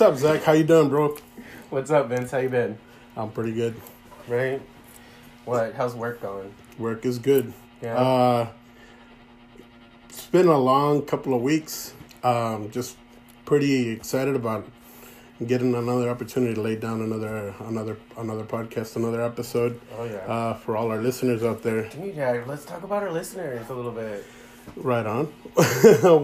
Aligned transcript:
What's 0.00 0.24
up, 0.24 0.32
Zach? 0.32 0.44
How 0.44 0.52
you 0.52 0.64
doing, 0.64 0.88
bro? 0.88 1.14
What's 1.68 1.90
up, 1.90 2.08
Vince? 2.08 2.30
How 2.30 2.38
you 2.38 2.48
been? 2.48 2.78
I'm 3.18 3.30
pretty 3.30 3.52
good. 3.52 3.74
Right? 4.28 4.62
What? 5.44 5.74
How's 5.74 5.94
work 5.94 6.22
going? 6.22 6.54
Work 6.78 7.04
is 7.04 7.18
good. 7.18 7.52
Yeah. 7.82 7.96
Uh, 7.96 8.48
it's 10.08 10.24
been 10.24 10.46
a 10.46 10.56
long 10.56 11.02
couple 11.02 11.34
of 11.34 11.42
weeks. 11.42 11.92
Um, 12.24 12.70
just 12.70 12.96
pretty 13.44 13.90
excited 13.90 14.36
about 14.36 14.66
getting 15.46 15.74
another 15.74 16.08
opportunity 16.08 16.54
to 16.54 16.62
lay 16.62 16.76
down 16.76 17.02
another 17.02 17.54
another 17.58 17.98
another 18.16 18.44
podcast, 18.44 18.96
another 18.96 19.20
episode 19.20 19.78
oh 19.98 20.04
yeah. 20.04 20.16
uh, 20.20 20.54
for 20.54 20.78
all 20.78 20.90
our 20.90 21.02
listeners 21.02 21.44
out 21.44 21.62
there. 21.62 21.90
Dude, 21.90 22.16
yeah. 22.16 22.42
Let's 22.46 22.64
talk 22.64 22.84
about 22.84 23.02
our 23.02 23.12
listeners 23.12 23.68
a 23.68 23.74
little 23.74 23.92
bit. 23.92 24.24
Right 24.76 25.04
on. 25.04 25.26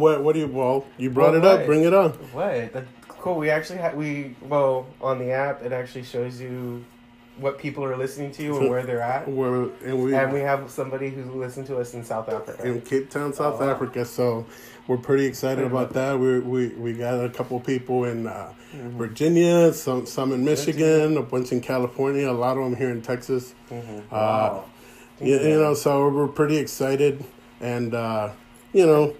what 0.01 0.23
what 0.25 0.33
do 0.33 0.39
you? 0.39 0.47
Well, 0.47 0.87
you 0.97 1.11
brought 1.11 1.33
Well, 1.33 1.45
it 1.45 1.61
up. 1.61 1.67
Bring 1.67 1.85
it 1.85 1.93
on. 1.93 2.13
What? 2.33 2.73
Cool. 3.27 3.37
We 3.39 3.51
actually 3.51 3.79
had 3.79 3.97
we 3.97 4.37
well 4.43 4.87
on 5.01 5.19
the 5.19 5.33
app. 5.33 5.63
It 5.63 5.73
actually 5.73 6.05
shows 6.05 6.41
you 6.41 6.85
what 7.39 7.59
people 7.59 7.85
are 7.85 7.97
listening 7.97 8.31
to 8.33 8.57
and 8.59 8.71
where 8.71 8.83
they're 8.85 9.03
at. 9.03 9.29
We're 9.29 9.69
and 9.85 10.03
we, 10.03 10.15
And 10.15 10.33
we 10.33 10.41
have 10.41 10.71
somebody 10.71 11.11
who's 11.11 11.27
listened 11.27 11.67
to 11.67 11.77
us 11.79 11.93
in 11.93 12.03
South 12.05 12.29
Africa. 12.29 12.65
in 12.67 12.81
Cape 12.81 13.11
Town, 13.11 13.33
South 13.35 13.61
Oh, 13.61 13.67
wow. 13.67 13.73
Africa. 13.73 14.05
So 14.05 14.47
we're 14.87 14.97
pretty 14.97 15.27
excited 15.27 15.65
Excited 15.65 15.73
about 15.73 15.93
that. 15.95 16.19
We 16.19 16.39
we 16.39 16.69
we 16.69 16.93
got 16.95 17.23
a 17.25 17.29
couple 17.29 17.59
people 17.61 18.05
in 18.05 18.27
uh, 18.29 18.53
Mhm. 18.75 18.93
Virginia, 18.93 19.73
some 19.73 20.07
some 20.07 20.33
in 20.33 20.45
Michigan, 20.45 21.17
a 21.17 21.23
bunch 21.23 21.51
in 21.53 21.61
California, 21.61 22.31
a 22.31 22.33
lot 22.33 22.57
of 22.57 22.65
them 22.65 22.77
here 22.77 22.91
in 22.91 23.03
Texas. 23.03 23.55
Mhm. 23.71 23.99
Uh, 23.99 24.03
Wow. 24.13 24.65
You, 25.21 25.39
you 25.41 25.59
know, 25.59 25.73
so 25.75 26.09
we're 26.11 26.29
pretty 26.29 26.59
excited, 26.59 27.25
and 27.61 27.93
uh, 27.95 28.31
you 28.75 28.85
know, 28.87 29.15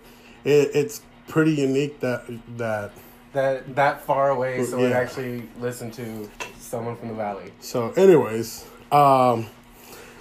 it, 0.45 0.71
it's 0.75 1.01
pretty 1.27 1.55
unique 1.55 2.01
that 2.01 2.23
that. 2.59 2.93
That 3.37 3.75
that 3.77 4.03
far 4.03 4.31
away, 4.31 4.65
so 4.65 4.79
we 4.79 4.89
Yeah. 4.89 4.99
actually 4.99 5.43
listen 5.61 5.91
to 5.93 6.29
someone 6.59 6.97
from 6.97 7.09
the 7.09 7.15
valley. 7.15 7.53
So, 7.61 7.93
anyways, 7.97 8.65
um, 8.91 9.47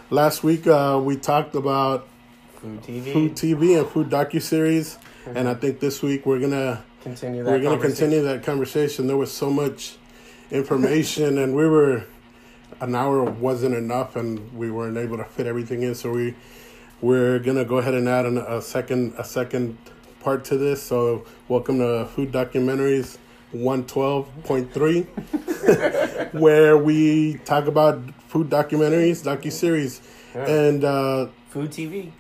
last 0.10 0.44
week 0.44 0.68
uh, 0.68 1.00
we 1.04 1.16
talked 1.16 1.56
about 1.56 2.08
Food 2.62 2.84
TV. 2.84 3.14
food 3.14 3.36
TV 3.36 3.78
and 3.80 3.88
food 3.88 4.10
docu 4.10 4.42
series, 4.42 4.98
and 5.34 5.48
I 5.48 5.54
think 5.54 5.80
this 5.80 6.02
week 6.04 6.26
we're 6.26 6.40
gonna 6.40 6.84
Continue 7.04 7.44
that. 7.44 7.52
we're 7.52 7.60
going 7.60 7.78
to 7.78 7.82
conversation. 7.84 8.10
continue 8.10 8.26
that 8.34 8.44
conversation. 8.44 9.08
There 9.08 9.18
was 9.18 9.32
so 9.32 9.50
much 9.52 9.98
information, 10.52 11.38
and 11.38 11.56
we 11.56 11.68
were 11.68 12.04
an 12.82 12.96
hour 12.96 13.24
wasn't 13.24 13.76
enough, 13.76 14.16
and 14.16 14.52
we 14.58 14.72
weren't 14.72 14.98
able 14.98 15.18
to 15.18 15.24
fit 15.26 15.46
everything 15.48 15.84
in. 15.84 15.96
So 15.96 16.12
we 16.12 16.34
we're 17.02 17.40
going 17.40 17.58
to 17.58 17.66
go 17.66 17.78
ahead 17.78 17.94
and 17.94 18.08
add 18.10 18.26
an, 18.26 18.38
a 18.40 18.62
second 18.62 19.14
a 19.18 19.24
second 19.24 19.78
part 20.26 20.44
to 20.44 20.58
this. 20.58 20.82
So 20.82 21.24
welcome 21.48 21.78
to 21.78 22.08
Food 22.16 22.32
Documentaries 22.32 23.20
one 23.52 23.86
twelve 23.86 24.28
point 24.44 24.74
three, 24.74 25.02
where 26.32 26.76
we 26.80 27.36
talk 27.46 27.68
about 27.68 28.02
food 28.28 28.50
documentaries, 28.50 29.22
docu 29.24 29.52
series, 29.52 30.02
Yeah. 30.34 30.50
and. 30.50 30.84
uh 30.84 31.28
Food 31.50 31.70
TV. 31.70 32.12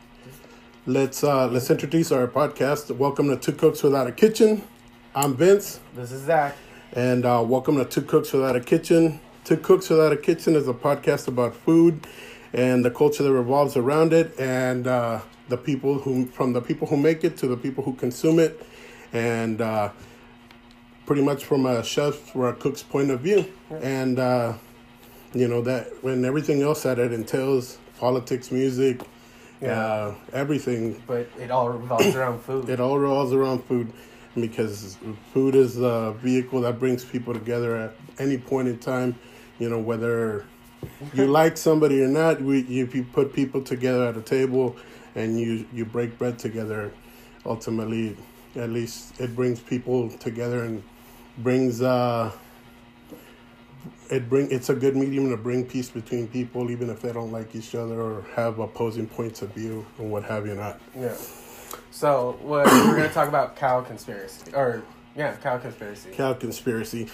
Let's 0.85 1.23
uh, 1.23 1.47
let's 1.47 1.71
introduce 1.71 2.11
our 2.11 2.27
podcast. 2.27 2.95
Welcome 2.95 3.27
to 3.29 3.37
Two 3.37 3.53
Cooks 3.53 3.81
Without 3.81 4.05
a 4.05 4.11
Kitchen. 4.11 4.61
I'm 5.15 5.35
Vince. 5.35 5.79
This 5.95 6.11
is 6.11 6.25
Zach. 6.25 6.55
And 6.93 7.25
uh, 7.25 7.43
welcome 7.43 7.75
to 7.77 7.85
Two 7.85 8.03
Cooks 8.03 8.31
Without 8.33 8.55
a 8.55 8.59
Kitchen. 8.61 9.19
Two 9.45 9.57
Cooks 9.57 9.89
Without 9.89 10.13
a 10.13 10.17
Kitchen 10.17 10.55
is 10.55 10.67
a 10.67 10.73
podcast 10.75 11.27
about 11.27 11.55
food 11.55 12.05
and 12.53 12.85
the 12.85 12.91
culture 12.91 13.23
that 13.23 13.33
revolves 13.33 13.75
around 13.75 14.13
it, 14.13 14.39
and 14.39 14.85
uh, 14.87 15.19
the 15.49 15.57
people 15.57 15.99
who, 15.99 16.25
from 16.27 16.53
the 16.53 16.61
people 16.61 16.87
who 16.87 16.97
make 16.97 17.23
it 17.23 17.37
to 17.37 17.47
the 17.47 17.57
people 17.57 17.83
who 17.83 17.93
consume 17.93 18.39
it, 18.39 18.65
and 19.13 19.61
uh, 19.61 19.89
pretty 21.05 21.21
much 21.21 21.45
from 21.45 21.65
a 21.65 21.83
chef 21.83 22.35
or 22.35 22.49
a 22.49 22.53
cook's 22.53 22.83
point 22.83 23.11
of 23.11 23.19
view. 23.21 23.45
And 23.81 24.19
uh, 24.19 24.53
you 25.33 25.47
know 25.47 25.61
that 25.61 25.87
when 26.03 26.25
everything 26.25 26.61
else 26.61 26.83
that 26.83 26.99
it 26.99 27.11
entails, 27.13 27.77
politics, 27.99 28.51
music, 28.51 29.01
Yeah. 29.61 29.79
uh, 29.79 30.15
everything 30.33 31.01
But 31.07 31.27
it 31.39 31.49
all 31.51 31.69
revolves 31.69 32.15
around 32.15 32.41
food. 32.41 32.69
it 32.69 32.79
all 32.79 32.97
revolves 32.99 33.31
around 33.33 33.63
food 33.65 33.91
because 34.35 34.97
food 35.33 35.55
is 35.55 35.75
the 35.75 36.11
vehicle 36.21 36.61
that 36.61 36.77
brings 36.79 37.05
people 37.05 37.33
together 37.33 37.77
at 37.77 37.93
any 38.19 38.37
point 38.37 38.67
in 38.67 38.77
time. 38.79 39.15
You 39.59 39.69
know, 39.69 39.79
whether 39.79 40.43
you 41.13 41.25
like 41.41 41.55
somebody 41.57 42.01
or 42.01 42.07
not, 42.09 42.41
we, 42.41 42.59
if 42.81 42.93
you 42.93 43.03
put 43.03 43.33
people 43.33 43.61
together 43.61 44.07
at 44.07 44.17
a 44.17 44.21
table 44.21 44.75
and 45.15 45.39
you, 45.39 45.65
you 45.73 45.85
break 45.85 46.17
bread 46.17 46.37
together, 46.37 46.91
ultimately, 47.45 48.17
at 48.55 48.69
least 48.69 49.19
it 49.19 49.35
brings 49.35 49.59
people 49.59 50.09
together 50.09 50.63
and 50.63 50.83
brings, 51.39 51.81
uh, 51.81 52.31
it 54.09 54.29
bring 54.29 54.51
it's 54.51 54.69
a 54.69 54.75
good 54.75 54.95
medium 54.95 55.29
to 55.29 55.37
bring 55.37 55.65
peace 55.65 55.89
between 55.89 56.27
people, 56.27 56.69
even 56.69 56.89
if 56.89 57.01
they 57.01 57.11
don't 57.11 57.31
like 57.31 57.55
each 57.55 57.75
other 57.75 57.99
or 57.99 58.25
have 58.35 58.59
opposing 58.59 59.07
points 59.07 59.41
of 59.41 59.49
view 59.51 59.85
and 59.97 60.11
what 60.11 60.23
have 60.23 60.45
you 60.45 60.55
not. 60.55 60.79
Yeah. 60.97 61.15
So 61.91 62.37
what 62.41 62.65
we're 62.65 62.95
gonna 62.95 63.09
talk 63.09 63.27
about 63.27 63.55
Cowspiracy, 63.57 64.55
or 64.55 64.83
yeah, 65.15 65.35
Cowspiracy. 65.37 66.13
cow 66.13 66.33
conspiracy. 66.33 67.07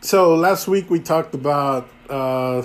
So 0.00 0.34
last 0.34 0.66
week 0.66 0.90
we 0.90 1.00
talked 1.00 1.34
about 1.34 1.88
uh, 2.08 2.62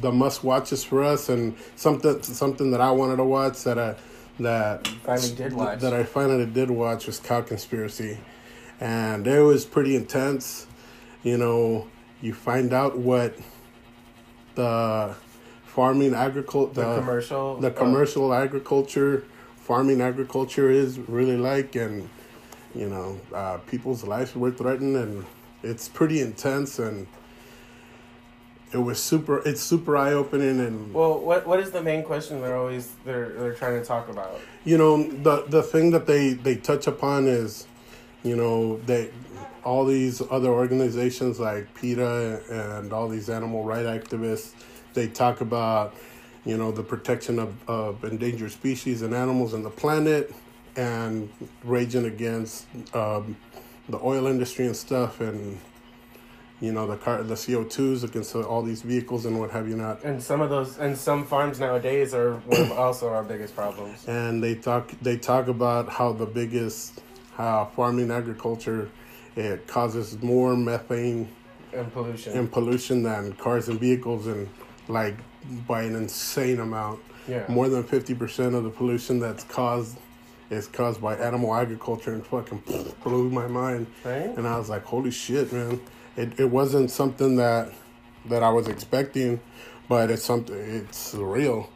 the 0.00 0.10
must 0.10 0.42
watches 0.42 0.82
for 0.82 1.02
us 1.04 1.28
and 1.28 1.56
something 1.76 2.22
something 2.22 2.70
that 2.70 2.80
I 2.80 2.90
wanted 2.90 3.16
to 3.16 3.24
watch 3.24 3.64
that 3.64 3.78
I 3.78 3.96
that 4.40 4.86
Finally 4.88 5.34
did 5.34 5.52
watch. 5.52 5.80
that 5.80 5.92
I 5.92 6.02
finally 6.04 6.46
did 6.46 6.70
watch 6.70 7.06
was 7.06 7.20
Cowspiracy, 7.20 8.18
and 8.80 9.26
it 9.26 9.40
was 9.40 9.64
pretty 9.64 9.94
intense. 9.94 10.66
You 11.22 11.38
know, 11.38 11.88
you 12.20 12.34
find 12.34 12.72
out 12.72 12.98
what 12.98 13.36
the 14.54 15.14
farming 15.64 16.14
agriculture 16.14 16.74
the 16.74 16.98
commercial. 17.00 17.56
the 17.56 17.68
uh, 17.68 17.72
commercial 17.72 18.32
agriculture, 18.34 19.24
farming 19.56 20.00
agriculture 20.00 20.70
is 20.70 20.98
really 20.98 21.36
like, 21.36 21.76
and 21.76 22.08
you 22.74 22.88
know, 22.88 23.20
uh, 23.32 23.58
people's 23.66 24.04
lives 24.04 24.34
were 24.34 24.50
threatened, 24.50 24.96
and 24.96 25.24
it's 25.62 25.88
pretty 25.88 26.20
intense, 26.20 26.78
and 26.78 27.06
it 28.74 28.78
was 28.78 29.02
super. 29.02 29.38
It's 29.48 29.62
super 29.62 29.96
eye 29.96 30.12
opening, 30.12 30.60
and 30.60 30.92
well, 30.92 31.20
what 31.20 31.46
what 31.46 31.60
is 31.60 31.70
the 31.70 31.82
main 31.82 32.02
question 32.02 32.42
they're 32.42 32.56
always 32.56 32.92
they're 33.04 33.30
they're 33.30 33.54
trying 33.54 33.80
to 33.80 33.86
talk 33.86 34.08
about? 34.08 34.38
you 34.64 34.78
know, 34.78 35.02
the 35.02 35.44
the 35.48 35.62
thing 35.62 35.90
that 35.90 36.06
they 36.06 36.32
they 36.32 36.56
touch 36.56 36.86
upon 36.86 37.26
is, 37.28 37.66
you 38.22 38.34
know, 38.34 38.78
they 38.78 39.10
all 39.62 39.84
these 39.84 40.22
other 40.30 40.50
organizations 40.50 41.38
like 41.38 41.72
PETA 41.74 42.42
and 42.50 42.92
all 42.92 43.08
these 43.08 43.30
animal 43.30 43.64
right 43.64 43.86
activists, 43.86 44.52
they 44.92 45.08
talk 45.08 45.40
about, 45.40 45.94
you 46.44 46.56
know, 46.58 46.70
the 46.70 46.82
protection 46.82 47.38
of, 47.38 47.54
of 47.68 48.04
endangered 48.04 48.52
species 48.52 49.00
and 49.00 49.14
animals 49.14 49.54
on 49.54 49.62
the 49.62 49.70
planet 49.70 50.34
and 50.76 51.30
raging 51.62 52.04
against 52.04 52.66
um, 52.94 53.36
the 53.88 53.98
oil 54.02 54.26
industry 54.26 54.66
and 54.66 54.76
stuff 54.76 55.20
and 55.20 55.58
you 56.64 56.72
know 56.72 56.86
the 56.86 56.96
car 56.96 57.22
the 57.22 57.34
CO2s 57.34 58.04
against 58.04 58.34
all 58.34 58.62
these 58.62 58.82
vehicles 58.82 59.26
and 59.26 59.38
what 59.40 59.50
have 59.50 59.68
you 59.68 59.76
not 59.76 60.02
And 60.04 60.22
some 60.22 60.40
of 60.40 60.50
those 60.50 60.78
and 60.78 60.96
some 60.96 61.24
farms 61.24 61.60
nowadays 61.60 62.14
are 62.14 62.34
one 62.46 62.60
of 62.62 62.72
also 62.84 63.08
our 63.08 63.22
biggest 63.22 63.54
problems. 63.54 64.06
and 64.08 64.42
they 64.42 64.54
talk 64.54 64.92
they 65.02 65.16
talk 65.16 65.48
about 65.48 65.88
how 65.88 66.12
the 66.12 66.26
biggest 66.26 67.02
how 67.36 67.70
farming 67.76 68.10
agriculture 68.10 68.88
it 69.36 69.66
causes 69.66 70.06
more 70.22 70.56
methane 70.56 71.28
And 71.72 71.92
pollution. 71.92 72.32
and 72.38 72.50
pollution 72.50 73.02
than 73.02 73.32
cars 73.34 73.68
and 73.68 73.78
vehicles 73.80 74.26
and 74.26 74.48
like 74.88 75.16
by 75.66 75.82
an 75.82 75.94
insane 75.96 76.60
amount 76.60 77.00
yeah. 77.28 77.44
more 77.48 77.68
than 77.68 77.82
50% 77.84 78.54
of 78.54 78.64
the 78.64 78.70
pollution 78.70 79.18
that's 79.18 79.44
caused 79.44 79.96
is 80.50 80.66
caused 80.68 81.00
by 81.00 81.16
animal 81.16 81.54
agriculture 81.54 82.12
and 82.12 82.24
fucking 82.26 82.62
blew 83.04 83.30
my 83.30 83.46
mind 83.48 83.86
Right? 84.04 84.30
and 84.36 84.46
I 84.46 84.58
was 84.58 84.68
like, 84.68 84.84
"Holy 84.84 85.10
shit, 85.10 85.52
man!" 85.52 85.80
It 86.16 86.38
it 86.38 86.50
wasn't 86.50 86.90
something 86.90 87.36
that 87.36 87.72
that 88.26 88.42
I 88.42 88.50
was 88.50 88.68
expecting, 88.68 89.40
but 89.88 90.10
it's 90.10 90.24
something. 90.24 90.56
It's 90.56 91.14
real, 91.14 91.70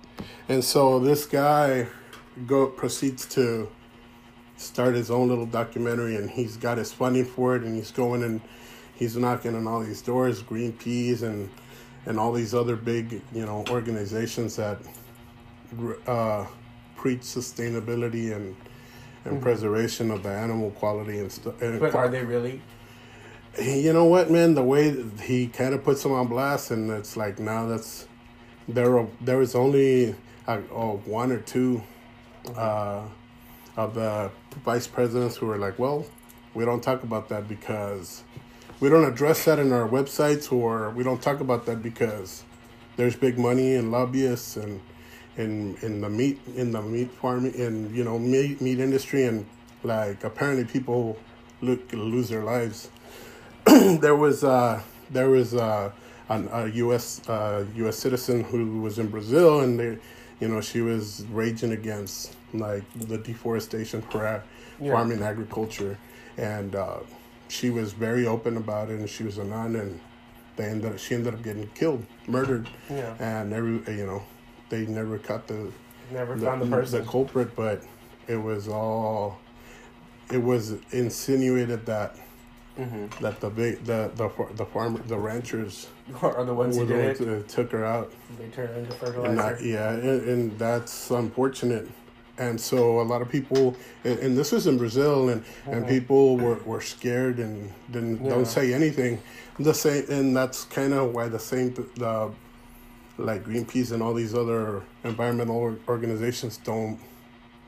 and 0.49 0.63
so 0.63 0.99
this 0.99 1.27
guy 1.27 1.89
go 2.47 2.67
proceeds 2.67 3.27
to 3.27 3.69
start 4.57 4.95
his 4.95 5.11
own 5.11 5.29
little 5.29 5.47
documentary, 5.47 6.17
and 6.17 6.31
he's 6.31 6.57
got 6.57 6.79
his 6.79 6.93
funding 6.93 7.25
for 7.25 7.57
it, 7.57 7.63
and 7.63 7.75
he's 7.75 7.91
going 7.91 8.23
and 8.23 8.41
he's 8.95 9.17
knocking 9.17 9.55
on 9.55 9.67
all 9.67 9.81
these 9.81 10.03
doors, 10.03 10.43
Greenpeace 10.43 11.23
and 11.23 11.51
and 12.07 12.19
all 12.19 12.33
these 12.33 12.55
other 12.55 12.77
big 12.77 13.23
you 13.33 13.45
know 13.45 13.65
organizations 13.69 14.57
that 14.57 14.79
uh, 16.07 16.47
preach 16.97 17.21
sustainability 17.21 18.35
and 18.35 18.57
and 19.25 19.43
preservation 19.43 20.11
of 20.11 20.23
the 20.23 20.31
animal 20.31 20.71
quality 20.73 21.19
and 21.19 21.31
stuff. 21.31 21.55
But 21.59 21.95
are 21.95 22.09
they 22.09 22.25
really? 22.25 22.63
You 23.57 23.93
know 23.93 24.05
what, 24.05 24.31
man? 24.31 24.55
The 24.55 24.63
way 24.63 25.05
he 25.23 25.47
kind 25.49 25.75
of 25.75 25.85
puts 25.85 26.03
them 26.03 26.13
on 26.13 26.29
blast, 26.29 26.71
and 26.71 26.91
it's 26.91 27.17
like 27.17 27.39
now 27.39 27.67
that's 27.67 28.07
there. 28.69 29.07
There 29.21 29.39
was 29.39 29.55
only 29.55 30.15
uh, 30.47 30.61
oh, 30.73 31.01
one 31.05 31.33
or 31.33 31.41
two 31.41 31.83
uh, 32.57 33.03
of 33.77 33.95
the 33.95 34.31
vice 34.65 34.87
presidents 34.87 35.37
who 35.37 35.47
were 35.47 35.59
like, 35.59 35.79
"Well, 35.79 36.07
we 36.55 36.65
don't 36.65 36.83
talk 36.83 37.03
about 37.03 37.29
that 37.31 37.49
because 37.49 38.23
we 38.81 38.89
don't 38.89 39.05
address 39.05 39.45
that 39.47 39.59
in 39.59 39.73
our 39.73 39.89
websites 39.89 40.53
or 40.53 40.91
we 40.91 41.03
don't 41.03 41.21
talk 41.21 41.41
about 41.41 41.67
that 41.67 41.83
because 41.83 42.45
there's 42.97 43.17
big 43.17 43.39
money 43.39 43.75
and 43.75 43.91
lobbyists 43.91 44.57
and 44.57 44.81
in 45.37 45.77
in 45.83 46.01
the 46.01 46.09
meat 46.09 46.41
in 46.57 46.73
the 46.73 46.83
meat 46.83 47.11
farming 47.13 47.55
in 47.55 47.95
you 47.95 48.05
know 48.05 48.19
meat 48.19 48.61
meat 48.61 48.81
industry 48.81 49.25
and 49.25 49.47
like 49.83 50.25
apparently 50.25 50.65
people 50.65 51.17
look 51.61 51.93
lose 51.93 52.29
their 52.29 52.45
lives. 52.45 52.91
there 54.01 54.17
was 54.17 54.45
uh 54.45 54.81
there 55.11 55.31
was 55.31 55.55
uh 55.55 55.91
an, 56.31 56.49
a 56.53 56.67
U.S. 56.85 57.27
Uh, 57.29 57.65
U.S. 57.77 57.97
citizen 57.99 58.45
who 58.45 58.81
was 58.83 58.99
in 58.99 59.09
Brazil 59.09 59.61
and 59.61 59.79
they 59.81 59.99
you 60.41 60.49
know 60.49 60.61
she 60.61 60.81
was 60.83 61.25
raging 61.33 61.73
against 61.73 62.37
like 62.53 62.85
the 63.09 63.19
deforestation 63.19 64.03
for 64.03 64.43
Yeah. 64.81 64.93
farming 64.93 65.23
agriculture 65.23 65.99
and 66.37 66.75
uh, 66.77 66.99
she 67.49 67.71
was 67.71 67.93
very 67.93 68.27
open 68.27 68.57
about 68.57 68.91
it 68.91 68.99
and 69.01 69.09
she 69.09 69.25
was 69.25 69.39
a 69.39 69.45
nun 69.45 69.75
and 69.77 70.01
they 70.57 70.65
ended 70.67 70.93
up, 70.93 70.99
she 70.99 71.15
ended 71.15 71.35
up 71.35 71.43
getting 71.43 71.67
killed 71.75 72.05
murdered 72.27 72.69
Yeah. 72.91 73.15
and 73.19 73.53
every 73.53 73.81
you 73.97 74.07
know 74.07 74.23
they 74.69 74.87
never 74.87 75.19
caught 75.19 75.47
the 75.47 75.73
Never 76.13 76.37
the, 76.37 76.47
found 76.47 76.63
the 76.63 76.67
person. 76.67 77.01
the 77.05 77.11
culprit 77.11 77.57
but 77.57 77.83
it 78.29 78.37
was 78.37 78.69
all 78.69 79.39
it 80.31 80.43
was 80.43 80.75
insinuated 80.93 81.87
that 81.87 82.15
hmm 82.79 83.07
that 83.21 83.41
the 83.41 83.51
big 83.51 83.85
the 83.85 84.11
the 84.15 84.29
the 84.55 84.65
farmer 84.67 85.01
the 85.09 85.19
ranchers 85.19 85.89
Are 86.23 86.45
the 86.45 86.55
ones 86.55 86.77
who 86.77 86.87
the 86.87 86.95
did 86.95 87.07
ones 87.07 87.21
it? 87.21 87.25
that 87.27 87.49
took 87.49 87.73
her 87.73 87.85
out 87.85 88.13
They 88.39 88.47
turn 88.49 88.69
into 88.71 88.91
and 88.91 88.95
fertilizer. 88.95 89.35
that, 89.37 89.63
yeah 89.63 89.91
and, 89.93 90.29
and 90.29 90.59
that's 90.59 91.11
unfortunate 91.11 91.89
and 92.39 92.61
so 92.61 93.01
a 93.01 93.03
lot 93.13 93.21
of 93.21 93.29
people 93.29 93.77
and, 94.05 94.19
and 94.21 94.39
this 94.39 94.53
was 94.53 94.67
in 94.69 94.79
brazil 94.79 95.29
and 95.29 95.45
and 95.67 95.85
Mhm. 95.85 95.89
people 95.89 96.37
were, 96.37 96.59
were 96.65 96.81
scared 96.81 97.39
and 97.41 97.73
didn't 97.91 98.23
Yeah. 98.25 98.31
don't 98.31 98.47
say 98.47 98.73
anything 98.73 99.21
the 99.59 99.75
same 99.75 100.05
and 100.09 100.37
that's 100.37 100.65
kind 100.65 100.95
of 100.95 101.13
why 101.13 101.27
the 101.29 101.41
same 101.41 101.75
the 101.97 102.31
like 103.19 103.43
greenpeace 103.45 103.91
and 103.91 104.01
all 104.05 104.15
these 104.15 104.35
other 104.37 104.83
environmental 105.03 105.77
organizations 105.89 106.59
don't 106.59 107.01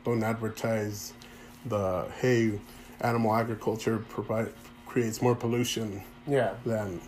don't 0.05 0.23
advertise 0.23 1.13
the 1.67 2.07
hey 2.21 2.53
animal 3.01 3.35
agriculture 3.35 3.99
provide 4.09 4.53
creates 4.91 5.23
more 5.23 5.35
pollution 5.37 6.03
Yeah. 6.27 6.55
than 6.67 7.01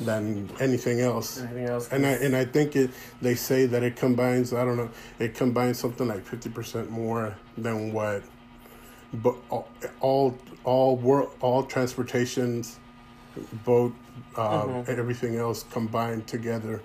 than 0.00 0.48
anything 0.58 1.00
else 1.00 1.40
Anything 1.40 1.66
else? 1.68 1.88
and 1.92 2.04
I 2.06 2.10
and 2.24 2.34
I 2.36 2.44
think 2.44 2.76
it. 2.76 2.90
They 3.20 3.34
say 3.34 3.66
that 3.66 3.82
it 3.82 3.94
combines. 3.96 4.52
I 4.52 4.64
don't 4.64 4.76
know. 4.76 4.90
It 5.18 5.34
combines 5.34 5.78
something 5.78 6.06
like 6.08 6.22
fifty 6.24 6.50
percent 6.50 6.90
more 6.90 7.34
than 7.56 7.92
what, 7.92 8.22
but 9.14 9.34
all 10.00 10.36
all 10.64 10.96
world 10.96 11.30
all 11.40 11.62
transportations, 11.64 12.78
boat, 13.64 13.92
uh, 14.36 14.64
Mhm. 14.64 14.88
everything 14.98 15.36
else 15.36 15.64
combined 15.70 16.26
together, 16.26 16.80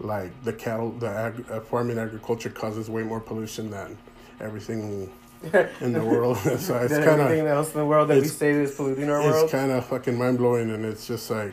like 0.00 0.30
the 0.44 0.52
cattle, 0.52 0.90
the 0.90 1.08
ag, 1.08 1.44
uh, 1.50 1.60
farming 1.60 1.98
agriculture 1.98 2.50
causes 2.50 2.88
way 2.90 3.02
more 3.02 3.20
pollution 3.20 3.70
than 3.70 3.96
everything 4.40 5.10
in 5.80 5.92
the 5.92 6.04
world. 6.04 6.36
so 6.58 6.76
it's 6.78 6.92
Than 6.92 7.04
kind 7.04 7.20
everything 7.20 7.46
else 7.46 7.72
in 7.72 7.78
the 7.80 7.86
world 7.86 8.08
that 8.08 8.20
we 8.20 8.28
say 8.28 8.50
is 8.50 8.74
polluting 8.74 9.08
our 9.10 9.18
it's 9.20 9.26
world. 9.28 9.44
It's 9.44 9.52
kind 9.52 9.70
of 9.70 9.86
fucking 9.86 10.16
mind 10.18 10.38
blowing, 10.38 10.70
and 10.70 10.84
it's 10.84 11.06
just 11.06 11.30
like, 11.30 11.52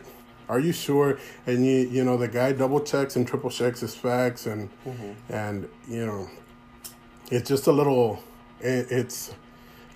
are 0.50 0.60
you 0.60 0.72
sure? 0.74 1.18
And 1.48 1.66
you 1.66 1.78
you 1.88 2.04
know 2.04 2.18
the 2.18 2.28
guy 2.28 2.52
double 2.52 2.80
checks 2.82 3.16
and 3.16 3.28
triple 3.28 3.50
checks 3.50 3.82
his 3.82 3.96
facts, 3.96 4.46
and 4.48 4.70
Mhm. 4.86 5.16
and 5.30 5.70
you 5.88 6.06
know, 6.06 6.30
it's 7.32 7.48
just 7.50 7.68
a 7.68 7.72
little, 7.72 8.20
it, 8.60 8.88
it's 8.92 9.34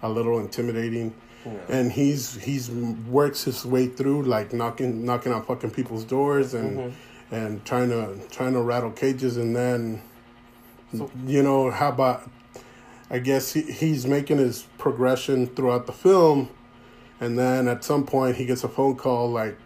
a 0.03 0.09
little 0.09 0.39
intimidating. 0.39 1.13
Yeah. 1.45 1.53
And 1.69 1.92
he's 1.92 2.35
he's 2.35 2.69
works 2.69 3.44
his 3.45 3.65
way 3.65 3.88
through 3.88 4.24
like 4.24 4.53
knocking 4.53 5.06
knocking 5.06 5.31
on 5.31 5.44
fucking 5.45 5.71
people's 5.71 6.03
doors 6.03 6.53
and 6.53 6.77
Mhm. 6.77 6.92
and 7.31 7.65
trying 7.65 7.89
to 7.89 8.19
trying 8.30 8.53
to 8.53 8.62
rattle 8.62 8.92
cages, 8.92 9.38
and 9.38 9.56
then 9.56 10.01
So- 10.95 11.09
you 11.25 11.42
know 11.44 11.69
how 11.71 11.89
about 11.89 12.30
I 13.09 13.19
guess 13.19 13.53
he, 13.53 13.61
he's 13.63 14.06
making 14.06 14.38
his 14.38 14.67
progression 14.77 15.47
throughout 15.47 15.88
the 15.88 15.94
film, 15.94 16.50
and 17.19 17.38
then 17.38 17.67
at 17.67 17.83
some 17.83 18.06
point 18.06 18.35
he 18.35 18.45
gets 18.45 18.63
a 18.63 18.69
phone 18.69 18.95
call 18.95 19.29
like 19.31 19.57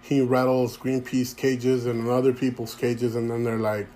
he 0.00 0.22
rattles 0.22 0.78
Greenpeace 0.78 1.36
cages 1.36 1.84
and 1.84 2.08
other 2.08 2.32
people's 2.32 2.74
cages, 2.74 3.14
and 3.14 3.30
then 3.30 3.44
they're 3.44 3.58
like, 3.58 3.88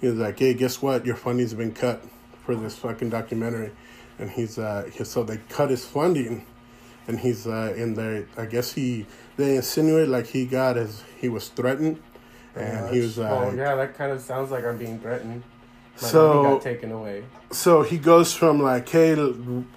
he's 0.00 0.12
like, 0.12 0.38
hey, 0.38 0.54
guess 0.54 0.80
what? 0.80 1.04
Your 1.04 1.16
funding's 1.16 1.52
been 1.52 1.74
cut 1.74 2.04
for 2.44 2.54
this 2.54 2.76
fucking 2.76 3.10
documentary, 3.10 3.72
and 4.18 4.30
he's 4.30 4.58
uh, 4.58 4.88
so 5.04 5.24
they 5.24 5.38
cut 5.48 5.70
his 5.70 5.84
funding, 5.84 6.46
and 7.08 7.18
he's 7.18 7.46
uh, 7.46 7.74
in 7.76 7.94
there. 7.94 8.26
I 8.36 8.46
guess 8.46 8.72
he 8.72 9.06
they 9.36 9.56
insinuate 9.56 10.08
like 10.08 10.28
he 10.28 10.46
got 10.46 10.76
his 10.76 11.02
he 11.18 11.28
was 11.28 11.48
threatened, 11.48 12.00
and 12.54 12.94
he 12.94 13.00
was 13.00 13.18
like, 13.18 13.56
yeah, 13.56 13.74
that 13.74 13.94
kind 13.94 14.12
of 14.12 14.20
sounds 14.20 14.52
like 14.52 14.64
I'm 14.64 14.78
being 14.78 15.00
threatened. 15.00 15.42
My 16.00 16.08
So- 16.08 16.42
money 16.42 16.54
got 16.54 16.62
taken 16.62 16.92
away. 16.92 17.24
so 17.50 17.82
he 17.82 17.98
goes 17.98 18.32
from 18.32 18.62
like 18.62 18.88
hey 18.88 19.14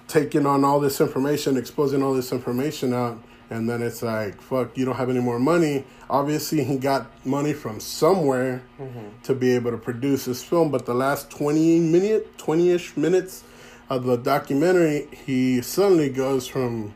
taking 0.08 0.46
on 0.46 0.64
all 0.64 0.80
this 0.80 1.00
information 1.00 1.56
exposing 1.56 2.02
all 2.02 2.14
this 2.14 2.32
information 2.32 2.94
out 2.94 3.18
and 3.50 3.68
then 3.68 3.82
it's 3.82 4.02
like 4.02 4.40
fuck 4.40 4.76
you 4.78 4.84
don't 4.86 4.96
have 4.96 5.10
any 5.10 5.20
more 5.20 5.38
money 5.38 5.84
obviously 6.08 6.64
he 6.64 6.78
got 6.78 7.06
money 7.26 7.52
from 7.52 7.78
somewhere 7.78 8.62
Mhm. 8.80 9.10
to 9.24 9.34
be 9.34 9.50
able 9.54 9.70
to 9.72 9.76
produce 9.76 10.24
this 10.24 10.42
film 10.42 10.70
but 10.70 10.86
the 10.86 10.94
last 10.94 11.30
20 11.30 11.78
minute 11.80 12.36
20ish 12.38 12.96
minutes 12.96 13.44
of 13.90 14.04
the 14.04 14.16
documentary 14.16 15.06
he 15.26 15.60
suddenly 15.60 16.08
goes 16.08 16.46
from 16.46 16.94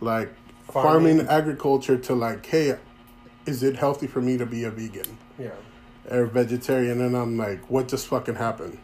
like 0.00 0.30
farming, 0.72 1.16
Farming. 1.18 1.26
agriculture 1.28 1.96
to 1.98 2.14
like 2.14 2.46
hey 2.46 2.76
is 3.46 3.62
it 3.64 3.74
healthy 3.76 4.06
for 4.06 4.20
me 4.20 4.36
to 4.38 4.46
be 4.46 4.62
a 4.62 4.70
vegan 4.70 5.18
Yeah. 5.40 5.48
Or 6.10 6.26
vegetarian 6.26 7.00
and 7.00 7.16
I'm 7.16 7.36
like, 7.36 7.70
what 7.70 7.88
just 7.88 8.06
fucking 8.08 8.34
happened? 8.36 8.78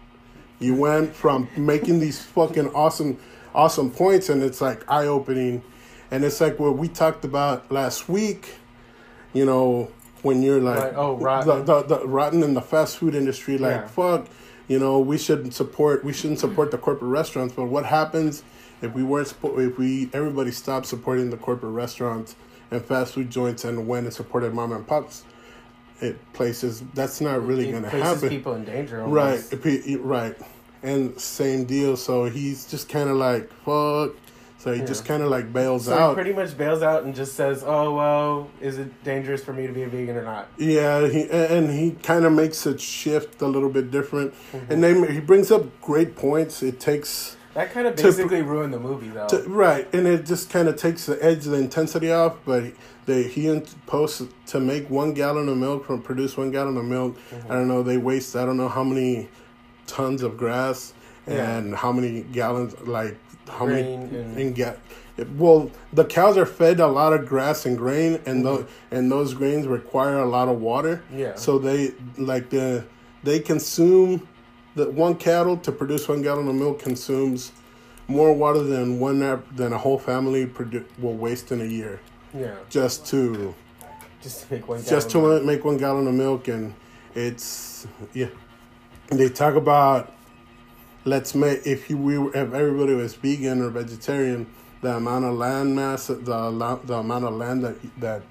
You 0.58 0.74
went 0.74 1.14
from 1.14 1.48
making 1.56 1.98
these 2.00 2.22
fucking 2.22 2.68
awesome 2.74 3.18
awesome 3.54 3.90
points 3.90 4.28
and 4.28 4.42
it's 4.42 4.60
like 4.60 4.88
eye 4.90 5.06
opening 5.06 5.62
and 6.10 6.24
it's 6.24 6.40
like 6.40 6.58
what 6.58 6.76
we 6.76 6.88
talked 6.88 7.24
about 7.24 7.70
last 7.72 8.08
week, 8.08 8.54
you 9.32 9.44
know, 9.44 9.90
when 10.22 10.42
you're 10.42 10.60
like. 10.60 10.94
Oh, 10.94 11.16
rotten. 11.16 11.64
The, 11.64 11.82
the, 11.82 11.98
the 11.98 12.06
rotten 12.06 12.42
in 12.42 12.54
the 12.54 12.62
fast 12.62 12.98
food 12.98 13.14
industry, 13.14 13.58
like 13.58 13.72
Yeah. 13.82 13.86
fuck, 13.88 14.26
you 14.68 14.78
know, 14.78 14.98
we 14.98 15.18
shouldn't 15.18 15.54
support 15.54 16.04
we 16.04 16.12
shouldn't 16.12 16.38
support 16.40 16.70
the 16.70 16.78
corporate 16.78 17.10
restaurants, 17.10 17.54
but 17.54 17.66
what 17.66 17.86
happens 17.86 18.42
if 18.82 18.94
we 18.94 19.02
weren't 19.02 19.32
if 19.42 19.78
we 19.78 20.10
everybody 20.12 20.50
stopped 20.52 20.86
supporting 20.86 21.30
the 21.30 21.36
corporate 21.36 21.72
restaurants 21.72 22.36
and 22.70 22.84
fast 22.84 23.14
food 23.14 23.30
joints 23.30 23.64
and 23.64 23.86
went 23.86 24.04
and 24.06 24.14
supported 24.14 24.52
mom 24.54 24.72
and 24.72 24.86
pops 24.86 25.24
it 26.00 26.16
places 26.32 26.82
that's 26.94 27.20
not 27.20 27.44
really 27.46 27.70
going 27.70 27.82
to 27.82 27.88
happen 27.90 28.28
people 28.28 28.54
in 28.54 28.64
danger. 28.64 28.98
right 29.04 29.42
almost. 29.52 29.62
pe- 29.62 29.94
right 29.96 30.36
and 30.82 31.18
same 31.20 31.64
deal 31.64 31.96
so 31.96 32.24
he's 32.26 32.66
just 32.66 32.88
kind 32.88 33.08
of 33.08 33.16
like 33.16 33.50
fuck 33.64 34.12
so 34.58 34.72
he 34.72 34.80
just 34.82 35.04
kind 35.04 35.22
of 35.22 35.28
like 35.30 35.52
bails 35.52 35.84
So 35.84 35.92
he 35.94 35.98
out 35.98 36.14
pretty 36.14 36.32
much 36.32 36.56
bails 36.58 36.82
out 36.82 37.04
and 37.04 37.14
just 37.14 37.34
says, 37.34 37.62
"Oh 37.64 37.94
well, 37.94 38.50
is 38.60 38.78
it 38.78 39.04
dangerous 39.04 39.44
for 39.44 39.52
me 39.52 39.64
to 39.66 39.72
be 39.72 39.84
a 39.84 39.88
vegan 39.88 40.16
or 40.16 40.24
not?" 40.24 40.48
yeah 40.58 41.06
he 41.06 41.28
and 41.30 41.70
he 41.70 41.92
kind 42.02 42.24
of 42.24 42.32
makes 42.32 42.66
it 42.66 42.80
shift 42.80 43.40
a 43.42 43.46
little 43.46 43.68
bit 43.68 43.90
different 43.92 44.34
Mm-hmm. 44.52 44.72
and 44.72 44.82
then 44.82 45.12
he 45.12 45.20
brings 45.20 45.50
up 45.52 45.80
great 45.80 46.16
points 46.16 46.62
it 46.64 46.80
takes 46.80 47.36
That 47.56 47.72
kind 47.72 47.86
of 47.86 47.96
To- 47.96 48.02
basically 48.02 48.42
ruined 48.42 48.72
the 48.74 48.78
movie, 48.78 49.08
though. 49.08 49.26
to, 49.28 49.38
right 49.48 49.88
and 49.94 50.06
it 50.06 50.26
just 50.26 50.50
kind 50.50 50.68
of 50.68 50.76
takes 50.76 51.06
the 51.06 51.16
edge 51.24 51.44
the 51.44 51.54
intensity 51.56 52.12
off 52.12 52.34
but 52.44 52.64
they 53.06 53.22
he 53.24 53.42
posts 53.86 54.22
to 54.52 54.60
make 54.60 54.90
one 54.90 55.14
gallon 55.14 55.48
of 55.48 55.56
milk 55.56 55.86
from 55.86 56.02
produce 56.02 56.36
one 56.36 56.50
gallon 56.50 56.76
of 56.76 56.84
milk 56.84 57.16
Mm-hmm. 57.30 57.50
i 57.50 57.54
don't 57.54 57.68
know 57.68 57.82
they 57.82 57.96
waste 57.96 58.36
i 58.36 58.44
don't 58.44 58.58
know 58.58 58.68
how 58.68 58.84
many 58.84 59.28
tons 59.86 60.22
of 60.22 60.36
grass 60.36 60.92
Yeah. 61.26 61.56
and 61.56 61.74
how 61.74 61.92
many 61.92 62.22
gallons 62.22 62.74
like 62.86 63.16
how 63.48 63.64
Grain 63.66 64.00
many 64.10 64.18
and- 64.18 64.38
and 64.38 64.54
get 64.54 64.78
well 65.38 65.70
the 65.94 66.04
cows 66.04 66.36
are 66.36 66.44
fed 66.46 66.78
a 66.78 66.86
lot 67.00 67.14
of 67.14 67.26
grass 67.26 67.64
and 67.64 67.78
grain 67.78 68.20
and 68.26 68.44
those 68.44 68.64
Mm-hmm. 68.64 68.94
and 68.96 69.10
those 69.10 69.32
grains 69.32 69.66
require 69.66 70.18
a 70.18 70.26
lot 70.36 70.48
of 70.48 70.60
water 70.60 71.02
Yeah. 71.10 71.36
so 71.36 71.58
they 71.58 71.92
like 72.18 72.50
the 72.50 72.84
they 73.24 73.38
consume 73.40 74.28
the 74.76 74.90
one 74.90 75.14
cattle 75.16 75.56
to 75.56 75.72
produce 75.72 76.06
one 76.08 76.22
gallon 76.22 76.46
of 76.48 76.54
milk 76.54 76.78
consumes 76.78 77.50
more 78.08 78.32
water 78.32 78.62
than 78.62 79.00
one 79.00 79.18
than 79.56 79.72
a 79.72 79.78
whole 79.78 79.98
family 79.98 80.46
produ- 80.46 80.84
will 80.98 81.14
waste 81.14 81.50
in 81.50 81.60
a 81.60 81.64
year 81.64 82.00
yeah. 82.32 82.54
just 82.70 83.04
to 83.06 83.54
Just 84.22 84.46
to 84.46 84.54
make 84.54 84.68
one. 84.68 84.84
just 84.84 85.10
to 85.10 85.18
gallon. 85.18 85.46
make 85.46 85.64
one 85.64 85.76
gallon 85.78 86.06
of 86.06 86.14
milk 86.14 86.46
and 86.48 86.72
it's 87.14 87.86
yeah 88.14 88.28
they 89.08 89.28
talk 89.28 89.54
about 89.54 90.12
let's 91.04 91.34
make 91.34 91.66
if 91.66 91.88
you 91.90 91.96
we 91.96 92.18
if 92.28 92.52
everybody 92.52 92.94
was 92.94 93.14
vegan 93.14 93.62
or 93.62 93.70
vegetarian 93.70 94.46
the 94.82 94.94
amount 94.96 95.24
of 95.24 95.34
land 95.34 95.74
mass 95.74 96.06
the 96.08 96.16
the 96.84 96.94
amount 96.94 97.24
of 97.24 97.34
land 97.34 97.64
that 97.64 97.76
that 97.98 98.22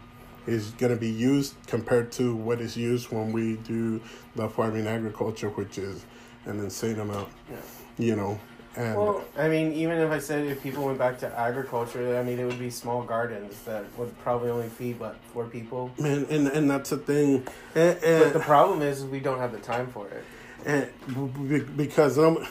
is 0.48 0.72
going 0.72 0.94
to 0.94 1.00
be 1.00 1.10
used 1.10 1.56
compared 1.68 2.12
to 2.14 2.36
what 2.36 2.62
is 2.62 2.75
used 2.78 3.12
when 3.12 3.32
we 3.32 3.56
do 3.58 4.00
the 4.36 4.48
farming 4.50 4.88
agriculture 4.88 5.50
which 5.50 5.78
is 5.78 6.06
an 6.46 6.60
insane 6.60 7.00
amount 7.00 7.28
Yeah. 7.50 7.58
you 7.98 8.16
know 8.16 8.40
And 8.78 8.96
Well, 8.98 9.24
I 9.38 9.48
mean, 9.48 9.72
even 9.72 9.98
if 10.00 10.12
I 10.12 10.20
said 10.20 10.46
if 10.48 10.62
people 10.62 10.84
went 10.86 10.98
back 11.00 11.18
to 11.20 11.28
agriculture, 11.40 12.18
I 12.20 12.24
mean, 12.24 12.38
it 12.40 12.46
would 12.46 12.60
be 12.60 12.70
small 12.70 13.04
gardens 13.04 13.54
that 13.64 13.86
would 13.98 14.12
probably 14.20 14.50
only 14.50 14.68
feed 14.68 15.00
what 15.00 15.16
four 15.32 15.46
people. 15.46 15.92
man, 15.98 16.25
and 16.30 16.48
and 16.50 16.70
that's 16.70 16.90
the 16.90 16.98
thing. 16.98 17.48
And, 17.74 17.98
But 18.02 18.34
the 18.34 18.44
problem 18.54 18.82
is 18.82 19.06
we 19.06 19.22
don't 19.22 19.40
have 19.40 19.54
the 19.54 19.60
time 19.74 19.88
for 19.96 20.06
it. 20.10 20.24
and 20.66 21.78
because 21.78 22.20
um, 22.20 22.46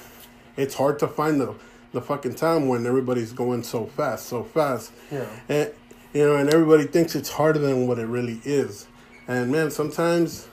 it's 0.56 0.74
hard 0.74 0.98
to 1.00 1.08
find 1.08 1.40
the 1.42 1.54
the 1.92 2.00
fucking 2.00 2.34
time 2.34 2.68
when 2.68 2.86
everybody's 2.86 3.32
going 3.32 3.62
so 3.62 3.84
fast, 3.86 4.26
so 4.26 4.42
fast. 4.42 4.92
Yeah. 5.12 5.26
And 5.48 5.70
you 6.14 6.24
know, 6.24 6.36
and 6.36 6.48
everybody 6.48 6.84
thinks 6.84 7.14
it's 7.14 7.28
harder 7.28 7.58
than 7.58 7.86
what 7.86 7.98
it 7.98 8.06
really 8.06 8.40
is. 8.44 8.86
And 9.26 9.50
man, 9.50 9.70
sometimes 9.70 10.48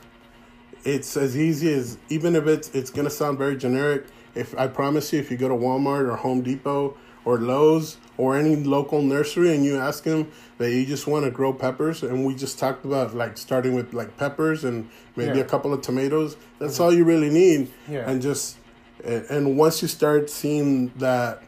it's 0.83 1.15
as 1.15 1.37
easy 1.37 1.71
as 1.71 1.97
even 2.09 2.35
if 2.35 2.47
it's 2.47 2.69
it's 2.69 2.89
gonna 2.89 3.09
sound 3.09 3.37
very 3.37 3.55
generic. 3.55 4.05
If 4.33 4.57
I 4.57 4.67
promise 4.67 5.13
you, 5.13 5.19
if 5.19 5.29
you 5.29 5.37
go 5.37 5.47
to 5.47 5.55
Walmart 5.55 6.09
or 6.09 6.15
Home 6.15 6.41
Depot 6.41 6.97
or 7.25 7.37
Lowe's 7.37 7.97
or 8.17 8.35
any 8.37 8.55
local 8.55 9.01
nursery 9.01 9.53
and 9.53 9.63
you 9.63 9.77
ask 9.77 10.03
them 10.03 10.31
that 10.57 10.71
you 10.71 10.85
just 10.85 11.05
want 11.05 11.25
to 11.25 11.31
grow 11.31 11.53
peppers, 11.53 12.01
and 12.01 12.25
we 12.25 12.33
just 12.33 12.57
talked 12.57 12.83
about 12.85 13.13
like 13.13 13.37
starting 13.37 13.75
with 13.75 13.93
like 13.93 14.17
peppers 14.17 14.63
and 14.63 14.89
maybe 15.15 15.37
Yeah. 15.37 15.43
a 15.43 15.47
couple 15.47 15.73
of 15.73 15.81
tomatoes. 15.81 16.37
That's 16.59 16.75
mm-hmm. 16.75 16.83
all 16.83 16.93
you 16.93 17.03
really 17.03 17.29
need. 17.29 17.71
Yeah. 17.87 18.09
And 18.09 18.21
just 18.21 18.57
and 19.03 19.25
and 19.29 19.57
once 19.57 19.81
you 19.81 19.87
start 19.87 20.29
seeing 20.29 20.91
that 20.97 21.43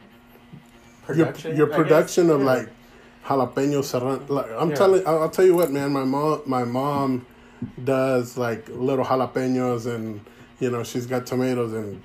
Production. 1.05 1.57
your, 1.57 1.67
your 1.67 1.75
production 1.75 2.29
of 2.29 2.41
Yeah. 2.41 2.45
like 2.45 2.69
jalapeno 3.25 3.83
serrano. 3.83 4.21
Like, 4.27 4.47
I'm 4.57 4.69
Yeah. 4.69 4.75
telling, 4.75 5.07
I'll, 5.07 5.23
I'll 5.23 5.29
tell 5.29 5.45
you 5.45 5.55
what, 5.55 5.71
man. 5.71 5.91
My 5.93 6.03
mom, 6.03 6.41
my 6.45 6.63
mom 6.63 7.25
does 7.83 8.37
like 8.37 8.67
little 8.69 9.05
jalapenos, 9.05 9.85
and 9.85 10.21
you 10.59 10.69
know 10.69 10.83
she's 10.83 11.05
got 11.05 11.25
tomatoes, 11.25 11.73
and 11.73 12.01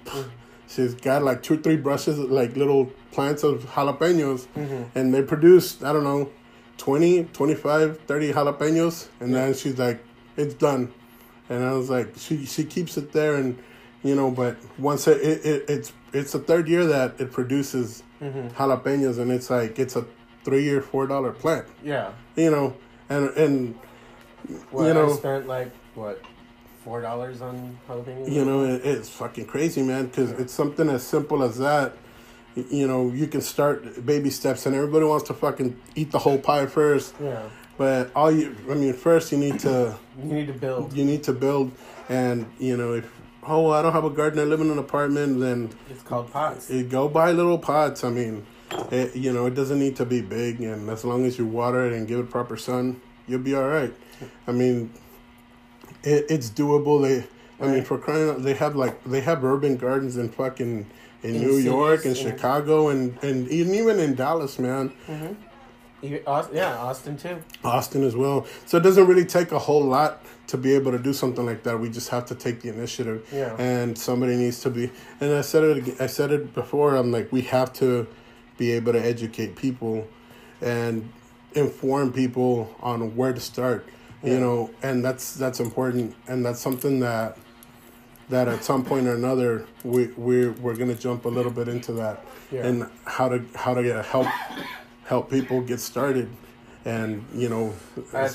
she's 0.68 0.94
got 0.94 1.22
like 1.22 1.42
two, 1.42 1.58
three 1.58 1.76
brushes, 1.76 2.18
like 2.18 2.56
little 2.56 2.86
plants 3.10 3.42
of 3.42 3.64
jalapenos, 3.64 4.46
Mm-hmm. 4.56 4.98
and 4.98 5.12
they 5.14 5.22
produce 5.22 5.82
I 5.82 5.92
don't 5.92 6.04
know, 6.04 6.30
20, 6.78 7.24
25, 7.24 8.00
30 8.06 8.32
jalapenos, 8.32 9.08
and 9.20 9.34
then 9.34 9.54
she's 9.54 9.78
like, 9.78 10.02
it's 10.36 10.54
done, 10.54 10.92
and 11.48 11.64
I 11.64 11.72
was 11.72 11.90
like, 11.90 12.14
she 12.16 12.44
she 12.46 12.64
keeps 12.64 12.96
it 12.96 13.12
there, 13.12 13.34
and 13.34 13.58
you 14.04 14.14
know, 14.14 14.30
but 14.30 14.56
once 14.78 15.08
it, 15.08 15.20
it, 15.20 15.44
it 15.44 15.64
it's 15.68 15.92
it's 16.12 16.32
the 16.32 16.38
third 16.38 16.68
year 16.68 16.86
that 16.86 17.20
it 17.20 17.32
produces 17.32 18.02
Mm-hmm. 18.22 18.48
jalapenos, 18.60 19.18
and 19.18 19.30
it's 19.30 19.48
like 19.50 19.78
it's 19.78 19.94
a 19.96 20.04
three 20.44 20.68
or 20.70 20.80
four 20.80 21.06
dollar 21.06 21.32
plant, 21.32 21.66
Yeah. 21.82 22.10
you 22.36 22.50
know, 22.50 22.74
and 23.08 23.28
and 23.36 23.74
Well, 24.72 24.86
You 24.86 24.94
know- 24.94 25.10
I 25.12 25.16
spent 25.16 25.46
like 25.48 25.70
what 25.94 26.20
four 26.84 27.02
dollars 27.02 27.42
on 27.42 27.76
jalapenos. 27.88 28.30
you 28.30 28.44
know 28.44 28.64
it, 28.64 28.82
it's 28.84 29.08
fucking 29.10 29.46
crazy, 29.46 29.82
man, 29.82 30.06
because 30.06 30.30
it's 30.32 30.52
something 30.52 30.88
as 30.88 31.02
simple 31.02 31.42
as 31.42 31.58
that. 31.58 31.94
You 32.54 32.86
know, 32.88 33.10
you 33.10 33.26
can 33.26 33.40
start 33.40 34.04
baby 34.06 34.30
steps, 34.30 34.64
and 34.66 34.74
everybody 34.74 35.04
wants 35.04 35.26
to 35.28 35.34
fucking 35.34 35.76
eat 35.94 36.10
the 36.12 36.18
whole 36.20 36.38
pie 36.38 36.66
first. 36.66 37.14
Yeah. 37.22 37.42
But 37.76 38.10
all 38.16 38.30
you, 38.32 38.54
I 38.70 38.74
mean, 38.74 38.92
first 38.94 39.30
you 39.32 39.38
need 39.38 39.58
to 39.60 39.96
You 40.18 40.24
need 40.32 40.46
to 40.46 40.52
build. 40.54 40.92
you 40.96 41.04
need 41.04 41.22
to 41.24 41.32
build, 41.32 41.72
and 42.08 42.46
you 42.58 42.76
know 42.76 42.94
if 42.94 43.06
oh 43.46 43.70
I 43.70 43.82
don't 43.82 43.92
have 43.92 44.04
a 44.04 44.10
garden, 44.10 44.38
I 44.40 44.44
live 44.44 44.60
in 44.60 44.70
an 44.70 44.78
apartment, 44.78 45.40
then 45.40 45.70
It's 45.90 46.02
called 46.02 46.32
pots. 46.32 46.70
you 46.70 46.84
go 46.84 47.08
buy 47.08 47.32
little 47.32 47.58
pots. 47.58 48.02
I 48.04 48.10
mean, 48.10 48.46
it, 48.90 49.16
you 49.16 49.32
know 49.32 49.46
it 49.46 49.54
doesn't 49.54 49.78
need 49.78 49.96
to 49.96 50.04
be 50.04 50.20
big, 50.20 50.60
and 50.60 50.88
as 50.90 51.04
long 51.04 51.24
as 51.24 51.38
you 51.38 51.46
water 51.46 51.86
it 51.86 51.92
and 51.92 52.06
give 52.06 52.20
it 52.20 52.30
proper 52.30 52.56
sun, 52.56 53.00
you'll 53.26 53.40
be 53.40 53.54
all 53.54 53.68
right. 53.68 53.92
I 54.46 54.52
mean, 54.52 54.92
it, 56.02 56.26
it's 56.28 56.50
doable. 56.50 57.02
They, 57.02 57.26
I 57.64 57.70
mean, 57.70 57.84
for 57.84 57.98
crying 57.98 58.30
out, 58.30 58.42
they 58.42 58.54
have 58.54 58.76
like 58.76 59.02
they 59.04 59.20
have 59.20 59.44
urban 59.44 59.76
gardens 59.76 60.16
in 60.16 60.28
fucking 60.28 60.86
in, 61.22 61.34
In 61.34 61.40
New 61.40 61.56
York 61.56 62.04
and 62.04 62.16
yeah. 62.16 62.30
Chicago 62.30 62.88
and 62.88 63.18
and 63.22 63.48
even 63.48 63.74
even 63.74 63.98
in 64.00 64.14
Dallas, 64.14 64.58
man. 64.58 64.92
Mm-hmm. 65.06 65.34
Aus- 66.28 66.48
yeah, 66.52 66.76
Austin 66.78 67.16
too. 67.16 67.42
Austin 67.64 68.04
as 68.04 68.14
well. 68.14 68.46
So 68.66 68.78
it 68.78 68.82
doesn't 68.82 69.06
really 69.06 69.24
take 69.24 69.50
a 69.50 69.58
whole 69.58 69.82
lot 69.82 70.24
to 70.46 70.56
be 70.56 70.74
able 70.74 70.92
to 70.92 70.98
do 70.98 71.12
something 71.12 71.44
like 71.44 71.64
that. 71.64 71.80
We 71.80 71.90
just 71.90 72.08
have 72.10 72.24
to 72.26 72.36
take 72.36 72.60
the 72.62 72.68
initiative. 72.68 73.28
Yeah. 73.32 73.56
And 73.58 73.98
somebody 73.98 74.36
needs 74.36 74.60
to 74.60 74.70
be. 74.70 74.90
And 75.20 75.32
I 75.32 75.40
said 75.40 75.64
it. 75.64 76.00
I 76.00 76.06
said 76.06 76.30
it 76.30 76.54
before. 76.54 76.94
I'm 76.94 77.10
like, 77.10 77.32
we 77.32 77.42
have 77.42 77.72
to 77.74 78.06
be 78.58 78.72
able 78.72 78.92
to 78.92 79.00
educate 79.00 79.56
people, 79.56 80.06
and 80.60 81.08
inform 81.54 82.12
people 82.12 82.74
on 82.82 83.16
where 83.16 83.32
to 83.32 83.40
start. 83.40 83.86
You 84.22 84.32
Yeah. 84.34 84.38
know, 84.40 84.70
and 84.82 85.02
that's 85.04 85.34
that's 85.34 85.60
important, 85.60 86.14
and 86.26 86.44
that's 86.44 86.60
something 86.60 87.00
that 87.00 87.38
that 88.28 88.46
at 88.48 88.62
some 88.62 88.84
point 88.84 89.06
or 89.06 89.14
another 89.14 89.64
we 89.84 90.08
we 90.18 90.48
we're 90.48 90.74
gonna 90.76 90.94
jump 90.94 91.24
a 91.24 91.28
little 91.28 91.52
bit 91.52 91.66
into 91.68 91.92
that 91.94 92.22
Yeah. 92.50 92.66
and 92.66 92.86
how 93.04 93.28
to 93.30 93.42
how 93.54 93.72
to 93.74 93.82
get 93.82 94.04
help 94.04 94.26
help 95.04 95.30
people 95.30 95.62
get 95.62 95.80
started 95.80 96.28
and 96.84 97.24
you 97.34 97.48
know 97.48 97.72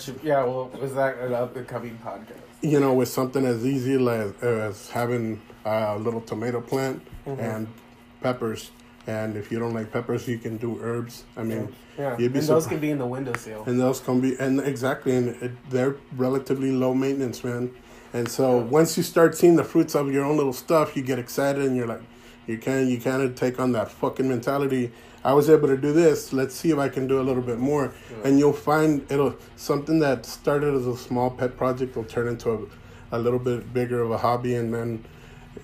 should, 0.01 0.19
yeah. 0.23 0.43
Well, 0.43 0.71
was 0.81 0.95
that 0.95 1.19
an 1.19 1.33
up 1.33 1.55
and 1.55 1.67
coming 1.67 1.99
podcast? 2.03 2.41
you 2.61 2.79
know 2.79 2.93
with 2.93 3.09
something 3.09 3.45
as 3.45 3.63
easy 3.65 3.93
as, 4.09 4.31
as 4.41 4.89
having 4.89 5.39
a 5.65 5.97
little 5.99 6.21
tomato 6.21 6.61
plant 6.61 7.01
Mm-hmm. 7.27 7.39
and 7.39 7.67
peppers 8.21 8.71
and 9.07 9.35
if 9.35 9.51
you 9.51 9.59
don't 9.59 9.73
like 9.73 9.91
peppers 9.91 10.27
you 10.27 10.37
can 10.37 10.57
do 10.57 10.79
herbs. 10.81 11.23
I 11.35 11.43
mean 11.43 11.73
Yeah. 11.97 12.15
be 12.15 12.25
and 12.25 12.35
those 12.35 12.67
can 12.67 12.79
be 12.79 12.91
in 12.91 12.97
the 12.97 13.05
windowsill. 13.05 13.63
and 13.65 13.79
those 13.79 13.99
can 13.99 14.21
be 14.21 14.35
and 14.39 14.59
exactly 14.59 15.15
and 15.15 15.29
it, 15.41 15.51
they're 15.69 15.95
relatively 16.15 16.71
low 16.71 16.93
maintenance 16.93 17.43
man. 17.43 17.71
And 18.13 18.29
so 18.29 18.57
once 18.57 18.95
you 18.97 19.03
start 19.03 19.35
seeing 19.35 19.55
the 19.55 19.63
fruits 19.63 19.95
of 19.95 20.11
your 20.11 20.23
own 20.23 20.37
little 20.37 20.53
stuff 20.53 20.95
you 20.95 21.03
get 21.03 21.19
excited 21.19 21.63
and 21.63 21.75
you're 21.75 21.87
like 21.87 22.01
you 22.47 22.57
can 22.57 22.87
you 22.87 22.99
kind 22.99 23.21
of 23.21 23.35
take 23.35 23.59
on 23.59 23.71
that 23.73 23.91
fucking 23.91 24.27
mentality. 24.27 24.91
I 25.25 25.33
was 25.33 25.49
able 25.49 25.69
to 25.69 25.77
do 25.77 25.93
this. 25.93 26.33
Let's 26.33 26.53
see 26.53 26.71
if 26.71 26.77
i 26.77 26.89
can 26.89 27.07
do 27.07 27.21
a 27.21 27.23
little 27.23 27.41
bit 27.41 27.57
more. 27.57 27.93
And 28.25 28.37
you'll 28.37 28.51
find 28.51 29.09
it'll 29.09 29.35
something 29.55 29.99
that 29.99 30.25
started 30.25 30.73
as 30.75 30.85
a 30.85 30.97
small 30.97 31.29
pet 31.29 31.55
project 31.55 31.95
will 31.95 32.03
turn 32.03 32.27
into 32.27 32.51
a, 32.51 33.17
a 33.17 33.19
little 33.19 33.39
bit 33.39 33.73
bigger 33.73 34.01
of 34.01 34.11
a 34.11 34.17
hobby. 34.17 34.55
And 34.55 34.73
then 34.73 35.05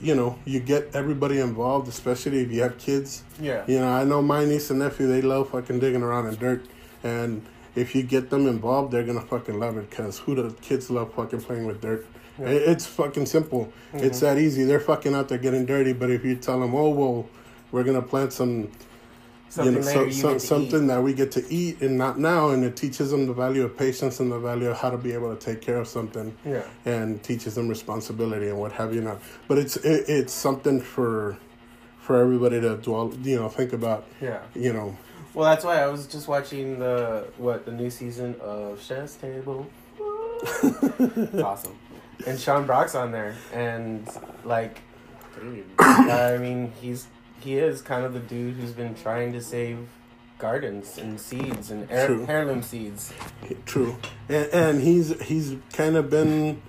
you 0.01 0.15
know 0.15 0.37
you 0.45 0.59
get 0.59 0.95
everybody 0.95 1.39
involved 1.39 1.87
especially 1.87 2.39
if 2.41 2.51
you 2.51 2.61
have 2.61 2.77
kids 2.77 3.23
Yeah. 3.41 3.63
you 3.67 3.79
know, 3.79 3.87
I 3.89 4.03
know 4.03 4.21
my 4.21 4.45
niece 4.45 4.69
and 4.69 4.79
nephew, 4.79 5.07
they 5.07 5.21
love 5.21 5.49
fucking 5.49 5.79
digging 5.79 6.01
around 6.03 6.27
in 6.27 6.35
dirt. 6.35 6.65
And 7.03 7.41
if 7.75 7.95
you 7.95 8.03
get 8.03 8.29
them 8.29 8.47
involved, 8.47 8.91
they're 8.91 9.05
to 9.05 9.21
fucking 9.21 9.57
love 9.59 9.77
it 9.77 9.89
because 9.89 10.19
who 10.19 10.35
the 10.35 10.53
kids 10.61 10.89
love 10.89 11.13
fucking 11.13 11.41
playing 11.41 11.65
with 11.65 11.79
dirt? 11.81 12.05
It- 12.39 12.63
It's 12.71 12.85
fucking 12.85 13.25
simple. 13.25 13.71
It's 13.93 14.17
mm-hmm. 14.17 14.25
that 14.25 14.37
easy. 14.37 14.63
They're 14.65 14.79
fucking 14.91 15.13
out 15.15 15.27
there 15.29 15.37
getting 15.37 15.65
dirty. 15.65 15.93
But 15.93 16.09
if 16.11 16.25
you 16.25 16.35
tell 16.35 16.59
them, 16.59 16.75
oh, 16.75 16.89
well, 16.89 17.29
we're 17.71 17.83
to 18.01 18.07
plant 18.07 18.33
some, 18.33 18.69
Something 19.49 19.73
you 19.75 19.79
know, 19.81 19.85
later 19.87 19.99
so, 19.99 20.05
you 20.05 20.11
so, 20.11 20.27
get 20.33 20.39
to 20.41 20.47
something 20.47 20.83
eat. 20.83 20.87
that 20.87 21.01
we 21.01 21.13
get 21.13 21.31
to 21.31 21.53
eat 21.53 21.81
and 21.81 21.97
not 21.97 22.19
now. 22.19 22.49
And 22.49 22.63
it 22.63 22.75
teaches 22.75 23.09
them 23.11 23.25
the 23.25 23.33
value 23.33 23.63
of 23.63 23.75
patience 23.75 24.19
and 24.19 24.31
the 24.31 24.37
value 24.39 24.69
of 24.69 24.77
how 24.77 24.91
to 24.91 24.97
be 24.97 25.11
able 25.13 25.35
to 25.35 25.39
take 25.43 25.61
care 25.61 25.77
of 25.77 25.87
something 25.87 26.35
Yeah. 26.45 26.61
and 26.85 27.21
teaches 27.23 27.55
them 27.55 27.67
responsibility 27.67 28.47
and 28.49 28.59
what 28.59 28.71
have 28.73 28.93
you 28.93 29.01
not. 29.01 29.19
But 29.47 29.57
it's 29.57 29.75
it, 29.77 30.05
it's 30.07 30.33
something 30.33 30.79
for 30.81 31.37
for 32.01 32.17
everybody 32.21 32.59
to 32.61 32.77
dwell, 32.77 33.13
you 33.23 33.35
know, 33.37 33.49
think 33.49 33.73
about, 33.73 34.05
Yeah. 34.21 34.39
you 34.55 34.73
know, 34.73 34.97
Well, 35.35 35.47
that's 35.49 35.63
why 35.63 35.81
I 35.81 35.87
was 35.87 36.07
just 36.07 36.27
watching 36.27 36.79
the 36.79 37.25
what 37.37 37.65
the 37.65 37.71
new 37.71 37.89
season 37.89 38.35
of 38.41 38.81
Chef's 38.81 39.15
Table. 39.15 39.67
it's 40.63 41.41
awesome, 41.43 41.75
and 42.25 42.39
Sean 42.39 42.65
Brock's 42.65 42.95
on 42.95 43.11
there, 43.11 43.35
and 43.53 44.07
like, 44.45 44.79
I 45.77 46.37
mean, 46.39 46.71
he's 46.81 47.07
he 47.41 47.57
is 47.57 47.81
kind 47.81 48.05
of 48.05 48.13
the 48.13 48.19
dude 48.19 48.55
who's 48.55 48.71
been 48.71 48.95
trying 48.95 49.33
to 49.33 49.41
save 49.41 49.87
gardens 50.37 50.97
and 50.97 51.19
seeds 51.19 51.69
and 51.71 51.87
heir- 51.91 52.25
heirloom 52.29 52.61
seeds. 52.63 53.13
True, 53.65 53.97
and, 54.29 54.47
and 54.53 54.81
he's 54.81 55.19
he's 55.21 55.55
kind 55.73 55.95
of 55.97 56.09
been 56.09 56.61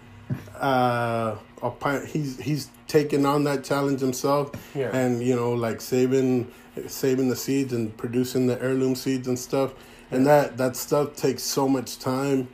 uh, 0.61 1.37
a 1.63 2.07
he's 2.07 2.39
he's 2.41 2.69
taken 2.89 3.25
on 3.27 3.45
that 3.45 3.65
challenge 3.65 4.01
himself, 4.01 4.51
Yeah. 4.75 4.95
and 4.97 5.23
you 5.23 5.37
know 5.37 5.53
like 5.53 5.81
saving 5.81 6.51
saving 6.87 7.29
the 7.29 7.37
seeds 7.37 7.73
and 7.73 7.97
producing 7.97 8.47
the 8.47 8.61
heirloom 8.63 8.95
seeds 8.95 9.29
and 9.29 9.39
stuff, 9.39 9.73
and 10.11 10.27
that 10.27 10.57
that 10.57 10.77
stuff 10.77 11.15
takes 11.17 11.43
so 11.43 11.69
much 11.69 11.99
time, 11.99 12.49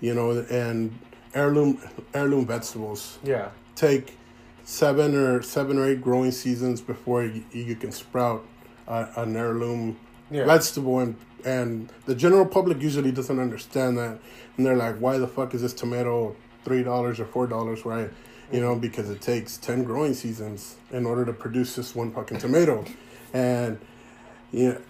you 0.00 0.14
know, 0.14 0.30
and 0.50 0.96
heirloom 1.34 1.78
heirloom 2.14 2.46
vegetables 2.46 3.18
Yeah, 3.24 3.50
take 3.76 4.16
seven 4.70 5.16
or 5.16 5.42
seven 5.42 5.78
or 5.78 5.84
eight 5.84 6.00
growing 6.00 6.30
seasons 6.30 6.80
before 6.80 7.24
you, 7.24 7.42
you 7.50 7.74
can 7.74 7.90
sprout 7.90 8.46
a, 8.86 9.08
an 9.16 9.36
heirloom 9.36 9.98
Yeah. 10.30 10.44
vegetable 10.46 11.00
and 11.00 11.16
and 11.44 11.90
the 12.06 12.14
general 12.14 12.46
public 12.46 12.80
usually 12.80 13.10
doesn't 13.10 13.40
understand 13.40 13.98
that 13.98 14.20
and 14.56 14.64
they're 14.64 14.76
like 14.76 14.96
why 14.98 15.18
the 15.18 15.26
fuck 15.26 15.54
is 15.54 15.62
this 15.62 15.72
tomato 15.74 16.36
three 16.64 16.84
dollars 16.84 17.18
or 17.18 17.24
four 17.24 17.48
dollars 17.48 17.84
right 17.84 18.10
you 18.52 18.60
know 18.60 18.72
mm-hmm. 18.72 18.80
because 18.80 19.10
it 19.10 19.20
takes 19.20 19.56
10 19.56 19.82
growing 19.82 20.14
seasons 20.14 20.76
in 20.92 21.04
order 21.04 21.24
to 21.24 21.32
produce 21.32 21.74
this 21.74 21.96
one 21.96 22.12
fucking 22.12 22.38
tomato 22.38 22.84
and 23.34 23.76
you 24.52 24.68
know 24.68 24.80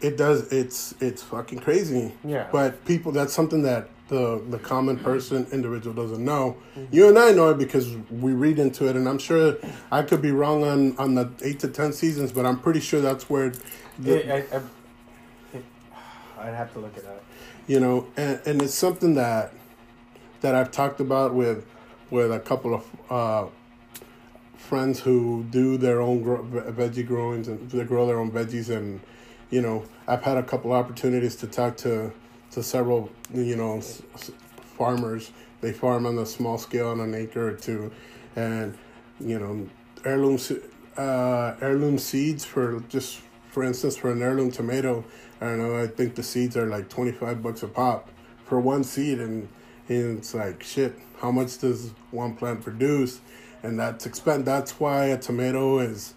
it 0.00 0.16
does 0.16 0.50
it's 0.50 0.94
it's 1.00 1.22
fucking 1.22 1.58
crazy 1.58 2.14
Yeah. 2.24 2.46
but 2.50 2.82
people 2.86 3.12
that's 3.12 3.34
something 3.34 3.62
that 3.62 3.88
the 4.08 4.42
the 4.50 4.58
common 4.58 4.98
person 4.98 5.46
individual 5.52 5.94
doesn't 5.94 6.24
know. 6.24 6.56
You 6.92 7.08
and 7.08 7.18
I 7.18 7.32
know 7.32 7.50
it 7.50 7.58
because 7.58 7.94
we 8.10 8.32
read 8.32 8.58
into 8.58 8.86
it, 8.88 8.96
and 8.96 9.08
I'm 9.08 9.18
sure 9.18 9.56
I 9.90 10.02
could 10.02 10.22
be 10.22 10.30
wrong 10.32 10.62
on 10.64 10.96
on 10.98 11.14
the 11.14 11.30
eight 11.42 11.58
to 11.60 11.68
ten 11.68 11.92
seasons, 11.92 12.32
but 12.32 12.46
I'm 12.46 12.60
pretty 12.60 12.80
sure 12.80 13.00
that's 13.00 13.28
where. 13.28 13.52
The, 13.98 14.30
I, 14.32 14.36
I, 14.36 14.60
it, 15.54 15.64
I'd 16.38 16.54
have 16.54 16.72
to 16.74 16.78
look 16.80 16.96
it 16.96 17.06
up. 17.06 17.24
you 17.66 17.80
know 17.80 18.06
and, 18.16 18.40
and 18.44 18.62
it's 18.62 18.74
something 18.74 19.14
that 19.14 19.52
that 20.42 20.54
i've 20.54 20.70
talked 20.70 21.00
about 21.00 21.34
with 21.34 21.64
with 22.10 22.30
a 22.30 22.38
couple 22.38 22.74
of 22.74 22.84
uh 23.10 23.46
friends 24.58 25.00
who 25.00 25.44
do 25.50 25.76
their 25.76 26.00
own 26.00 26.22
grow, 26.22 26.42
veggie 26.44 27.06
growings 27.06 27.48
and 27.48 27.70
they 27.70 27.84
grow 27.84 28.06
their 28.06 28.18
own 28.18 28.30
veggies 28.30 28.68
and 28.68 29.00
you 29.50 29.62
know 29.62 29.84
i've 30.06 30.22
had 30.22 30.36
a 30.36 30.42
couple 30.42 30.72
opportunities 30.72 31.36
to 31.36 31.46
talk 31.46 31.76
to 31.76 32.12
to 32.56 32.62
several 32.62 33.10
you 33.34 33.54
know 33.54 33.76
s- 33.78 34.00
s- 34.14 34.30
farmers. 34.78 35.30
They 35.60 35.72
farm 35.72 36.06
on 36.06 36.16
a 36.18 36.24
small 36.24 36.56
scale 36.56 36.88
on 36.88 37.00
an 37.00 37.14
acre 37.14 37.48
or 37.50 37.52
two. 37.52 37.92
And 38.34 38.76
you 39.20 39.38
know 39.38 39.68
heirloom 40.06 40.38
uh 40.96 41.54
heirloom 41.60 41.98
seeds 41.98 42.46
for 42.46 42.80
just 42.88 43.20
for 43.50 43.62
instance 43.62 43.96
for 43.96 44.10
an 44.10 44.22
heirloom 44.22 44.50
tomato 44.50 45.04
i 45.40 45.46
don't 45.46 45.58
know 45.58 45.82
i 45.82 45.86
think 45.86 46.14
the 46.14 46.22
seeds 46.22 46.56
are 46.56 46.66
like 46.66 46.88
25 46.88 47.42
bucks 47.42 47.62
a 47.62 47.68
pop 47.68 48.10
for 48.46 48.58
one 48.60 48.84
seed. 48.84 49.18
And, 49.20 49.48
and 49.88 50.18
it's 50.18 50.34
like 50.34 50.62
shit 50.62 50.98
how 51.20 51.30
much 51.30 51.58
does 51.58 51.92
one 52.10 52.36
plant 52.36 52.62
produce? 52.62 53.20
And 53.62 53.78
that's 53.78 54.06
expen- 54.06 54.44
that's 54.44 54.80
why 54.80 55.06
a 55.06 55.18
tomato 55.18 55.78
is 55.78 56.14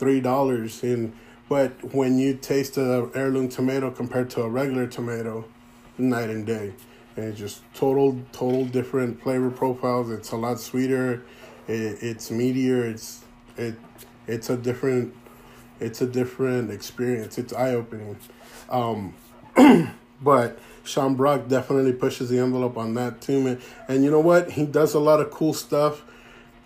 three 0.00 0.20
dollars. 0.20 0.82
And 0.82 1.12
but 1.48 1.94
when 1.94 2.18
you 2.18 2.34
taste 2.34 2.76
a 2.76 3.08
heirloom 3.14 3.48
tomato 3.48 3.92
compared 3.92 4.30
to 4.30 4.42
a 4.42 4.48
regular 4.48 4.88
tomato 4.88 5.44
night 5.98 6.30
and 6.30 6.46
day 6.46 6.72
and 7.16 7.26
it's 7.26 7.38
just 7.38 7.62
total 7.74 8.18
total 8.32 8.64
different 8.64 9.22
flavor 9.22 9.50
profiles 9.50 10.10
it's 10.10 10.32
a 10.32 10.36
lot 10.36 10.60
sweeter 10.60 11.22
it, 11.68 11.98
it's 12.02 12.30
meatier 12.30 12.84
it's 12.84 13.24
it 13.56 13.74
it's 14.26 14.50
a 14.50 14.56
different 14.56 15.14
it's 15.80 16.00
a 16.00 16.06
different 16.06 16.70
experience 16.70 17.38
it's 17.38 17.52
eye-opening 17.52 18.16
um 18.70 19.14
but 20.22 20.58
Sean 20.86 21.14
Brock 21.14 21.48
definitely 21.48 21.92
pushes 21.92 22.28
the 22.28 22.38
envelope 22.38 22.76
on 22.76 22.94
that 22.94 23.20
too, 23.20 23.42
man. 23.42 23.60
And 23.88 24.04
you 24.04 24.10
know 24.10 24.20
what? 24.20 24.52
He 24.52 24.64
does 24.64 24.94
a 24.94 25.00
lot 25.00 25.20
of 25.20 25.30
cool 25.30 25.52
stuff. 25.52 26.04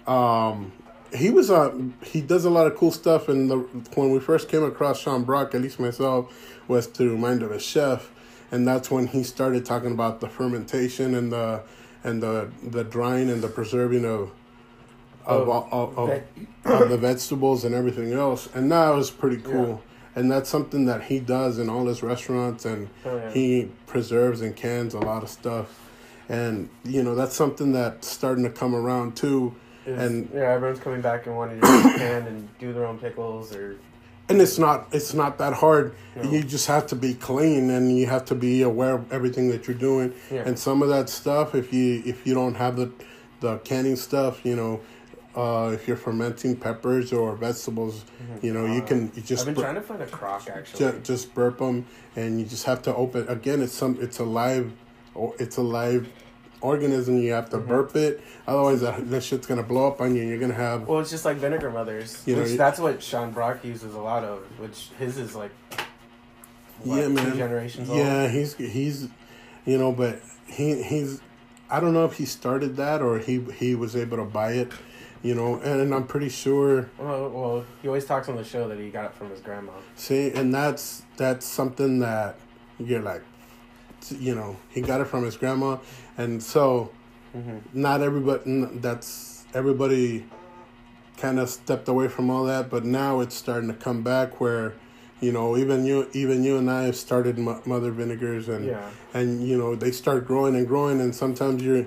Um, 0.07 0.73
he 1.15 1.31
was 1.31 1.51
uh, 1.51 1.75
he 2.05 2.21
does 2.21 2.45
a 2.45 2.51
lot 2.51 2.67
of 2.67 2.77
cool 2.77 2.93
stuff. 2.93 3.29
And 3.29 3.51
the 3.51 3.57
when 3.95 4.11
we 4.11 4.21
first 4.21 4.49
came 4.49 4.63
across 4.63 5.01
Sean 5.01 5.25
Brock, 5.25 5.55
at 5.55 5.63
least 5.63 5.81
myself, 5.81 6.33
was 6.69 6.87
to 6.89 7.11
remind 7.11 7.43
of 7.43 7.51
a 7.51 7.59
chef, 7.59 8.11
and 8.51 8.67
that's 8.67 8.91
when 8.91 9.07
he 9.09 9.23
started 9.23 9.65
talking 9.65 9.93
about 9.93 10.21
the 10.21 10.29
fermentation 10.29 11.15
and 11.15 11.33
the 11.33 11.63
and 12.05 12.23
the 12.23 12.51
the 12.63 12.85
drying 12.85 13.31
and 13.31 13.43
the 13.43 13.49
preserving 13.49 14.05
of 14.05 14.31
of 15.27 15.49
Of 15.49 15.73
of, 15.73 15.99
of, 15.99 16.23
of 16.65 16.89
the 16.89 16.97
vegetables 16.97 17.65
and 17.65 17.75
everything 17.75 18.13
else. 18.13 18.49
And 18.55 18.73
that 18.73 18.91
was 18.91 19.11
pretty 19.11 19.37
cool. 19.37 19.83
And 20.17 20.31
that's 20.33 20.49
something 20.49 20.87
that 20.87 21.05
he 21.05 21.21
does 21.21 21.59
in 21.59 21.69
all 21.71 21.87
his 21.87 22.03
restaurants, 22.03 22.65
and 22.65 22.89
Oh, 23.05 23.17
yeah. 23.17 23.31
he 23.31 23.71
preserves 23.87 24.41
and 24.41 24.57
cans 24.57 24.93
a 24.95 24.99
lot 24.99 25.23
of 25.23 25.29
stuff. 25.29 25.79
And 26.29 26.69
you 26.85 27.03
know 27.03 27.15
that's 27.15 27.37
something 27.37 27.73
that's 27.73 28.09
starting 28.09 28.45
to 28.45 28.51
come 28.51 28.75
around 28.75 29.17
too. 29.17 29.55
Is- 29.87 29.99
And- 30.01 30.29
yeah, 30.35 30.53
everyone's 30.53 30.81
coming 30.81 31.01
back 31.01 31.27
and 31.27 31.37
wanting 31.37 31.61
to 31.61 31.67
can 31.67 32.27
and 32.27 32.49
do 32.59 32.73
their 32.73 32.87
own 32.87 32.99
pickles 32.99 33.55
or 33.55 33.77
And 34.31 34.41
it's 34.41 34.59
not 34.59 34.87
it's 34.93 35.13
not 35.13 35.39
that 35.39 35.53
hard. 35.55 35.95
No. 36.15 36.23
You 36.31 36.43
just 36.45 36.69
have 36.69 36.87
to 36.89 36.97
be 36.97 37.15
clean 37.15 37.69
and 37.71 37.97
you 37.99 38.07
have 38.07 38.25
to 38.27 38.35
be 38.37 38.63
aware 38.63 38.95
of 38.95 39.13
everything 39.13 39.51
that 39.51 39.67
you're 39.67 39.77
doing. 39.77 40.15
Yeah. 40.31 40.45
And 40.47 40.57
some 40.59 40.83
of 40.83 40.89
that 40.89 41.09
stuff, 41.09 41.55
if 41.55 41.73
you 41.73 42.03
if 42.07 42.27
you 42.27 42.33
don't 42.35 42.55
have 42.55 42.77
the 42.77 42.93
the 43.41 43.59
canning 43.59 43.97
stuff, 43.97 44.45
you 44.45 44.55
know, 44.55 44.81
uh, 45.35 45.71
if 45.75 45.89
you're 45.89 45.97
fermenting 45.97 46.55
peppers 46.57 47.13
or 47.13 47.35
vegetables, 47.35 48.05
you 48.41 48.53
know, 48.53 48.67
you 48.67 48.83
can 48.83 49.11
you 49.17 49.23
just 49.23 49.41
I've 49.41 49.47
been 49.47 49.55
bur- 49.57 49.63
trying 49.63 49.75
to 49.75 49.83
find 49.83 50.03
a 50.03 50.07
crock 50.07 50.49
actually. 50.49 50.93
ju- 50.93 51.01
just 51.03 51.35
burp 51.35 51.59
them 51.59 51.87
and 52.15 52.39
you 52.39 52.47
just 52.47 52.65
have 52.67 52.83
to 52.83 52.95
open 52.95 53.27
again 53.29 53.63
it's 53.63 53.73
some 53.73 53.99
it's 54.01 54.19
a 54.21 54.25
live 54.25 54.73
or 55.15 55.35
it's 55.41 55.57
a 55.57 55.63
live 55.63 56.09
organism 56.61 57.19
you 57.19 57.33
have 57.33 57.49
to 57.51 57.57
Mm-hmm. 57.59 57.69
burp 57.69 57.97
it 57.97 58.21
otherwise 58.47 58.81
that, 58.83 59.09
that 59.11 59.23
shit's 59.23 59.47
gonna 59.47 59.63
blow 59.63 59.87
up 59.89 60.01
on 60.01 60.15
you 60.15 60.21
and 60.23 60.31
you're 60.31 60.39
gonna 60.39 60.53
have 60.55 60.87
Well, 60.87 61.01
it's 61.01 61.11
just 61.11 61.25
like 61.25 61.37
vinegar 61.39 61.71
mothers, 61.71 62.23
You 62.27 62.37
know, 62.37 62.43
which 62.43 62.57
that's 62.57 62.79
what 62.79 63.03
Sean 63.03 63.31
Brock 63.33 63.65
uses 63.65 63.95
a 63.95 63.99
lot 64.01 64.25
of. 64.25 64.41
Which 64.59 64.89
his 64.99 65.17
is 65.19 65.35
like, 65.35 65.53
what, 66.83 66.97
Yeah, 66.99 67.09
man. 67.09 67.37
generations 67.37 67.89
old. 67.89 67.99
yeah 67.99 68.29
he's 68.29 68.55
he's 68.57 69.09
you 69.67 69.77
know 69.79 69.93
but 69.93 70.21
he 70.47 70.83
he's 70.83 71.21
i 71.71 71.79
don't 71.81 71.93
know 71.93 72.05
if 72.05 72.15
he 72.17 72.25
started 72.25 72.77
that 72.77 73.03
or 73.03 73.19
he 73.19 73.41
he 73.59 73.75
was 73.75 73.95
able 73.95 74.17
to 74.17 74.25
buy 74.25 74.53
it 74.53 74.73
you 75.23 75.35
know 75.35 75.57
and, 75.57 75.81
and 75.83 75.95
i'm 75.95 76.07
pretty 76.07 76.31
sure 76.31 76.89
Well, 76.99 77.29
well, 77.29 77.65
he 77.83 77.89
always 77.89 78.07
talks 78.07 78.29
on 78.31 78.37
the 78.37 78.45
show 78.45 78.67
that 78.69 78.79
he 78.79 78.89
got 78.91 79.05
it 79.05 79.15
from 79.15 79.29
his 79.31 79.41
grandma. 79.41 79.73
see 79.97 80.31
and 80.33 80.53
that's 80.55 81.03
that's 81.19 81.45
something 81.45 81.99
that 82.01 82.37
you're 82.79 83.03
like 83.03 83.23
you 84.19 84.35
know 84.35 84.57
he 84.71 84.81
got 84.81 85.01
it 85.01 85.07
from 85.07 85.25
his 85.25 85.37
grandma 85.37 85.77
and 86.19 86.43
so 86.43 86.91
Mm-hmm. 87.37 87.59
not 87.81 88.01
everybody 88.03 88.65
that's 88.81 89.45
everybody 89.55 90.27
kind 91.17 91.39
of 91.39 91.49
stepped 91.49 91.87
away 91.87 92.09
from 92.09 92.29
all 92.29 92.43
that 92.45 92.69
but 92.69 92.85
now 92.85 93.21
it's 93.21 93.37
starting 93.37 93.69
to 93.69 93.75
come 93.75 94.03
back 94.03 94.41
where 94.41 94.73
you 95.21 95.31
know 95.31 95.57
even 95.57 95.85
you 95.85 96.09
even 96.13 96.43
you 96.43 96.57
and 96.57 96.69
i 96.69 96.83
have 96.83 96.97
started 96.97 97.39
mother 97.39 97.93
vinegars 97.93 98.49
and 98.49 98.67
Yeah. 98.67 98.91
and 99.15 99.47
you 99.47 99.57
know 99.57 99.77
they 99.77 99.93
start 99.93 100.27
growing 100.27 100.57
and 100.57 100.67
growing 100.67 101.01
and 101.01 101.15
sometimes 101.15 101.63
you're 101.63 101.87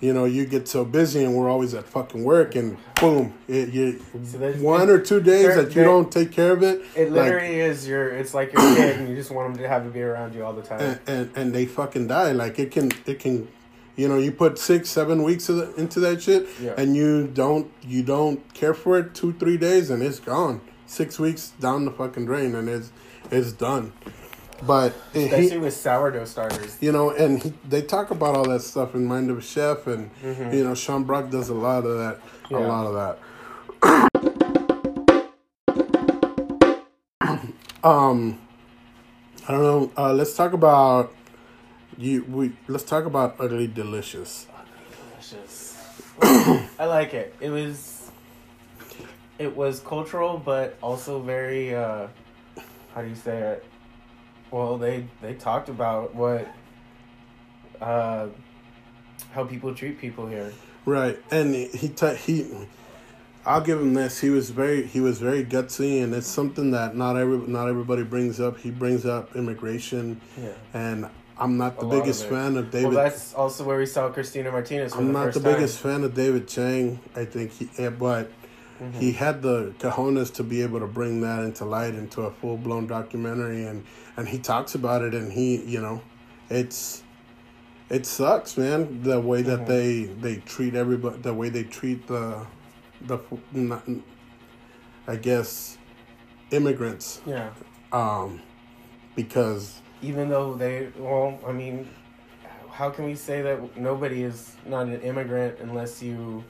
you 0.00 0.12
know 0.12 0.24
you 0.24 0.46
get 0.46 0.66
so 0.66 0.84
busy 0.84 1.22
and 1.24 1.34
we're 1.36 1.48
always 1.50 1.74
at 1.74 1.84
fucking 1.86 2.24
work 2.24 2.54
and 2.56 2.76
boom 3.00 3.32
it, 3.48 3.68
you 3.70 4.00
So 4.24 4.38
one 4.62 4.88
or 4.88 4.98
two 4.98 5.20
days 5.20 5.46
there- 5.46 5.56
that 5.56 5.68
you 5.68 5.74
there- 5.76 5.84
don't 5.84 6.10
take 6.10 6.32
care 6.32 6.52
of 6.52 6.62
it 6.62 6.82
It 6.96 7.12
like, 7.12 7.24
literally 7.24 7.60
is 7.60 7.86
your. 7.86 8.08
It's 8.08 8.32
like 8.34 8.52
your 8.52 8.62
kid, 8.76 8.96
and 8.98 9.08
you 9.08 9.14
just 9.16 9.30
want 9.30 9.52
them 9.54 9.62
to 9.62 9.68
have 9.68 9.84
to 9.84 9.90
be 9.90 10.02
around 10.02 10.34
you 10.34 10.44
all 10.44 10.52
the 10.54 10.62
time. 10.62 10.80
and, 10.80 11.00
and 11.06 11.30
and 11.36 11.54
they 11.54 11.66
fucking 11.66 12.06
die 12.08 12.32
like 12.32 12.58
it 12.58 12.70
can 12.70 12.90
it 13.06 13.18
can 13.20 13.48
you 13.96 14.08
know 14.08 14.16
you 14.18 14.32
put 14.32 14.58
six 14.58 14.88
seven 14.88 15.22
weeks 15.22 15.48
of 15.50 15.56
the, 15.56 15.74
into 15.74 16.00
that 16.00 16.22
shit 16.22 16.48
Yeah. 16.62 16.72
and 16.78 16.96
you 16.96 17.26
don't 17.26 17.70
you 17.82 18.02
don't 18.02 18.40
care 18.54 18.72
for 18.74 18.98
it 18.98 19.14
two 19.14 19.32
three 19.34 19.58
days 19.58 19.90
and 19.90 20.02
it's 20.02 20.20
gone 20.20 20.60
six 20.86 21.18
weeks 21.18 21.52
down 21.60 21.84
the 21.84 21.90
fucking 21.90 22.24
drain 22.26 22.54
and 22.54 22.68
it's 22.68 22.90
it's 23.30 23.52
done 23.52 23.92
but 24.62 24.94
Especially 25.14 25.50
he, 25.50 25.58
with 25.58 25.74
sourdough 25.74 26.24
starters. 26.26 26.76
you 26.80 26.92
know 26.92 27.10
and 27.10 27.42
he, 27.42 27.52
they 27.68 27.82
talk 27.82 28.10
about 28.10 28.34
all 28.36 28.48
that 28.48 28.60
stuff 28.62 28.94
in 28.94 29.06
mind 29.06 29.30
of 29.30 29.38
a 29.38 29.42
chef 29.42 29.86
and 29.86 30.10
you 30.22 30.62
know 30.64 30.74
sean 30.74 31.04
brock 31.04 31.30
does 31.30 31.48
a 31.48 31.54
lot 31.54 31.84
of 31.84 31.98
that 31.98 32.18
Mm-hmm. 32.50 32.54
Yeah. 32.54 32.66
a 32.66 32.66
lot 32.66 32.86
of 32.88 32.94
that 32.94 34.20
um 37.84 38.38
i 39.46 39.52
don't 39.52 39.62
know 39.62 39.92
uh 39.96 40.12
let's 40.12 40.34
talk 40.36 40.52
about 40.52 41.14
you 41.96 42.24
we 42.28 42.52
let's 42.66 42.82
talk 42.84 43.04
about 43.04 43.36
Ugly 43.38 43.68
Delicious 43.68 44.46
Delicious. 45.12 45.76
I 46.78 46.86
like 46.86 47.14
it. 47.14 47.34
It 47.40 47.50
was. 47.50 48.10
It 49.38 49.54
was 49.54 49.80
cultural, 49.80 50.38
but 50.38 50.76
also 50.82 51.20
very. 51.20 51.74
uh 51.74 52.08
How 52.94 53.02
do 53.02 53.08
you 53.08 53.14
say 53.14 53.36
it? 53.38 53.64
Well, 54.50 54.78
they 54.78 55.06
they 55.22 55.34
talked 55.34 55.68
about 55.68 56.14
what. 56.14 56.48
Uh, 57.80 58.28
how 59.32 59.44
people 59.44 59.74
treat 59.74 59.98
people 59.98 60.26
here. 60.26 60.52
right 60.86 61.18
and 61.30 61.54
he 61.54 61.88
t- 61.88 62.14
he 62.16 62.50
i'll 63.46 63.60
give 63.60 63.80
him 63.80 63.94
this 63.94 64.18
he 64.20 64.28
was 64.30 64.50
very 64.50 64.82
he 64.86 65.00
was 65.00 65.18
very 65.18 65.44
gutsy 65.44 66.02
and 66.02 66.12
it's 66.14 66.26
something 66.26 66.70
that 66.72 66.96
not 66.96 67.16
every 67.16 67.38
not 67.46 67.68
everybody 67.68 68.02
brings 68.02 68.40
up 68.40 68.58
he 68.58 68.70
brings 68.70 69.04
up 69.06 69.34
immigration 69.36 70.20
Yeah. 70.42 70.48
and 70.74 71.08
i'm 71.38 71.56
not 71.58 71.78
the 71.78 71.86
lot 71.86 71.94
of 71.96 72.00
biggest 72.02 72.26
fan 72.26 72.56
of 72.56 72.70
david 72.70 72.88
Well, 72.94 73.04
that's 73.04 73.32
also 73.34 73.62
where 73.64 73.78
we 73.78 73.86
saw 73.86 74.08
Cristina 74.10 74.50
Martinez. 74.50 74.94
I'm 74.94 75.06
the 75.06 75.12
not 75.12 75.32
the 75.34 75.40
time. 75.40 75.52
biggest 75.54 75.78
fan 75.78 76.02
of 76.04 76.14
David 76.14 76.48
Chang. 76.48 76.98
I 77.14 77.24
think 77.24 77.52
he, 77.52 77.68
eh, 77.78 77.88
but 77.90 78.30
Mm-hmm. 78.82 78.98
he 78.98 79.12
had 79.12 79.42
the 79.42 79.74
cojones 79.78 80.32
to 80.36 80.42
be 80.42 80.62
able 80.62 80.80
to 80.80 80.86
bring 80.86 81.20
that 81.20 81.40
into 81.44 81.66
light 81.66 81.94
into 81.94 82.22
a 82.22 82.30
full 82.30 82.56
blown 82.56 82.86
documentary, 82.86 83.64
and 83.66 83.84
and 84.20 84.28
he 84.28 84.38
talks 84.38 84.74
about 84.74 85.02
it, 85.02 85.14
and 85.14 85.32
he, 85.32 85.64
you 85.64 85.80
know, 85.80 86.02
it's 86.50 87.02
it 87.88 88.06
sucks, 88.06 88.56
man. 88.56 89.02
The 89.02 89.18
way 89.20 89.42
that 89.42 89.60
Mm-hmm. 89.60 89.64
they 89.66 90.04
they 90.20 90.36
treat 90.42 90.74
everybody, 90.74 91.18
the 91.22 91.34
way 91.34 91.48
they 91.48 91.64
treat 91.64 92.06
the 92.06 92.46
the 93.06 93.18
not, 93.52 93.82
I 95.08 95.16
guess 95.16 95.78
immigrants, 96.50 97.22
Yeah. 97.26 97.50
um, 97.92 98.40
because 99.16 99.80
Even 100.02 100.28
though 100.28 100.54
they, 100.54 100.90
well, 100.98 101.38
I 101.46 101.52
mean, 101.52 101.88
how 102.70 102.90
can 102.90 103.06
we 103.06 103.14
say 103.14 103.40
that 103.42 103.76
nobody 103.76 104.22
is 104.22 104.56
not 104.66 104.86
an 104.86 105.00
immigrant 105.00 105.60
unless 105.60 106.02
you, 106.02 106.44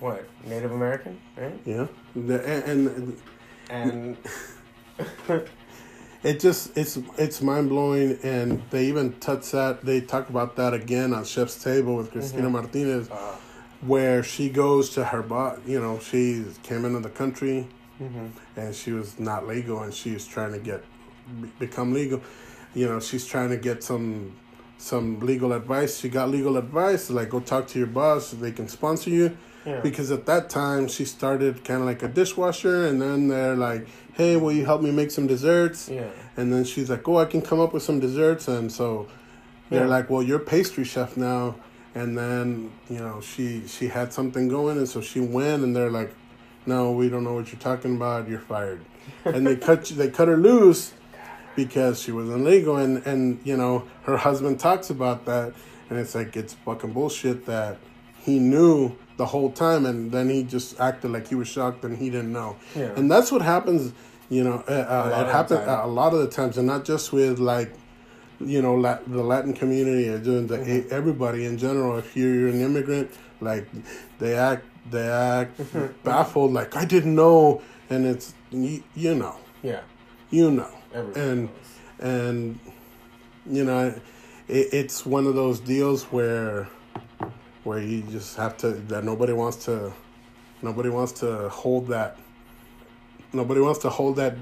what, 0.00 0.28
Native 0.46 0.72
American, 0.72 1.20
right? 1.36 1.58
yeah, 1.64 1.86
the, 2.14 2.46
and, 2.46 2.88
and 2.88 3.18
And 3.70 4.16
it 6.24 6.40
just 6.40 6.76
it's 6.76 6.98
it's 7.18 7.42
mind 7.42 7.68
blowing, 7.68 8.18
and 8.22 8.62
they 8.70 8.86
even 8.86 9.12
touch 9.20 9.50
that 9.50 9.84
they 9.84 10.00
talk 10.00 10.28
about 10.30 10.56
that 10.56 10.72
again 10.74 11.12
on 11.12 11.24
Chef's 11.24 11.62
Table 11.62 11.96
with 11.96 12.10
Cristina 12.10 12.48
Martinez, 12.48 13.10
Uh, 13.10 13.36
where 13.82 14.22
she 14.22 14.48
goes 14.48 14.90
to 14.90 15.04
her 15.04 15.22
bot. 15.22 15.60
You 15.66 15.80
know, 15.80 15.98
she 15.98 16.44
came 16.62 16.84
into 16.86 17.00
the 17.00 17.10
country 17.10 17.68
mhm. 18.00 18.30
and 18.56 18.74
she 18.74 18.92
was 18.92 19.18
not 19.18 19.46
legal, 19.46 19.82
and 19.82 19.92
she 19.92 20.12
was 20.12 20.26
trying 20.26 20.52
to 20.52 20.58
get 20.58 20.82
become 21.58 21.92
legal. 21.92 22.22
You 22.74 22.88
know, 22.88 23.00
she's 23.00 23.26
trying 23.26 23.50
to 23.50 23.58
get 23.58 23.84
some 23.84 24.32
some 24.78 25.20
legal 25.20 25.52
advice. 25.52 25.98
She 26.00 26.08
got 26.08 26.30
legal 26.30 26.56
advice, 26.56 27.10
like 27.10 27.28
go 27.30 27.40
talk 27.40 27.66
to 27.68 27.78
your 27.78 27.86
boss, 27.86 28.30
they 28.30 28.52
can 28.52 28.68
sponsor 28.68 29.10
you. 29.10 29.36
Yeah. 29.66 29.80
Because 29.80 30.10
at 30.10 30.26
that 30.26 30.50
time 30.50 30.88
she 30.88 31.04
started 31.04 31.64
kind 31.64 31.80
of 31.80 31.86
like 31.86 32.02
a 32.02 32.08
dishwasher, 32.08 32.86
and 32.86 33.00
then 33.00 33.28
they're 33.28 33.56
like, 33.56 33.86
"Hey, 34.14 34.36
will 34.36 34.52
you 34.52 34.64
help 34.64 34.80
me 34.82 34.90
make 34.90 35.10
some 35.10 35.26
desserts?" 35.26 35.88
yeah. 35.88 36.08
And 36.36 36.52
then 36.52 36.64
she's 36.64 36.90
like, 36.90 37.06
"Oh, 37.08 37.18
I 37.18 37.24
can 37.26 37.42
come 37.42 37.60
up 37.60 37.72
with 37.72 37.82
some 37.82 38.00
desserts." 38.00 38.48
And 38.48 38.70
so 38.72 39.06
they're 39.70 39.84
Yeah. 39.84 39.88
like, 39.96 40.10
"Well, 40.10 40.22
you're 40.22 40.38
pastry 40.40 40.84
chef 40.84 41.16
now." 41.16 41.56
And 41.94 42.18
then 42.18 42.70
you 42.90 42.98
know 42.98 43.20
she 43.20 43.62
she 43.66 43.88
had 43.88 44.12
something 44.12 44.48
going, 44.48 44.78
and 44.78 44.88
so 44.88 45.00
she 45.00 45.20
went, 45.20 45.62
and 45.62 45.74
they're 45.76 45.90
like, 45.90 46.12
"No, 46.66 46.90
we 46.90 47.08
don't 47.08 47.22
know 47.24 47.34
what 47.34 47.52
you're 47.52 47.60
talking 47.60 47.94
about. 47.96 48.28
You're 48.28 48.40
fired." 48.40 48.80
and 49.24 49.46
they 49.46 49.54
cut 49.56 49.84
they 49.96 50.08
cut 50.10 50.28
her 50.28 50.36
loose 50.36 50.92
because 51.56 52.00
she 52.02 52.10
was 52.10 52.28
illegal, 52.28 52.76
and 52.76 53.04
and 53.06 53.38
you 53.44 53.56
know 53.56 53.84
her 54.04 54.16
husband 54.16 54.58
talks 54.58 54.90
about 54.90 55.24
that, 55.26 55.52
and 55.88 55.98
it's 55.98 56.14
like 56.14 56.36
it's 56.36 56.54
fucking 56.64 56.92
bullshit 56.92 57.46
that 57.46 57.76
he 58.24 58.38
knew 58.38 58.96
the 59.16 59.26
whole 59.26 59.50
time, 59.52 59.86
and 59.86 60.10
then 60.10 60.28
he 60.28 60.42
just 60.42 60.80
acted 60.80 61.10
like 61.12 61.28
he 61.28 61.34
was 61.36 61.46
shocked 61.48 61.84
and 61.84 61.96
he 61.96 62.10
didn't 62.10 62.32
know. 62.32 62.56
Yeah. 62.74 62.92
And 62.96 63.10
that's 63.10 63.30
what 63.30 63.42
happens, 63.42 63.92
you 64.28 64.42
know. 64.42 64.64
Uh, 64.66 64.72
uh, 64.72 65.24
it 65.26 65.30
happens 65.32 65.60
a 65.66 65.86
lot 65.86 66.12
of 66.14 66.20
the 66.20 66.28
times, 66.28 66.58
and 66.58 66.66
not 66.66 66.84
just 66.84 67.12
with 67.12 67.38
like, 67.38 67.72
you 68.40 68.60
know, 68.60 68.74
Lat- 68.74 69.04
the 69.06 69.22
Latin 69.22 69.52
community 69.54 70.08
or 70.08 70.18
doing 70.18 70.46
the 70.48 70.58
Mm-hmm. 70.58 70.88
everybody 70.92 71.44
in 71.44 71.58
general. 71.58 71.96
If 71.98 72.16
you're 72.16 72.48
an 72.48 72.60
immigrant, 72.60 73.10
like 73.40 73.68
they 74.18 74.34
act, 74.36 74.64
they 74.90 75.06
act 75.08 75.58
Mm-hmm. 75.58 75.86
baffled, 76.02 76.52
like 76.52 76.74
I 76.76 76.84
didn't 76.84 77.14
know, 77.14 77.62
and 77.90 78.04
it's 78.06 78.34
you, 78.50 78.82
you 78.96 79.14
know, 79.14 79.36
Yeah. 79.62 79.82
you 80.30 80.50
know, 80.50 80.70
Everybody 80.92 81.20
and 81.20 81.40
knows. 81.44 81.50
and 82.00 82.58
you 83.46 83.64
know, 83.64 83.94
it, 84.48 84.66
it's 84.72 85.06
one 85.06 85.26
of 85.26 85.34
those 85.36 85.60
deals 85.60 86.04
where 86.04 86.66
where 87.64 87.80
you 87.80 88.02
just 88.02 88.36
have 88.36 88.56
to 88.58 88.70
that 88.70 89.04
nobody 89.04 89.32
wants 89.32 89.64
to 89.64 89.92
nobody 90.62 90.88
wants 90.88 91.12
to 91.12 91.48
hold 91.48 91.88
that 91.88 92.16
nobody 93.32 93.60
wants 93.60 93.80
to 93.80 93.88
hold 93.90 94.16
that 94.16 94.36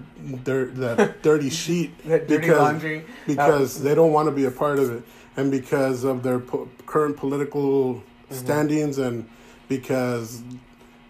dirt 0.45 0.75
that 0.77 1.23
dirty 1.29 1.51
sheet 1.51 1.97
That 2.07 2.29
dirty 2.29 2.41
because 2.43 2.59
laundry. 2.61 3.05
because 3.27 3.83
they 3.83 3.95
don't 3.95 4.13
want 4.13 4.27
to 4.27 4.33
be 4.33 4.45
a 4.45 4.51
part 4.51 4.79
of 4.79 4.91
it 4.93 5.03
and 5.37 5.51
because 5.51 6.05
of 6.05 6.23
their 6.23 6.39
po- 6.39 6.69
current 6.87 7.17
political 7.17 8.03
Mm-hmm. 8.31 8.47
standings 8.47 8.97
and 8.97 9.29
because 9.69 10.43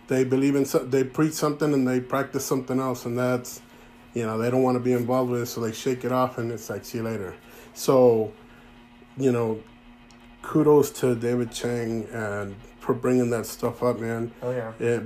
they 0.09 0.25
believe 0.25 0.57
in 0.57 0.65
so- 0.65 0.85
they 0.85 1.05
preach 1.05 1.35
something 1.35 1.73
and 1.73 1.87
they 1.87 2.01
practice 2.01 2.45
something 2.45 2.81
else 2.81 3.05
and 3.07 3.17
that's 3.17 3.61
you 4.13 4.27
know 4.27 4.39
they 4.39 4.51
don't 4.51 4.65
want 4.65 4.75
to 4.75 4.81
be 4.81 4.93
involved 4.93 5.31
with 5.31 5.43
it 5.43 5.47
so 5.47 5.61
they 5.61 5.71
shake 5.71 6.05
it 6.05 6.11
off 6.11 6.39
and 6.39 6.51
it's 6.51 6.69
like 6.69 6.85
see 6.85 6.99
you 6.99 7.05
later 7.05 7.33
so 7.75 8.33
you 9.17 9.31
know 9.31 9.61
kudos 10.43 10.91
to 10.91 11.15
david 11.15 11.51
chang 11.53 12.07
and 12.13 12.55
for 12.81 12.95
bringing 12.95 13.31
that 13.31 13.47
stuff 13.47 13.83
up 13.83 13.99
man 14.01 14.31
Oh 14.43 14.51
yeah. 14.51 14.73
it, 14.81 15.03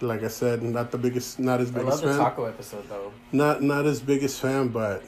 like 0.00 0.22
i 0.22 0.28
said 0.28 0.62
not 0.62 0.90
the 0.92 0.98
biggest 0.98 1.38
not 1.38 1.60
his 1.60 1.70
biggest 1.70 1.86
I 1.86 1.90
love 1.90 2.00
biggest 2.00 2.18
the 2.18 2.24
fan 2.24 2.30
taco 2.30 2.44
episode 2.44 2.88
though. 2.88 3.12
not 3.32 3.62
not 3.62 3.84
his 3.84 4.00
biggest 4.00 4.40
fan, 4.40 4.68
but 4.68 5.02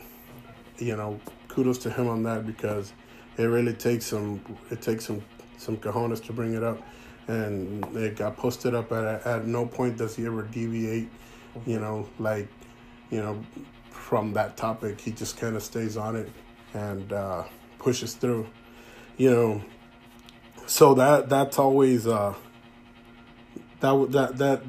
you 0.79 0.97
know, 0.97 1.21
kudos 1.49 1.79
to 1.79 1.91
him 1.91 2.09
on 2.09 2.25
that 2.25 2.45
because 2.47 2.93
it 3.39 3.45
really 3.45 3.73
takes 3.75 4.07
some 4.07 4.41
it 4.71 4.83
takes 4.83 5.05
some 5.07 5.23
some 5.57 5.77
cojones 5.77 6.23
to 6.27 6.33
bring 6.33 6.55
it 6.55 6.65
up, 6.65 6.81
and 7.29 7.85
it 7.97 8.17
got 8.17 8.37
posted 8.37 8.75
up 8.75 8.91
at 8.91 9.25
at 9.25 9.47
no 9.47 9.65
point 9.67 9.97
does 9.97 10.17
he 10.17 10.27
ever 10.27 10.43
deviate, 10.43 11.09
you 11.65 11.79
know, 11.79 12.09
like 12.19 12.49
you 13.11 13.23
know, 13.23 13.41
from 13.91 14.33
that 14.33 14.57
topic. 14.57 15.01
He 15.01 15.13
just 15.13 15.37
kind 15.37 15.55
of 15.55 15.63
stays 15.63 15.97
on 15.97 16.17
it 16.17 16.29
and 16.75 17.13
uh, 17.13 17.45
pushes 17.79 18.15
through, 18.15 18.47
you 19.17 19.31
know. 19.31 19.63
So 20.67 20.95
that 20.95 21.29
that's 21.29 21.59
always 21.59 22.07
uh, 22.07 22.35
that 23.81 24.13
that 24.13 24.39
that 24.39 24.63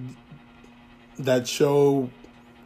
that 1.19 1.47
show 1.47 2.09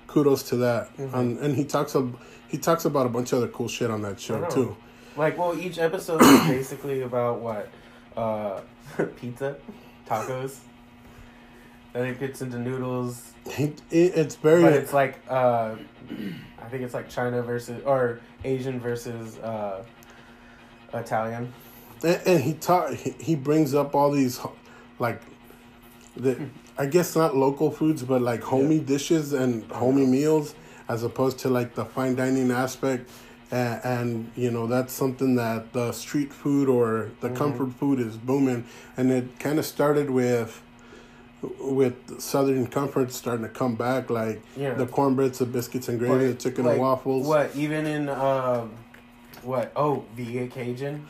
kudos 0.07 0.41
to 0.43 0.55
that 0.57 0.95
Mhm. 0.97 1.13
um, 1.13 1.37
and 1.41 1.55
he 1.55 1.63
talks 1.63 1.95
ab- 1.95 2.17
he 2.47 2.57
talks 2.57 2.85
about 2.85 3.05
a 3.05 3.09
bunch 3.09 3.31
of 3.31 3.37
other 3.39 3.47
cool 3.49 3.67
shit 3.67 3.91
on 3.91 4.01
that 4.01 4.19
show 4.19 4.43
too 4.45 4.75
Like, 5.15 5.37
well, 5.37 5.55
each 5.57 5.77
episode 5.77 6.21
is 6.21 6.47
basically 6.47 7.01
about 7.03 7.39
what? 7.41 7.69
Uh, 8.17 8.61
pizza, 9.17 9.57
tacos. 10.07 10.57
Then 11.93 12.07
it 12.07 12.19
gets 12.19 12.41
into 12.41 12.57
noodles, 12.57 13.33
he, 13.51 13.65
it, 13.65 13.75
it's 13.91 14.35
very 14.35 14.63
but 14.63 14.73
it's 14.73 14.93
like 14.93 15.19
uh, 15.29 15.75
I 16.59 16.65
think 16.69 16.81
it's 16.83 16.93
like 16.95 17.09
China 17.09 17.43
versus 17.43 17.83
or 17.85 18.19
Asian 18.43 18.79
versus 18.79 19.37
uh, 19.39 19.83
Italian. 20.95 21.53
And, 22.03 22.21
and 22.25 22.43
he 22.43 22.53
talk 22.53 22.93
he, 22.93 23.12
he 23.19 23.35
brings 23.35 23.73
up 23.73 23.95
all 23.95 24.12
these 24.12 24.39
like 24.99 25.21
the 26.15 26.39
i 26.77 26.85
guess 26.85 27.15
not 27.15 27.35
local 27.35 27.71
foods 27.71 28.03
but 28.03 28.21
like 28.21 28.41
homey 28.41 28.79
dishes 28.79 29.33
and 29.33 29.63
homey 29.71 30.05
meals 30.05 30.55
as 30.88 31.03
opposed 31.03 31.38
to 31.39 31.49
like 31.49 31.75
the 31.75 31.85
fine 31.85 32.15
dining 32.15 32.51
aspect 32.51 33.09
and, 33.51 33.81
and 33.83 34.31
you 34.35 34.51
know 34.51 34.67
that's 34.67 34.93
something 34.93 35.35
that 35.35 35.71
the 35.73 35.91
street 35.91 36.33
food 36.33 36.67
or 36.67 37.09
the 37.21 37.29
comfort 37.29 37.71
food 37.73 37.99
is 37.99 38.17
booming 38.17 38.65
and 38.97 39.12
it 39.12 39.39
kind 39.39 39.59
of 39.59 39.65
started 39.65 40.09
with 40.09 40.62
with 41.59 42.19
southern 42.19 42.67
comfort 42.67 43.13
starting 43.13 43.43
to 43.45 43.49
come 43.49 43.75
back 43.75 44.09
like 44.09 44.41
Yeah. 44.57 44.73
the 44.73 44.85
cornbreads 44.85 45.38
the 45.39 45.45
biscuits 45.45 45.88
and 45.88 45.97
gravy 45.97 46.27
the 46.27 46.33
chicken 46.33 46.65
like, 46.65 46.73
and 46.73 46.81
waffles 46.81 47.25
What 47.25 47.55
even 47.55 47.85
in 47.85 48.09
um, 48.09 48.71
what? 49.43 49.71
Oh, 49.75 50.03
Via 50.15 50.47
Cajun. 50.47 51.07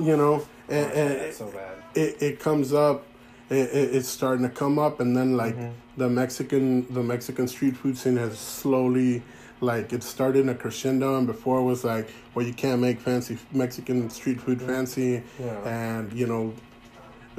You 0.00 0.16
know 0.16 0.42
and, 0.68 0.92
and 0.92 1.34
so 1.34 1.52
it, 1.94 2.22
it 2.22 2.40
comes 2.40 2.72
up 2.72 3.04
it, 3.50 3.56
it, 3.56 3.94
it's 3.96 4.08
starting 4.08 4.42
to 4.48 4.48
come 4.54 4.78
up 4.78 5.00
and 5.00 5.16
then 5.16 5.36
like 5.36 5.56
Mhm. 5.56 5.72
the 5.96 6.08
mexican 6.08 6.86
the 6.92 7.02
mexican 7.02 7.46
street 7.48 7.76
food 7.76 7.96
scene 7.98 8.16
has 8.16 8.38
slowly 8.38 9.22
like 9.60 9.92
it 9.92 10.02
started 10.02 10.40
in 10.40 10.48
a 10.48 10.54
crescendo 10.54 11.18
and 11.18 11.26
before 11.26 11.60
it 11.60 11.64
was 11.64 11.84
like 11.84 12.08
well 12.34 12.46
you 12.46 12.54
can't 12.54 12.80
make 12.80 12.98
fancy 13.00 13.38
mexican 13.52 14.08
street 14.10 14.40
food 14.40 14.60
fancy 14.62 15.22
Yeah. 15.38 15.68
and 15.68 16.12
you 16.12 16.26
know 16.26 16.54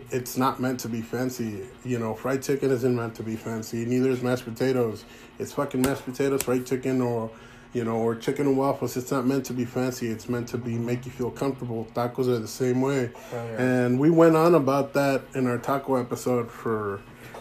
it's 0.10 0.36
not 0.38 0.60
meant 0.60 0.80
to 0.80 0.88
be 0.90 1.02
fancy. 1.02 1.64
You 1.84 2.00
know 2.00 2.14
fried 2.16 2.42
chicken 2.42 2.72
isn't 2.72 2.96
meant 2.96 3.14
to 3.16 3.24
be 3.24 3.36
fancy. 3.36 3.86
Neither 3.86 4.10
is 4.10 4.24
mashed 4.24 4.46
potatoes. 4.46 5.04
It's 5.38 5.52
fucking 5.54 5.82
mashed 5.82 6.06
potatoes 6.06 6.44
fried 6.44 6.66
chicken 6.66 7.02
or 7.02 7.30
you 7.74 7.84
know 7.84 7.98
or 7.98 8.16
chicken 8.16 8.48
and 8.48 8.58
waffles 8.58 8.98
it's 8.98 9.12
not 9.12 9.26
meant 9.26 9.46
to 9.46 9.54
be 9.54 9.64
fancy 9.66 10.08
it's 10.10 10.28
meant 10.28 10.48
to 10.48 10.58
be 10.58 10.78
make 10.78 11.06
you 11.06 11.12
feel 11.12 11.32
comfortable 11.32 11.88
tacos 11.94 12.28
are 12.28 12.38
the 12.40 12.48
same 12.48 12.82
way 12.82 13.10
Oh, 13.34 13.36
yeah. 13.46 13.62
and 13.62 14.00
we 14.00 14.10
went 14.10 14.36
on 14.36 14.56
about 14.56 14.94
that 14.94 15.24
in 15.36 15.48
our 15.48 15.58
taco 15.58 15.96
episode 15.96 16.52
for 16.52 17.00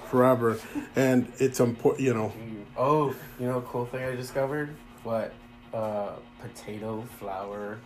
forever 0.08 0.58
and 0.96 1.32
it's 1.38 1.60
important 1.60 2.04
you 2.04 2.14
know. 2.14 2.32
Oh, 2.76 3.14
you 3.38 3.46
know, 3.46 3.58
a 3.58 3.62
cool 3.62 3.84
thing 3.86 4.02
I 4.04 4.14
discovered. 4.16 4.74
What? 5.02 5.32
Uh, 5.74 6.12
potato 6.40 7.04
flour 7.18 7.78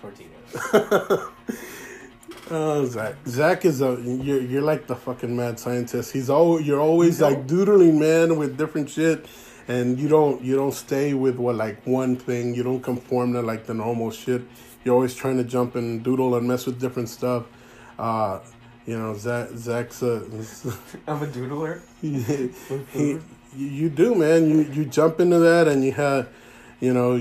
tortillas. 0.00 1.20
Oh, 2.48 2.84
Zach! 2.86 3.16
Zach 3.26 3.64
is 3.64 3.80
a 3.80 4.00
you're 4.04 4.40
you're 4.40 4.62
like 4.62 4.86
the 4.86 4.94
fucking 4.94 5.34
mad 5.34 5.58
scientist. 5.58 6.12
He's 6.12 6.30
all 6.30 6.60
you're 6.60 6.80
always 6.80 7.18
know? 7.18 7.30
like 7.30 7.46
doodling, 7.48 7.98
man, 7.98 8.36
with 8.38 8.56
different 8.56 8.88
shit, 8.88 9.26
and 9.68 9.98
you 9.98 10.08
don't 10.08 10.42
you 10.42 10.54
don't 10.56 10.72
stay 10.72 11.14
with 11.14 11.36
what 11.36 11.56
like 11.56 11.84
one 11.86 12.16
thing. 12.16 12.54
You 12.54 12.62
don't 12.62 12.82
conform 12.82 13.32
to 13.32 13.42
like 13.42 13.66
the 13.66 13.74
normal 13.74 14.10
shit. 14.10 14.42
You're 14.84 14.94
always 14.94 15.14
trying 15.14 15.36
to 15.38 15.44
jump 15.44 15.74
and 15.74 16.02
doodle 16.02 16.34
and 16.36 16.46
mess 16.46 16.66
with 16.66 16.80
different 16.80 17.08
stuff. 17.08 17.46
Uh, 17.98 18.40
you 18.86 18.96
know, 18.96 19.16
Zach 19.16 19.48
Zach's 19.56 20.02
a 20.02 20.16
I'm 21.06 21.22
a 21.22 21.26
doodler. 21.26 21.80
he, 22.00 22.50
he, 22.92 23.18
you 23.56 23.90
do, 23.90 24.14
man. 24.14 24.48
You 24.48 24.62
you 24.62 24.84
jump 24.84 25.18
into 25.18 25.38
that, 25.40 25.66
and 25.66 25.84
you 25.84 25.92
have, 25.92 26.28
you 26.78 26.94
know, 26.94 27.16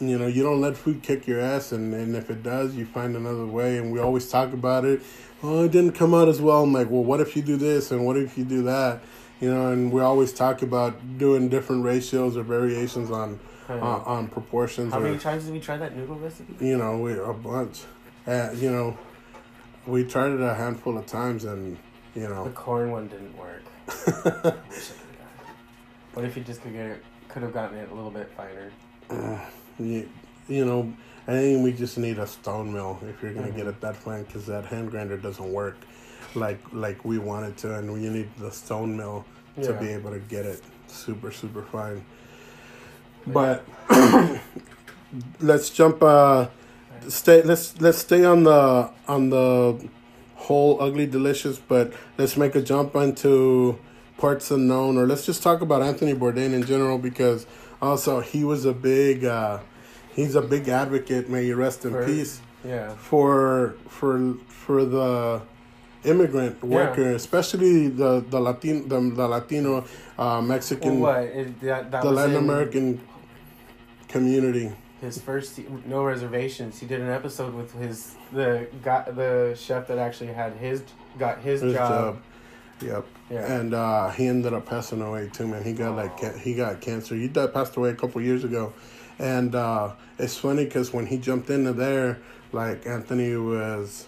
you 0.00 0.18
know, 0.18 0.28
you 0.28 0.42
don't 0.44 0.60
let 0.60 0.76
food 0.76 1.02
kick 1.02 1.26
your 1.26 1.40
ass, 1.40 1.72
and, 1.72 1.92
and 1.92 2.14
if 2.14 2.30
it 2.30 2.44
does, 2.44 2.76
you 2.76 2.86
find 2.86 3.16
another 3.16 3.46
way. 3.46 3.78
And 3.78 3.92
we 3.92 3.98
always 3.98 4.28
talk 4.28 4.52
about 4.52 4.84
it. 4.84 5.02
Oh, 5.42 5.64
it 5.64 5.72
didn't 5.72 5.92
come 5.92 6.14
out 6.14 6.28
as 6.28 6.40
well. 6.40 6.62
I'm 6.62 6.72
like, 6.72 6.90
well, 6.90 7.02
what 7.02 7.20
if 7.20 7.34
you 7.34 7.42
do 7.42 7.56
this, 7.56 7.90
and 7.90 8.06
what 8.06 8.16
if 8.16 8.38
you 8.38 8.44
do 8.44 8.62
that? 8.64 9.00
You 9.40 9.54
know, 9.54 9.70
and 9.72 9.92
we 9.92 10.00
always 10.00 10.32
talk 10.32 10.62
about 10.62 11.18
doing 11.18 11.48
different 11.48 11.84
ratios 11.84 12.36
or 12.36 12.42
variations 12.42 13.10
on 13.10 13.38
I 13.68 13.74
on, 13.74 14.00
on 14.02 14.28
proportions. 14.28 14.92
How 14.92 14.98
or, 15.00 15.02
many 15.04 15.18
times 15.18 15.44
did 15.44 15.52
we 15.52 15.60
try 15.60 15.76
that 15.76 15.96
noodle 15.96 16.16
recipe? 16.16 16.54
you 16.64 16.76
know, 16.76 16.98
we 16.98 17.12
a 17.18 17.32
bunch. 17.32 17.82
Uh, 18.26 18.50
you 18.56 18.70
know, 18.70 18.96
we 19.86 20.04
tried 20.04 20.32
it 20.32 20.40
a 20.40 20.54
handful 20.54 20.98
of 20.98 21.06
times, 21.06 21.44
and 21.44 21.76
you 22.14 22.28
know, 22.28 22.44
The 22.44 22.50
corn 22.50 22.90
one 22.90 23.08
didn't 23.08 23.36
work. 23.36 23.62
I 23.88 23.92
I 23.92 23.94
could've 24.10 24.32
got 24.32 24.50
it. 24.50 24.58
What 26.14 26.24
if 26.24 26.36
you 26.36 26.42
just 26.42 26.62
could 26.62 26.72
get 26.72 26.86
it 26.86 27.04
could 27.28 27.42
have 27.42 27.52
gotten 27.52 27.78
it 27.78 27.90
a 27.90 27.94
little 27.94 28.10
bit 28.10 28.30
finer. 28.36 28.70
Uh, 29.10 29.38
you, 29.78 30.08
you 30.48 30.64
know, 30.64 30.92
I 31.28 31.32
think 31.32 31.62
we 31.62 31.72
just 31.72 31.96
need 31.98 32.18
a 32.18 32.26
stone 32.26 32.72
mill 32.72 32.98
if 33.08 33.22
you're 33.22 33.34
gonna 33.34 33.48
Mhm. 33.48 33.56
get 33.56 33.66
it 33.66 33.80
that 33.82 33.96
fine 33.96 34.24
because 34.24 34.46
that 34.46 34.64
hand 34.66 34.90
grinder 34.90 35.16
doesn't 35.16 35.52
work 35.52 35.76
like 36.34 36.60
like 36.72 37.04
we 37.04 37.18
wanted 37.18 37.56
to, 37.58 37.74
and 37.76 37.92
we 37.92 38.08
need 38.08 38.28
the 38.38 38.50
stone 38.50 38.96
mill 38.96 39.24
to 39.62 39.72
Yeah. 39.72 39.80
be 39.80 39.88
able 39.88 40.10
to 40.10 40.18
get 40.20 40.44
it 40.46 40.62
super 40.86 41.30
super 41.32 41.62
fine. 41.62 42.04
But 43.26 43.64
let's 45.40 45.70
jump. 45.70 46.02
Uh, 46.02 46.48
stay. 47.08 47.42
Let's 47.42 47.80
let's 47.80 47.98
stay 47.98 48.24
on 48.24 48.44
the 48.44 48.90
on 49.06 49.30
the 49.30 49.88
whole 50.36 50.80
ugly 50.80 51.06
delicious, 51.06 51.58
but 51.58 51.92
let's 52.16 52.36
make 52.36 52.54
a 52.54 52.62
jump 52.62 52.94
into 52.96 53.78
parts 54.16 54.50
unknown, 54.50 54.96
or 54.96 55.06
let's 55.06 55.26
just 55.26 55.42
talk 55.42 55.60
about 55.60 55.82
Anthony 55.82 56.14
Bourdain 56.14 56.52
in 56.52 56.64
general 56.64 56.98
because 56.98 57.46
also 57.82 58.20
he 58.20 58.44
was 58.44 58.64
a 58.64 58.72
big. 58.72 59.24
Uh, 59.24 59.58
he's 60.14 60.34
a 60.34 60.42
big 60.42 60.68
advocate. 60.68 61.28
May 61.28 61.44
you 61.46 61.56
rest 61.56 61.84
in 61.84 61.92
For- 61.92 62.04
peace 62.06 62.40
Yeah. 62.64 62.94
for 62.96 63.74
for 63.88 64.34
for 64.48 64.84
the 64.84 65.42
immigrant 66.04 66.62
worker, 66.62 67.10
especially 67.12 67.88
the 67.88 68.24
the 68.28 68.40
Latino 68.40 68.86
the, 68.86 69.14
the 69.14 69.28
Latino 69.28 69.84
uh, 70.18 70.40
Mexican 70.40 71.00
that, 71.02 71.90
that 71.90 72.02
the 72.02 72.10
Latin 72.10 72.36
American 72.36 73.00
community. 74.08 74.72
His 75.00 75.18
first 75.20 75.60
no 75.86 76.04
reservations. 76.04 76.78
He 76.80 76.86
did 76.86 77.00
an 77.00 77.10
episode 77.10 77.54
with 77.54 77.72
his 77.74 78.14
the 78.32 78.68
guy, 78.82 79.10
the 79.10 79.56
chef 79.58 79.86
that 79.88 79.98
actually 79.98 80.32
had 80.32 80.54
his 80.54 80.82
got 81.18 81.40
his, 81.40 81.60
His 81.60 81.74
job. 81.74 81.90
job. 81.90 82.22
Yep. 82.80 83.06
Yeah. 83.30 83.52
And 83.58 83.74
uh, 83.74 84.10
he 84.10 84.26
ended 84.26 84.54
up 84.54 84.66
passing 84.66 85.02
away 85.02 85.30
too, 85.32 85.46
man. 85.46 85.62
He 85.62 85.72
got 85.72 85.96
like 85.96 86.38
he 86.38 86.54
got 86.54 86.80
cancer. 86.80 87.14
He 87.14 87.28
died, 87.28 87.52
passed 87.52 87.76
away 87.76 87.90
a 87.90 87.94
couple 87.94 88.20
years 88.22 88.44
ago, 88.44 88.72
and 89.18 89.54
uh, 89.54 89.92
it's 90.18 90.36
funny 90.36 90.64
because 90.64 90.92
when 90.92 91.06
he 91.06 91.18
jumped 91.18 91.50
into 91.50 91.72
there, 91.72 92.18
like 92.52 92.86
Anthony 92.86 93.36
was, 93.36 94.06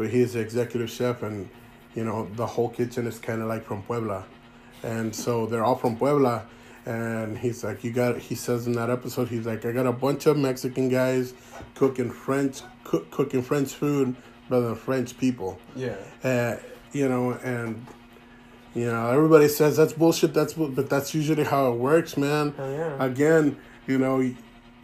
well, 0.00 0.08
he's 0.08 0.32
the 0.32 0.40
executive 0.40 0.90
chef, 0.90 1.22
and 1.22 1.48
you 1.94 2.04
know 2.04 2.28
the 2.34 2.46
whole 2.46 2.70
kitchen 2.70 3.06
is 3.06 3.18
kind 3.18 3.42
of 3.42 3.48
like 3.48 3.64
from 3.64 3.82
Puebla, 3.82 4.24
and 4.82 5.14
so 5.14 5.46
they're 5.46 5.64
all 5.64 5.76
from 5.76 5.96
Puebla. 5.96 6.46
And 6.86 7.36
he's 7.36 7.62
like, 7.62 7.84
you 7.84 7.92
got. 7.92 8.18
He 8.18 8.34
says 8.34 8.66
in 8.66 8.72
that 8.72 8.88
episode, 8.88 9.28
he's 9.28 9.46
like, 9.46 9.66
I 9.66 9.72
got 9.72 9.86
a 9.86 9.92
bunch 9.92 10.24
of 10.26 10.38
Mexican 10.38 10.88
guys 10.88 11.34
cooking 11.74 12.10
French, 12.10 12.62
cook, 12.84 13.10
cooking 13.10 13.42
French 13.42 13.74
food 13.74 14.16
rather 14.48 14.68
than 14.68 14.74
French 14.74 15.16
people 15.16 15.58
yeah. 15.76 15.94
uh, 16.24 16.56
you 16.92 17.08
know, 17.08 17.32
and 17.32 17.86
you 18.74 18.86
know 18.86 19.10
everybody 19.10 19.48
says 19.48 19.76
that's 19.76 19.92
bullshit. 19.92 20.32
That's 20.32 20.54
bu- 20.54 20.70
but 20.70 20.88
that's 20.88 21.14
usually 21.14 21.44
how 21.44 21.72
it 21.72 21.76
works, 21.76 22.16
man. 22.16 22.52
Hell 22.56 22.70
yeah. 22.70 23.04
Again, 23.04 23.56
you 23.86 23.98
know, 23.98 24.32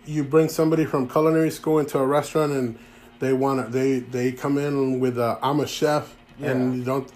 you 0.05 0.25
bring 0.25 0.49
somebody 0.49 0.85
from 0.85 1.09
culinary 1.09 1.51
school 1.51 1.79
into 1.79 1.99
a 1.99 2.07
restaurant 2.07 2.53
and 2.53 2.79
they 3.19 3.33
want 3.33 3.65
to 3.65 3.73
they 3.73 4.01
they 4.01 4.33
come 4.33 4.59
in 4.59 5.01
with 5.01 5.19
a 5.19 5.39
I'm 5.43 5.61
a 5.61 5.67
chef 5.67 6.15
and 6.41 6.77
you 6.77 6.85
don't, 6.85 7.11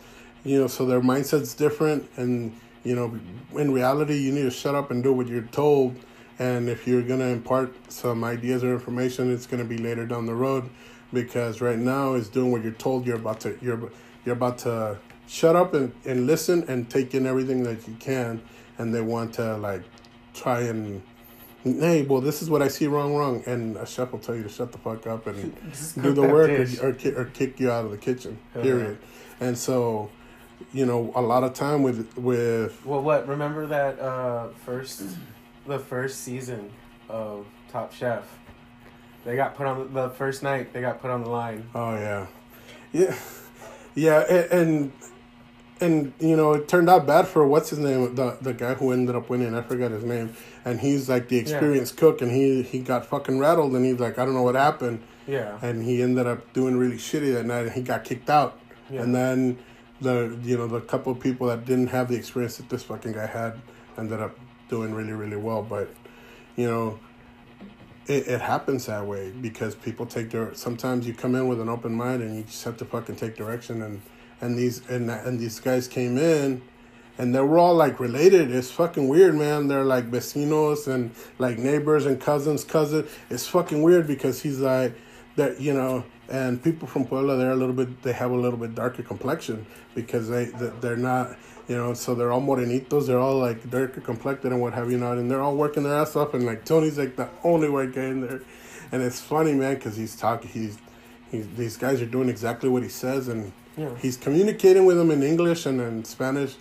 you 0.45 0.61
know, 0.61 0.67
so 0.67 0.87
their 0.87 1.01
mindset's 1.01 1.55
different 1.55 2.09
and 2.17 2.59
you 2.85 2.95
know 2.95 3.19
in 3.59 3.73
reality 3.73 4.17
you 4.17 4.33
need 4.33 4.43
to 4.43 4.51
shut 4.51 4.75
up 4.75 4.91
and 4.91 5.03
do 5.03 5.13
what 5.13 5.29
you're 5.29 5.43
told. 5.43 5.97
And 6.39 6.71
if 6.71 6.87
you're 6.87 7.03
gonna 7.03 7.27
impart 7.27 7.75
some 7.93 8.25
ideas 8.25 8.65
or 8.65 8.73
information, 8.73 9.31
it's 9.33 9.47
gonna 9.47 9.65
be 9.65 9.77
later 9.77 10.07
down 10.07 10.25
the 10.25 10.35
road, 10.35 10.71
because 11.13 11.61
right 11.61 11.79
now 11.79 12.15
is 12.15 12.29
doing 12.29 12.51
what 12.51 12.63
you're 12.63 12.73
told. 12.73 13.07
You're 13.07 13.17
about 13.17 13.41
to 13.41 13.59
you're 13.61 13.91
you're 14.25 14.35
about 14.35 14.59
to 14.59 14.97
shut 15.27 15.55
up 15.55 15.75
and, 15.75 15.93
and 16.07 16.27
listen 16.27 16.65
and 16.69 16.89
take 16.89 17.15
in 17.15 17.27
everything 17.27 17.63
that 17.65 17.87
you 17.87 17.95
can, 18.01 18.43
and 18.79 18.95
they 18.95 19.03
want 19.03 19.35
to 19.35 19.57
like 19.59 19.83
try 20.33 20.61
and 20.63 21.03
hey, 21.65 22.03
well, 22.03 22.21
this 22.21 22.43
is 22.43 22.49
what 22.51 22.63
I 22.63 22.69
see 22.69 22.87
wrong, 22.87 23.15
wrong, 23.15 23.43
and 23.47 23.77
a 23.77 23.87
chef 23.87 24.13
will 24.13 24.19
tell 24.19 24.35
you 24.35 24.43
to 24.43 24.49
shut 24.49 24.73
the 24.73 24.79
fuck 24.79 25.07
up 25.07 25.27
and 25.27 25.55
do 26.03 26.13
the 26.13 26.23
work 26.23 26.51
or, 26.51 26.89
or, 26.89 27.21
or 27.21 27.25
kick 27.27 27.61
you 27.61 27.71
out 27.71 27.85
of 27.85 27.91
the 27.91 27.99
kitchen. 27.99 28.39
Yeah. 28.57 28.63
Period. 28.63 28.99
And 29.41 29.57
so, 29.57 30.11
you 30.73 30.87
know, 30.87 31.13
a 31.15 31.23
lot 31.23 31.45
of 31.45 31.55
time 31.55 31.83
with 31.83 32.17
with 32.19 32.85
Well, 32.85 33.03
what? 33.03 33.27
Remember 33.29 33.67
that 33.67 33.99
uh, 33.99 34.49
first, 34.65 35.03
the 35.67 35.79
first 35.79 36.21
season 36.23 36.71
of 37.09 37.47
Top 37.71 37.93
Chef? 37.93 38.25
They 39.25 39.37
got 39.37 39.55
put 39.55 39.67
on 39.67 39.93
the, 39.93 40.03
the 40.03 40.11
first 40.11 40.43
night. 40.43 40.73
They 40.73 40.81
got 40.81 41.01
put 41.01 41.11
on 41.11 41.23
the 41.25 41.31
line. 41.31 41.69
Oh 41.75 41.95
yeah, 41.95 42.27
yeah, 42.93 43.15
yeah, 43.95 44.25
a- 44.29 44.49
and 44.51 44.93
and 45.81 46.13
you 46.21 46.37
know 46.37 46.53
it 46.53 46.69
turned 46.69 46.89
out 46.91 47.07
bad 47.07 47.27
for 47.27 47.47
what's 47.47 47.71
his 47.71 47.79
name, 47.79 48.15
the 48.15 48.37
the 48.41 48.53
guy 48.53 48.75
who 48.75 48.93
ended 48.93 49.15
up 49.17 49.29
winning. 49.31 49.55
I 49.55 49.63
forgot 49.63 49.91
his 49.91 50.05
name, 50.05 50.35
and 50.65 50.81
he's 50.81 51.09
like 51.09 51.29
the 51.29 51.39
experienced 51.39 51.97
cook, 51.97 52.21
and 52.23 52.31
he 52.31 52.63
he 52.63 52.81
got 52.81 53.07
fucking 53.07 53.39
rattled, 53.39 53.73
and 53.75 53.85
he's 53.85 53.99
like, 54.01 54.19
I 54.19 54.25
don't 54.25 54.35
know 54.35 54.43
what 54.43 54.55
happened, 54.55 55.03
Yeah. 55.27 55.59
and 55.63 55.83
he 55.83 56.03
ended 56.03 56.27
up 56.27 56.53
doing 56.53 56.77
really 56.77 56.97
shitty 56.97 57.33
that 57.35 57.47
night, 57.47 57.63
and 57.67 57.73
he 57.73 57.83
got 57.83 58.05
kicked 58.05 58.29
out, 58.31 58.59
Yeah. 58.91 59.03
and 59.03 59.15
then 59.15 59.59
the 60.01 60.39
you 60.43 60.57
know 60.57 60.67
the 60.67 60.81
couple 60.81 61.13
of 61.13 61.21
people 61.21 61.47
that 61.49 61.65
didn't 61.65 61.89
have 61.89 62.09
the 62.09 62.17
experience 62.17 62.57
that 62.59 62.69
this 62.69 62.83
fucking 62.83 63.13
guy 63.13 63.27
had 63.27 63.61
ended 63.99 64.21
up 64.21 64.39
doing 64.69 64.95
really 64.95 65.13
really 65.13 65.37
well, 65.37 65.63
but 65.63 65.89
you 66.57 66.67
know 66.67 66.99
it, 68.07 68.27
it 68.27 68.41
happens 68.41 68.87
that 68.87 69.07
way 69.07 69.31
because 69.31 69.75
people 69.75 70.07
take 70.07 70.31
their 70.31 70.55
sometimes 70.55 71.07
you 71.07 71.15
come 71.15 71.35
in 71.35 71.49
with 71.49 71.61
an 71.61 71.69
open 71.69 71.93
mind 71.95 72.23
and 72.23 72.37
you 72.37 72.43
just 72.45 72.65
have 72.65 72.77
to 72.79 72.85
fucking 72.85 73.17
take 73.17 73.37
direction 73.37 73.83
and 73.83 74.01
and 74.41 74.57
these 74.57 74.83
and 74.89 75.11
and 75.11 75.39
these 75.39 75.61
guys 75.61 75.89
came 75.89 76.17
in 76.19 76.63
and 77.19 77.35
they 77.35 77.41
were 77.41 77.59
all 77.59 77.75
like 77.75 78.01
related. 78.01 78.51
It's 78.51 78.71
fucking 78.71 79.09
weird 79.09 79.35
man. 79.35 79.69
They're 79.69 79.85
like 79.85 80.11
vecinos 80.11 80.89
and 80.89 81.11
like 81.39 81.59
neighbors 81.59 82.07
and 82.07 82.21
cousins 82.21 82.65
cousin. 82.65 83.07
It's 83.29 83.47
fucking 83.47 83.83
weird 83.83 84.07
because 84.07 84.43
he's 84.43 84.61
like 84.61 84.95
that 85.37 85.61
you 85.61 85.75
know 85.75 86.05
and 86.29 86.63
people 86.63 86.87
from 86.87 87.05
Puebla 87.07 87.37
they're 87.37 87.51
a 87.53 87.57
little 87.57 87.75
bit 87.75 88.03
they 88.03 88.13
have 88.13 88.31
a 88.31 88.37
little 88.37 88.59
bit 88.59 88.75
darker 88.75 89.03
complexion 89.03 89.67
because 89.95 90.29
they 90.29 90.47
they- 90.47 90.73
they're 90.81 90.97
not 90.97 91.37
you 91.69 91.77
know 91.77 91.93
so 91.95 92.15
they're 92.15 92.33
all 92.33 92.41
morenitos. 92.41 93.07
They're 93.07 93.19
all 93.19 93.39
like 93.39 93.69
darker 93.71 94.01
complected 94.01 94.53
and 94.53 94.61
what 94.61 94.73
have 94.73 94.91
you 94.91 94.99
not 94.99 95.19
and 95.19 95.31
they're 95.31 95.43
all 95.43 95.57
working 95.57 95.83
their 95.83 95.95
ass 95.95 96.17
off 96.17 96.35
and 96.35 96.47
like 96.47 96.65
Tony's 96.65 96.99
like 96.99 97.17
the 97.17 97.29
only 97.45 97.69
white 97.69 97.93
guy 97.93 98.05
in 98.05 98.23
there. 98.23 98.41
And 98.93 99.03
it's 99.03 99.21
funny 99.21 99.53
man 99.55 99.75
because 99.75 99.97
he's 99.97 100.17
talking 100.17 100.51
he's 100.51 100.79
he's 101.31 101.47
these 101.57 101.77
guys 101.77 102.01
are 102.01 102.07
doing 102.07 102.29
exactly 102.29 102.69
what 102.69 102.83
he 102.83 102.89
says 102.89 103.29
and 103.29 103.53
Yeah. 103.77 103.95
he's 103.99 104.17
communicating 104.17 104.85
with 104.85 104.97
them 104.97 105.11
in 105.11 105.23
English 105.23 105.65
and 105.67 105.81
in 105.81 106.05
Spanish 106.05 106.57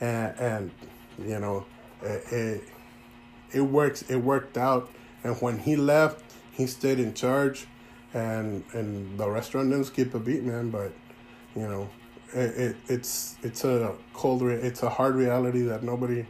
and 0.00 0.38
and 0.38 0.70
you 1.18 1.38
know 1.38 1.64
it, 2.02 2.32
it 2.32 2.64
it 3.52 3.60
works 3.60 4.02
it 4.02 4.16
worked 4.16 4.56
out 4.56 4.90
and 5.24 5.36
when 5.40 5.58
he 5.58 5.76
left 5.76 6.22
he 6.52 6.66
stayed 6.66 6.98
in 6.98 7.14
charge 7.14 7.66
and 8.14 8.64
and 8.72 9.18
the 9.18 9.28
restaurant 9.28 9.70
didn't 9.70 9.84
skip 9.84 10.14
a 10.14 10.18
beat 10.18 10.42
man 10.42 10.70
but 10.70 10.92
you 11.54 11.66
know 11.68 11.88
it, 12.34 12.50
it 12.56 12.76
it's 12.88 13.36
it's 13.42 13.64
a 13.64 13.94
cold 14.12 14.42
re- 14.42 14.54
it's 14.54 14.82
a 14.82 14.88
hard 14.88 15.14
reality 15.14 15.62
that 15.62 15.82
nobody 15.82 16.26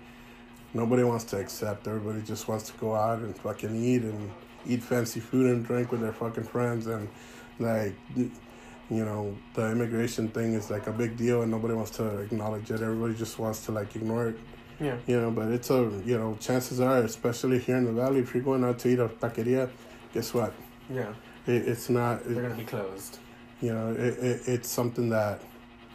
nobody 0.75 1.03
wants 1.03 1.25
to 1.25 1.39
accept 1.39 1.87
everybody 1.87 2.21
just 2.23 2.49
wants 2.49 2.71
to 2.71 2.77
go 2.79 2.95
out 2.95 3.19
and 3.19 3.37
fucking 3.39 3.75
eat 3.75 4.03
and 4.03 4.31
eat 4.67 4.83
fancy 4.83 5.21
food 5.21 5.47
and 5.47 5.65
drink 5.65 5.91
with 5.91 6.01
their 6.01 6.13
fucking 6.13 6.45
friends 6.45 6.87
and 6.87 7.09
like 7.59 7.95
you 8.91 9.05
know 9.05 9.37
the 9.55 9.71
immigration 9.71 10.29
thing 10.29 10.53
is 10.55 10.71
like 10.71 10.87
a 10.89 10.93
big 10.93 11.17
deal 11.17 11.43
and 11.43 11.51
nobody 11.51 11.75
wants 11.75 11.93
to 11.93 12.05
acknowledge 12.19 12.71
it 12.71 12.83
everybody 12.83 13.15
just 13.15 13.39
wants 13.39 13.65
to 13.67 13.71
like 13.73 13.95
ignore 13.97 14.29
it 14.29 14.39
Yeah. 14.81 14.97
you 15.07 15.21
know, 15.21 15.31
but 15.31 15.49
it's 15.57 15.71
a 15.71 15.81
you 16.11 16.17
know 16.21 16.37
chances 16.41 16.81
are, 16.81 16.99
especially 17.05 17.59
here 17.67 17.77
in 17.77 17.85
the 17.85 17.93
valley, 17.93 18.21
if 18.21 18.29
you're 18.35 18.43
going 18.51 18.65
out 18.65 18.79
to 18.83 18.89
eat 18.89 18.99
a 18.99 19.09
taqueria, 19.23 19.69
guess 20.15 20.33
what? 20.35 20.53
Yeah. 20.89 21.13
It, 21.47 21.69
it's 21.73 21.89
not. 21.91 22.25
They're 22.25 22.45
It, 22.45 22.49
gonna 22.49 22.63
be 22.65 22.71
closed. 22.75 23.19
you 23.61 23.73
know, 23.77 23.87
it, 24.07 24.15
it, 24.31 24.39
it's 24.55 24.69
something 24.79 25.11
that 25.11 25.37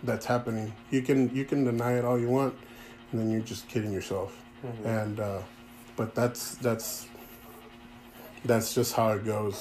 that's 0.03 0.25
happening. 0.33 0.67
You 0.91 1.01
can 1.01 1.19
you 1.37 1.45
can 1.45 1.63
deny 1.65 1.93
it 1.99 2.05
all 2.05 2.19
you 2.25 2.29
want, 2.39 2.53
and 3.11 3.15
then 3.19 3.27
you're 3.31 3.47
just 3.53 3.63
kidding 3.71 3.91
yourself. 3.91 4.31
Mhm. 4.63 4.85
And 5.01 5.19
uh, 5.19 5.41
but 5.97 6.13
that's 6.13 6.41
that's 6.67 7.07
that's 8.45 8.69
just 8.77 8.93
how 8.93 9.09
it 9.17 9.25
goes. 9.25 9.57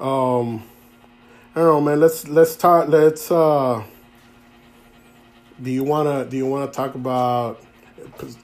Um, 0.00 0.62
I 1.58 1.62
don't 1.62 1.70
know, 1.70 1.80
man. 1.80 1.98
Let's 1.98 2.28
let's 2.28 2.54
talk. 2.54 2.86
Let's. 2.86 3.32
uh 3.32 3.82
Do 5.60 5.72
you 5.72 5.82
wanna 5.82 6.24
Do 6.24 6.36
you 6.36 6.46
wanna 6.46 6.70
talk 6.70 6.94
about? 6.94 7.60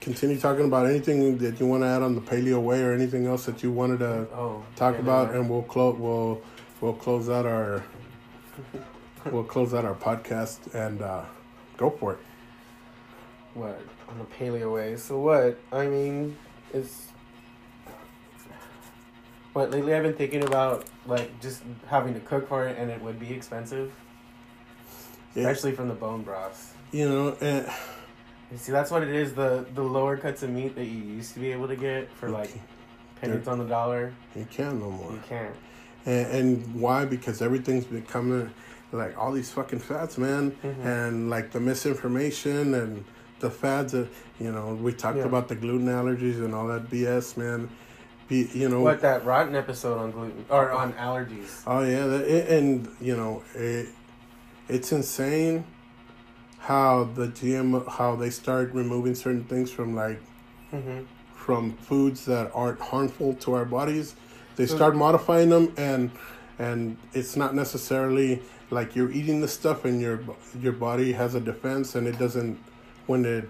Continue 0.00 0.37
talking 0.37 0.64
about 0.64 0.87
anything 0.87 1.38
that 1.38 1.61
you 1.61 1.66
want 1.66 1.85
to 1.85 1.87
add 1.87 2.03
on 2.03 2.16
the 2.16 2.20
paleo 2.20 2.61
way, 2.61 2.83
or 2.83 2.92
anything 2.92 3.27
else 3.27 3.46
that 3.46 3.62
you 3.62 3.70
wanted 3.70 4.00
to 4.00 4.27
Oh. 4.35 4.64
talk 4.74 4.94
yeah, 4.94 5.00
about, 5.03 5.29
yeah. 5.31 5.37
and 5.38 5.48
we'll 5.48 5.62
close. 5.62 5.96
We'll 5.96 6.42
we'll 6.81 6.94
close 6.94 7.29
out 7.29 7.46
our 7.46 7.85
we'll 9.31 9.44
close 9.44 9.74
out 9.74 9.85
our 9.85 9.94
podcast 9.94 10.74
and 10.74 11.00
uh, 11.00 11.22
go 11.77 11.90
for 11.90 12.14
it. 12.14 12.18
what 13.55 13.81
on 14.09 14.18
the 14.18 14.24
paleo 14.24 14.74
way. 14.74 14.96
So 14.96 15.20
what? 15.20 15.57
I 15.72 15.87
mean, 15.87 16.37
it's 16.72 17.04
what 19.55 19.71
lately 19.71 19.95
I've 19.95 20.03
been 20.03 20.14
thinking 20.14 20.45
about 20.45 20.85
like 21.07 21.40
just 21.40 21.62
having 21.87 22.12
to 22.14 22.21
cook 22.21 22.49
for 22.49 22.67
it, 22.69 22.77
and 22.79 22.90
it 22.90 23.01
would 23.01 23.19
be 23.19 23.33
expensive, 23.33 23.90
Yeah. 25.35 25.49
especially 25.49 25.73
from 25.73 25.88
the 25.88 25.95
bone 25.95 26.23
broths. 26.23 26.75
You 26.93 27.09
know, 27.09 27.37
and 27.40 27.67
See, 28.57 28.71
that's 28.71 28.90
what 28.90 29.03
it 29.03 29.09
is. 29.09 29.35
The 29.35 29.64
the 29.75 29.83
lower 29.83 30.17
cuts 30.17 30.43
of 30.45 30.51
meat 30.51 30.77
that 30.77 30.85
you 30.85 31.03
used 31.03 31.35
to 31.35 31.40
be 31.40 31.51
able 31.51 31.67
to 31.69 31.75
get 31.77 32.12
for 32.12 32.29
like 32.29 32.51
pennies 33.21 33.49
on 33.49 33.59
the 33.59 33.64
dollar. 33.64 34.12
You 34.37 34.47
can't 34.51 34.79
no 34.81 34.90
more. 34.90 35.12
You 35.12 35.21
can't. 35.29 35.55
And, 36.07 36.27
and 36.27 36.81
why? 36.81 37.05
Because 37.05 37.40
everything's 37.43 37.85
becoming 37.87 38.53
like 38.93 39.17
all 39.19 39.33
these 39.33 39.51
fucking 39.51 39.81
fads, 39.81 40.19
man, 40.19 40.53
Mhm. 40.62 40.85
and 40.85 41.31
like 41.31 41.51
the 41.51 41.59
misinformation 41.59 42.75
and 42.75 43.05
the 43.40 43.51
fads. 43.51 43.90
That, 43.93 44.09
you 44.38 44.53
know, 44.53 44.75
we 44.75 44.93
talked 44.93 45.19
Yeah. 45.19 45.25
about 45.25 45.49
the 45.49 45.57
gluten 45.57 45.88
allergies 45.88 46.37
and 46.45 46.55
all 46.55 46.69
that 46.69 46.88
BS, 46.90 47.37
man. 47.37 47.71
Be, 48.29 48.49
you 48.55 48.69
know, 48.71 48.81
What 48.81 49.01
that 49.01 49.25
rotten 49.27 49.55
episode 49.55 49.99
on 49.99 50.11
gluten 50.11 50.45
or 50.49 50.71
on 50.73 50.95
allergies? 50.95 51.63
Oh 51.67 51.83
yeah, 51.85 52.07
that, 52.07 52.25
it, 52.25 52.49
and 52.49 52.89
you 53.01 53.17
know 53.17 53.43
it, 53.55 53.89
it's 54.69 54.93
insane 54.93 55.65
how 56.59 57.05
the 57.05 57.27
GM 57.29 57.87
how 57.89 58.17
they 58.17 58.31
start 58.31 58.73
removing 58.73 59.15
certain 59.15 59.45
things 59.45 59.71
from 59.71 59.95
like 59.95 60.21
Mm-hmm. 60.73 61.05
from 61.37 61.75
foods 61.77 62.25
that 62.25 62.51
aren't 62.53 62.81
harmful 62.81 63.35
to 63.35 63.53
our 63.55 63.65
bodies. 63.65 64.17
They 64.57 64.67
So- 64.67 64.75
start 64.77 64.97
modifying 64.97 65.51
them, 65.51 65.73
and 65.77 66.11
and 66.59 66.97
it's 67.13 67.37
not 67.37 67.55
necessarily 67.55 68.43
like 68.71 68.97
you're 68.97 69.11
eating 69.13 69.41
the 69.41 69.47
stuff 69.49 69.85
and 69.85 70.01
your 70.01 70.19
your 70.61 70.73
body 70.73 71.13
has 71.13 71.35
a 71.37 71.41
defense, 71.41 71.95
and 71.95 72.07
it 72.09 72.19
doesn't 72.19 72.59
when 73.07 73.25
it 73.25 73.49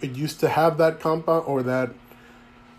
it 0.00 0.16
used 0.16 0.40
to 0.40 0.48
have 0.48 0.78
that 0.78 0.98
compound 0.98 1.44
or 1.46 1.62
that 1.62 1.90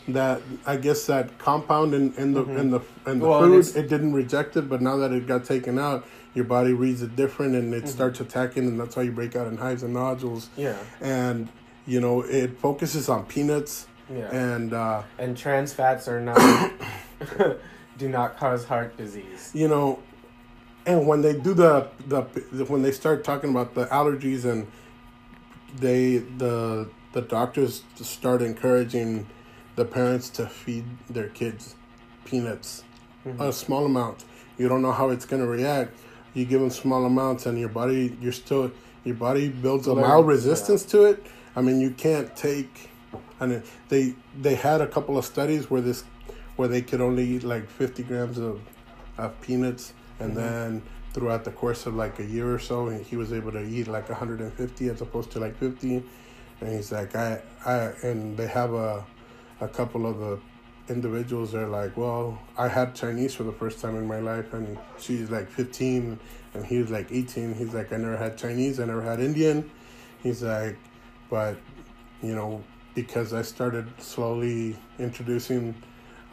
that 0.09 0.41
I 0.65 0.75
guess 0.77 1.05
that 1.05 1.37
compound 1.39 1.93
in, 1.93 2.13
in 2.15 2.33
the 2.33 2.43
Mhm. 2.43 2.57
in 2.59 2.71
the 2.71 2.79
in 3.07 3.19
the 3.19 3.27
Well, 3.27 3.39
food 3.41 3.75
it 3.75 3.87
didn't 3.89 4.13
reject 4.13 4.57
it, 4.57 4.67
but 4.69 4.81
now 4.81 4.97
that 4.97 5.11
it 5.13 5.27
got 5.27 5.45
taken 5.45 5.79
out, 5.79 6.05
your 6.33 6.45
body 6.45 6.73
reads 6.73 7.01
it 7.01 7.15
different 7.15 7.55
and 7.55 7.73
it 7.73 7.85
Mhm. 7.85 7.87
starts 7.87 8.19
attacking, 8.19 8.67
and 8.67 8.79
that's 8.79 8.95
why 8.95 9.03
you 9.03 9.11
break 9.11 9.35
out 9.35 9.47
in 9.47 9.57
hives 9.57 9.83
and 9.83 9.93
nodules. 9.93 10.49
Yeah, 10.57 10.75
And 11.01 11.47
you 11.85 11.99
know 12.01 12.21
it 12.21 12.57
focuses 12.59 13.07
on 13.09 13.25
peanuts 13.25 13.87
yeah. 14.13 14.29
and. 14.31 14.73
uh 14.73 15.03
And 15.17 15.37
trans 15.37 15.73
fats 15.73 16.07
are 16.07 16.19
not 16.19 16.37
do 17.97 18.09
not 18.09 18.37
cause 18.37 18.65
heart 18.65 18.97
disease. 18.97 19.51
you 19.53 19.67
know, 19.67 19.99
and 20.85 21.07
when 21.07 21.21
they 21.21 21.33
do 21.33 21.53
the 21.53 21.87
the 22.07 22.21
when 22.67 22.81
they 22.81 22.91
start 22.91 23.23
talking 23.23 23.49
about 23.51 23.73
the 23.73 23.85
allergies 23.85 24.43
and 24.43 24.67
they 25.79 26.17
the 26.37 26.89
the 27.13 27.21
doctors 27.21 27.83
start 28.01 28.41
encouraging 28.41 29.27
the 29.75 29.86
parents 29.86 30.29
to 30.29 30.47
feed 30.47 30.86
their 31.09 31.27
kids 31.29 31.75
peanuts 32.25 32.83
Mhm. 33.25 33.39
a 33.39 33.51
small 33.53 33.86
amount. 33.86 34.25
You 34.57 34.67
don't 34.67 34.81
know 34.81 34.91
how 34.91 35.09
it's 35.09 35.25
gonna 35.25 35.47
react. 35.47 35.91
You 36.33 36.45
give 36.45 36.59
them 36.62 36.69
small 36.69 37.05
amounts, 37.05 37.45
and 37.45 37.57
your 37.59 37.69
body 37.69 38.17
you're 38.21 38.31
still 38.33 38.71
your 39.03 39.15
body 39.15 39.49
builds 39.49 39.88
a 39.88 39.95
mild 39.95 40.27
resistance 40.27 40.83
to 40.86 41.03
it. 41.05 41.25
I 41.55 41.62
mean, 41.62 41.79
you 41.81 41.91
can't 41.91 42.36
take. 42.36 42.89
And 43.39 43.62
they 43.89 44.15
they 44.41 44.55
had 44.55 44.81
a 44.81 44.88
couple 44.88 45.17
of 45.17 45.25
studies 45.25 45.69
where 45.69 45.81
this 45.81 46.03
where 46.55 46.67
they 46.67 46.81
could 46.81 47.01
only 47.01 47.23
eat 47.25 47.43
like 47.43 47.67
50 47.69 48.03
grams 48.03 48.38
of, 48.38 48.59
of 49.17 49.39
peanuts 49.41 49.93
and 50.19 50.31
Mhm. 50.33 50.36
then 50.36 50.81
throughout 51.13 51.43
the 51.43 51.51
course 51.51 51.86
of 51.86 51.95
like 51.95 52.19
a 52.19 52.23
year 52.25 52.53
or 52.53 52.59
so 52.59 52.89
he 52.89 53.15
was 53.15 53.31
able 53.33 53.51
to 53.51 53.62
eat 53.63 53.88
like 53.88 54.07
150 54.09 54.88
as 54.89 55.01
opposed 55.01 55.31
to 55.31 55.39
like 55.39 55.55
50 55.57 56.03
and 56.62 56.69
he's 56.75 56.91
like 56.91 57.15
i 57.15 57.39
i 57.65 57.75
and 58.03 58.36
they 58.38 58.47
have 58.47 58.73
a 58.73 59.03
a 59.63 59.67
couple 59.67 60.06
of 60.06 60.19
the 60.19 60.39
individuals 60.89 61.52
they're 61.54 61.67
like 61.67 61.95
well 61.95 62.38
i 62.58 62.67
had 62.67 62.93
chinese 62.93 63.34
for 63.34 63.43
the 63.43 63.52
first 63.54 63.80
time 63.80 63.95
in 63.95 64.06
my 64.06 64.19
life 64.19 64.54
and 64.54 64.78
she's 64.99 65.30
like 65.32 65.49
15 65.49 66.19
and 66.54 66.65
he 66.65 66.78
was 66.80 66.91
like 66.91 67.08
18 67.10 67.54
he's 67.56 67.73
like 67.73 67.93
i 67.93 67.97
never 67.97 68.17
had 68.17 68.38
chinese 68.38 68.80
i 68.82 68.86
never 68.86 69.02
had 69.02 69.19
indian 69.21 69.69
he's 70.21 70.43
like 70.43 70.78
but 71.30 71.56
you 72.21 72.36
know 72.36 72.62
because 72.95 73.34
i 73.34 73.41
started 73.41 73.88
slowly 73.97 74.76
introducing 74.99 75.73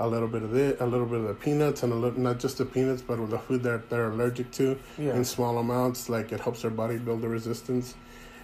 a 0.00 0.08
little 0.08 0.28
bit 0.28 0.42
of 0.42 0.56
it, 0.56 0.80
a 0.80 0.86
little 0.86 1.04
bit 1.04 1.18
of 1.18 1.28
the 1.28 1.34
peanuts, 1.34 1.82
and 1.82 1.92
a 1.92 1.94
little, 1.94 2.18
not 2.18 2.38
just 2.38 2.56
the 2.56 2.64
peanuts, 2.64 3.02
but 3.02 3.20
with 3.20 3.28
the 3.28 3.38
food 3.38 3.62
that 3.64 3.90
they're 3.90 4.08
allergic 4.08 4.50
to 4.52 4.78
Yeah. 4.96 5.14
in 5.14 5.26
small 5.26 5.58
amounts. 5.58 6.08
Like 6.08 6.32
it 6.32 6.40
helps 6.40 6.62
their 6.62 6.70
body 6.70 6.96
build 6.96 7.20
the 7.20 7.28
resistance, 7.28 7.96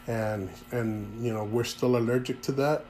and 0.07 0.51
and 0.71 0.91
you 1.25 1.33
know 1.33 1.45
we're 1.45 1.65
still 1.65 1.97
allergic 1.97 2.43
to 2.43 2.53
that. 2.61 2.85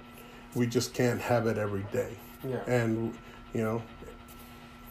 We 0.56 0.66
just 0.66 0.92
can't 0.94 1.20
have 1.20 1.46
it 1.46 1.58
every 1.58 1.84
day, 1.92 2.16
Yeah. 2.42 2.62
and 2.66 3.14
you 3.52 3.62
know 3.62 3.82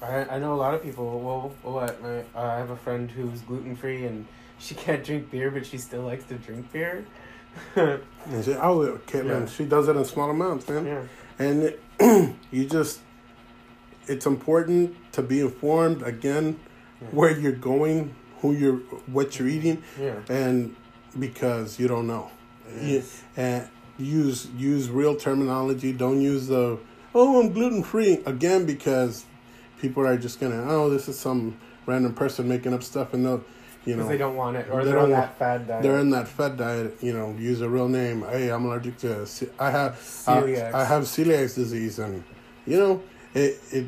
I, 0.01 0.35
I 0.35 0.39
know 0.39 0.53
a 0.53 0.61
lot 0.65 0.73
of 0.75 0.83
people. 0.83 1.19
Well, 1.19 1.73
what? 1.73 2.01
My, 2.03 2.23
I 2.35 2.57
have 2.59 2.69
a 2.69 2.75
friend 2.75 3.09
who's 3.09 3.41
gluten 3.41 3.75
free 3.75 4.05
and 4.05 4.27
she 4.59 4.75
can't 4.75 5.03
drink 5.03 5.31
beer, 5.31 5.49
but 5.49 5.65
she 5.65 5.77
still 5.79 6.03
likes 6.03 6.23
to 6.25 6.35
drink 6.35 6.71
beer. 6.71 7.03
and 7.75 8.43
say, 8.43 8.55
oh, 8.61 8.99
Caitlin, 9.07 9.41
Yeah. 9.41 9.45
she 9.47 9.65
does 9.65 9.87
it 9.87 9.95
in 9.95 10.05
small 10.05 10.29
amounts, 10.29 10.67
man. 10.69 10.85
Yeah. 10.85 11.03
And 11.39 12.35
you 12.51 12.65
just, 12.65 12.99
it's 14.07 14.25
important 14.27 14.95
to 15.13 15.21
be 15.23 15.39
informed 15.41 16.03
again, 16.03 16.59
Yeah. 17.01 17.07
where 17.11 17.31
you're 17.39 17.53
going, 17.73 18.13
who 18.41 18.51
you're, 18.53 18.77
what 19.07 19.39
you're 19.39 19.47
eating, 19.47 19.81
Yeah. 19.99 20.19
and 20.29 20.75
because 21.17 21.79
you 21.79 21.87
don't 21.87 22.05
know. 22.07 22.29
You, 22.81 23.01
and 23.37 23.67
use 23.97 24.47
use 24.57 24.89
real 24.89 25.15
terminology. 25.15 25.91
Don't 25.91 26.21
use 26.21 26.47
the 26.47 26.79
oh 27.13 27.41
I'm 27.41 27.53
gluten 27.53 27.83
free 27.83 28.21
again 28.25 28.65
because 28.65 29.25
people 29.79 30.05
are 30.05 30.17
just 30.17 30.39
gonna 30.39 30.65
oh 30.67 30.89
this 30.89 31.07
is 31.07 31.19
some 31.19 31.57
random 31.85 32.13
person 32.13 32.47
making 32.47 32.73
up 32.73 32.83
stuff 32.83 33.13
and 33.13 33.25
they'll 33.25 33.43
you 33.85 33.95
know 33.95 34.07
they 34.07 34.17
don't 34.17 34.35
want 34.35 34.57
it, 34.57 34.67
or 34.71 34.83
they 34.83 34.91
they're 34.91 34.99
on 34.99 35.11
that 35.11 35.37
fad 35.37 35.67
diet. 35.67 35.83
they're 35.83 35.99
in 35.99 36.09
that 36.09 36.27
fed 36.27 36.57
diet. 36.57 36.97
You 37.01 37.13
know, 37.13 37.35
use 37.37 37.61
a 37.61 37.69
real 37.69 37.87
name. 37.87 38.23
Hey, 38.23 38.49
I'm 38.49 38.65
allergic 38.65 38.97
to. 38.99 39.27
I 39.59 39.69
have 39.69 40.23
uh, 40.27 40.31
I, 40.31 40.81
I 40.81 40.85
have 40.85 41.03
celiac 41.03 41.53
disease, 41.53 41.99
and 41.99 42.23
you 42.65 42.79
know 42.79 43.03
it. 43.35 43.61
It 43.71 43.85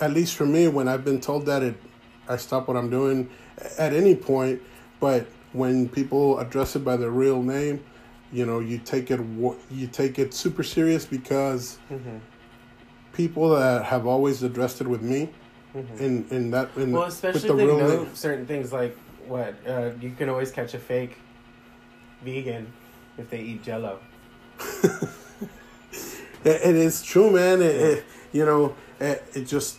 at 0.00 0.12
least 0.12 0.34
for 0.34 0.46
me, 0.46 0.66
when 0.66 0.88
I've 0.88 1.04
been 1.04 1.20
told 1.20 1.46
that, 1.46 1.62
it 1.62 1.76
I 2.28 2.36
stop 2.36 2.68
what 2.68 2.76
I'm 2.76 2.90
doing 2.90 3.30
at 3.78 3.92
any 3.92 4.14
point. 4.14 4.62
But 4.98 5.26
when 5.52 5.88
people 5.88 6.38
address 6.38 6.74
it 6.74 6.80
by 6.80 6.96
their 6.96 7.10
real 7.10 7.42
name, 7.42 7.84
you 8.32 8.46
know, 8.46 8.60
you 8.60 8.78
take 8.78 9.10
it 9.10 9.20
you 9.70 9.86
take 9.86 10.18
it 10.18 10.34
super 10.34 10.62
serious 10.62 11.04
because 11.04 11.78
hmm 11.88 12.18
people 13.12 13.50
that 13.50 13.84
have 13.84 14.06
always 14.06 14.42
addressed 14.42 14.80
it 14.80 14.88
with 14.88 15.02
me 15.02 15.28
hmm 15.72 16.02
in 16.02 16.26
in 16.30 16.50
that 16.50 16.70
in 16.76 16.92
Well, 16.92 17.04
with 17.04 17.12
especially 17.12 17.48
the 17.48 17.54
they 17.54 17.66
real 17.66 17.78
know 17.78 18.04
name. 18.04 18.14
certain 18.14 18.46
things 18.46 18.72
like 18.72 18.96
what 19.28 19.54
uh, 19.68 19.90
you 20.00 20.10
can 20.18 20.28
always 20.28 20.50
catch 20.50 20.74
a 20.74 20.78
fake 20.78 21.16
vegan 22.24 22.66
if 23.18 23.28
they 23.30 23.40
eat 23.40 23.62
Jello. 23.62 23.98
It, 26.44 26.60
it 26.70 26.74
is 26.76 27.02
true, 27.02 27.30
man. 27.30 27.62
It, 27.62 27.76
it 27.76 28.04
you 28.32 28.44
know 28.44 28.74
it, 28.98 29.22
it 29.34 29.44
just 29.44 29.78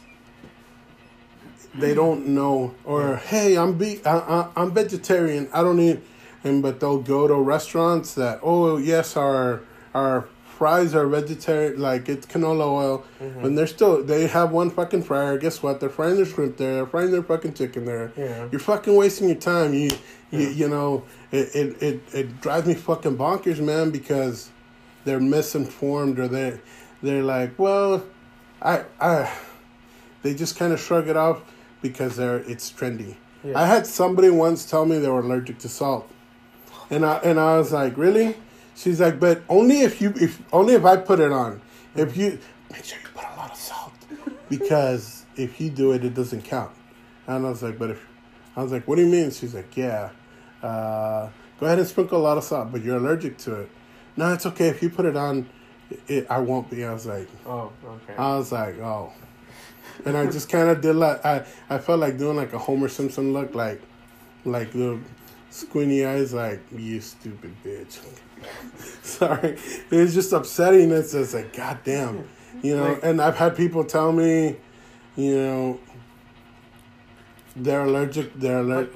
they 1.76 1.94
don't 1.94 2.28
know 2.28 2.74
or 2.86 3.18
hey 3.18 3.58
I'm 3.58 3.74
be 3.78 4.00
I, 4.06 4.18
I, 4.18 4.50
I'm 4.56 4.72
vegetarian 4.72 5.50
I 5.54 5.62
don't 5.64 5.80
eat 5.80 6.00
and 6.44 6.62
but 6.62 6.80
they'll 6.80 7.02
go 7.02 7.28
to 7.28 7.36
restaurants 7.36 8.14
that 8.16 8.40
oh 8.44 8.78
yes 8.78 9.16
our 9.18 9.62
our 9.94 10.28
fries 10.58 10.94
are 10.94 11.08
vegetarian 11.08 11.80
like 11.80 12.08
it's 12.08 12.26
canola 12.28 12.66
oil 12.66 13.04
Mhm. 13.22 13.44
and 13.44 13.58
they're 13.58 13.68
still 13.68 14.04
they 14.04 14.28
have 14.28 14.52
one 14.52 14.70
fucking 14.70 15.04
fryer 15.04 15.38
guess 15.38 15.64
what 15.64 15.80
they're 15.80 15.90
frying 15.90 16.16
their 16.16 16.26
shrimp 16.26 16.58
there 16.58 16.76
they're 16.76 16.86
frying 16.86 17.12
their 17.12 17.24
fucking 17.24 17.54
chicken 17.54 17.86
there 17.86 18.12
Yeah. 18.16 18.48
you're 18.52 18.60
fucking 18.60 18.96
wasting 18.96 19.28
your 19.30 19.38
time. 19.38 19.74
You, 19.74 19.90
you, 20.32 20.40
Yeah. 20.40 20.50
you 20.50 20.68
know, 20.70 21.04
it, 21.32 21.56
it, 21.56 21.84
it, 21.84 22.02
it 22.14 22.42
drives 22.42 22.66
me 22.68 22.74
fucking 22.76 23.18
bonkers, 23.18 23.60
man, 23.60 23.90
because 23.92 24.50
they're 25.06 25.20
misinformed 25.20 26.18
or 26.20 26.28
they, 26.28 26.60
they're 27.04 27.24
like, 27.24 27.58
well, 27.60 28.04
I, 28.62 28.84
I, 29.00 29.32
they 30.24 30.34
just 30.34 30.56
kind 30.58 30.72
of 30.74 30.80
shrug 30.80 31.08
it 31.08 31.18
off 31.18 31.42
because 31.82 32.16
they're 32.16 32.40
it's 32.48 32.72
trendy. 32.72 33.16
Yeah. 33.44 33.60
I 33.62 33.66
had 33.68 33.86
somebody 33.86 34.30
once 34.30 34.66
tell 34.66 34.86
me 34.86 34.98
they 35.00 35.10
were 35.10 35.20
allergic 35.20 35.58
to 35.60 35.70
salt, 35.70 36.10
and 36.94 37.06
I 37.06 37.18
and 37.18 37.40
I 37.40 37.58
was 37.58 37.72
like, 37.72 37.98
really? 37.98 38.36
She's 38.76 39.02
like, 39.02 39.20
but 39.20 39.44
only 39.50 39.82
if 39.82 40.02
you 40.02 40.14
if 40.16 40.42
only 40.54 40.76
if 40.76 40.86
I 40.86 40.98
put 40.98 41.20
it 41.20 41.32
on. 41.32 41.62
If 41.96 42.16
you 42.18 42.40
make 42.72 42.84
sure 42.84 43.00
you 43.00 43.08
put 43.14 43.24
a 43.24 43.36
lot 43.36 43.52
of 43.52 43.58
salt 43.58 43.94
because 44.50 45.26
if 45.36 45.60
you 45.60 45.70
do 45.70 45.92
it, 45.94 46.04
it 46.06 46.14
doesn't 46.14 46.44
count. 46.44 46.72
And 47.28 47.46
I 47.46 47.50
was 47.50 47.64
like, 47.64 47.80
but 47.80 47.92
if 47.92 48.06
I 48.56 48.64
was 48.64 48.72
like, 48.72 48.88
what 48.88 48.96
do 48.96 49.04
you 49.04 49.12
mean? 49.12 49.32
She's 49.32 49.54
like, 49.54 49.76
yeah. 49.76 50.10
Uh, 50.62 51.30
go 51.60 51.66
ahead 51.66 51.80
and 51.80 51.88
sprinkle 51.88 52.20
a 52.20 52.24
lot 52.24 52.38
of 52.38 52.44
salt, 52.44 52.72
but 52.72 52.84
you're 52.84 52.98
allergic 52.98 53.38
to 53.40 53.62
it. 53.62 53.70
No, 54.16 54.32
it's 54.34 54.46
okay 54.46 54.68
if 54.68 54.82
you 54.82 54.90
put 54.90 55.06
it 55.06 55.16
on. 55.16 55.50
It, 56.08 56.28
I 56.30 56.40
won't 56.40 56.70
be. 56.70 56.84
I 56.84 56.94
was 56.94 57.06
like, 57.06 57.28
Oh, 57.46 57.72
okay. 57.86 58.16
I 58.18 58.38
was 58.38 58.52
like, 58.52 58.78
oh. 58.80 59.12
And 60.06 60.18
I 60.18 60.26
just 60.26 60.50
kind 60.50 60.70
of 60.70 60.82
did 60.82 60.96
like 60.96 61.24
I, 61.26 61.46
I 61.70 61.78
felt 61.78 62.00
like 62.00 62.18
doing 62.18 62.38
like 62.38 62.54
a 62.54 62.58
Homer 62.58 62.88
Simpson 62.88 63.34
look, 63.34 63.54
like, 63.54 63.82
like 64.46 64.72
the 64.72 65.00
squinty 65.58 66.06
eyes, 66.06 66.34
like 66.34 66.62
you 66.76 67.00
stupid 67.00 67.56
bitch. 67.64 68.00
Sorry, 69.04 69.58
it's 69.92 70.14
just 70.14 70.34
upsetting. 70.34 70.92
It's 70.92 71.12
just 71.14 71.34
like, 71.34 71.56
goddamn, 71.56 72.28
you 72.62 72.76
know. 72.76 73.00
And 73.04 73.22
I've 73.22 73.38
had 73.38 73.56
people 73.56 73.84
tell 73.86 74.12
me, 74.12 74.58
you 75.16 75.36
know, 75.38 75.80
they're 77.56 77.84
allergic. 77.84 78.34
They're 78.40 78.60
allergic. 78.60 78.94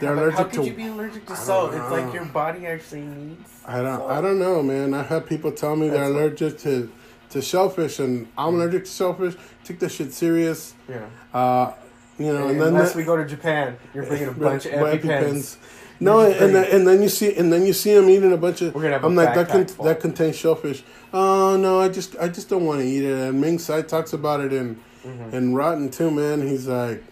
They're 0.00 0.14
how, 0.14 0.22
allergic 0.22 0.38
how 0.38 0.44
could 0.44 0.52
to- 0.54 0.64
you 0.66 0.74
be 0.74 0.86
allergic 0.86 1.26
to 1.26 1.36
salt? 1.36 1.74
It's 1.74 1.90
like 1.90 2.12
your 2.12 2.24
body 2.26 2.66
actually 2.66 3.02
needs. 3.02 3.50
I 3.66 3.80
don't. 3.82 3.98
salt. 3.98 4.10
I 4.10 4.20
don't 4.20 4.38
know, 4.38 4.62
man. 4.62 4.94
I've 4.94 5.06
had 5.06 5.26
people 5.26 5.52
tell 5.52 5.76
me 5.76 5.88
they're 5.88 6.04
allergic 6.04 6.58
to 6.58 6.90
to 7.30 7.40
shellfish, 7.42 7.98
and 8.00 8.28
I'm 8.36 8.54
allergic 8.56 8.84
to 8.84 8.90
shellfish. 8.90 9.34
Take 9.64 9.78
that 9.80 9.90
shit 9.90 10.12
serious. 10.12 10.74
Yeah. 10.88 11.06
Uh, 11.32 11.72
you 12.18 12.32
know, 12.32 12.46
and 12.48 12.60
then 12.60 12.68
Unless 12.68 12.92
the- 12.92 12.98
we 12.98 13.04
go 13.04 13.16
to 13.16 13.24
Japan, 13.24 13.76
you're 13.94 14.04
bringing 14.04 14.28
a 14.28 14.32
bunch 14.48 14.66
of 14.66 14.80
Well, 14.80 14.96
EpiPens. 14.96 15.56
No, 16.00 16.22
You're 16.26 16.42
and 16.42 16.54
then, 16.54 16.64
and 16.72 16.86
then 16.88 17.02
you 17.02 17.08
see 17.08 17.34
and 17.34 17.52
then 17.52 17.64
you 17.64 17.72
see 17.72 17.92
him 17.94 18.08
eating 18.10 18.32
a 18.32 18.36
bunch 18.36 18.60
of. 18.62 18.74
We're 18.74 18.82
gonna 18.82 18.94
have 18.94 19.04
I'm 19.04 19.14
like 19.14 19.34
that. 19.34 19.48
Con- 19.48 19.86
that 19.86 20.00
contains 20.00 20.36
shellfish. 20.36 20.82
Oh 21.12 21.56
no, 21.56 21.80
I 21.80 21.88
just 21.88 22.16
I 22.20 22.28
just 22.28 22.48
don't 22.48 22.64
want 22.66 22.80
to 22.80 22.86
eat 22.86 23.04
it. 23.04 23.12
And 23.28 23.40
Ming 23.40 23.58
Tsai 23.58 23.82
talks 23.82 24.12
about 24.12 24.40
it 24.40 24.52
in 24.52 24.76
Mhm. 25.04 25.32
in 25.32 25.54
Rotten 25.54 25.90
too, 25.90 26.10
man. 26.10 26.42
He's 26.42 26.66
like, 26.66 27.02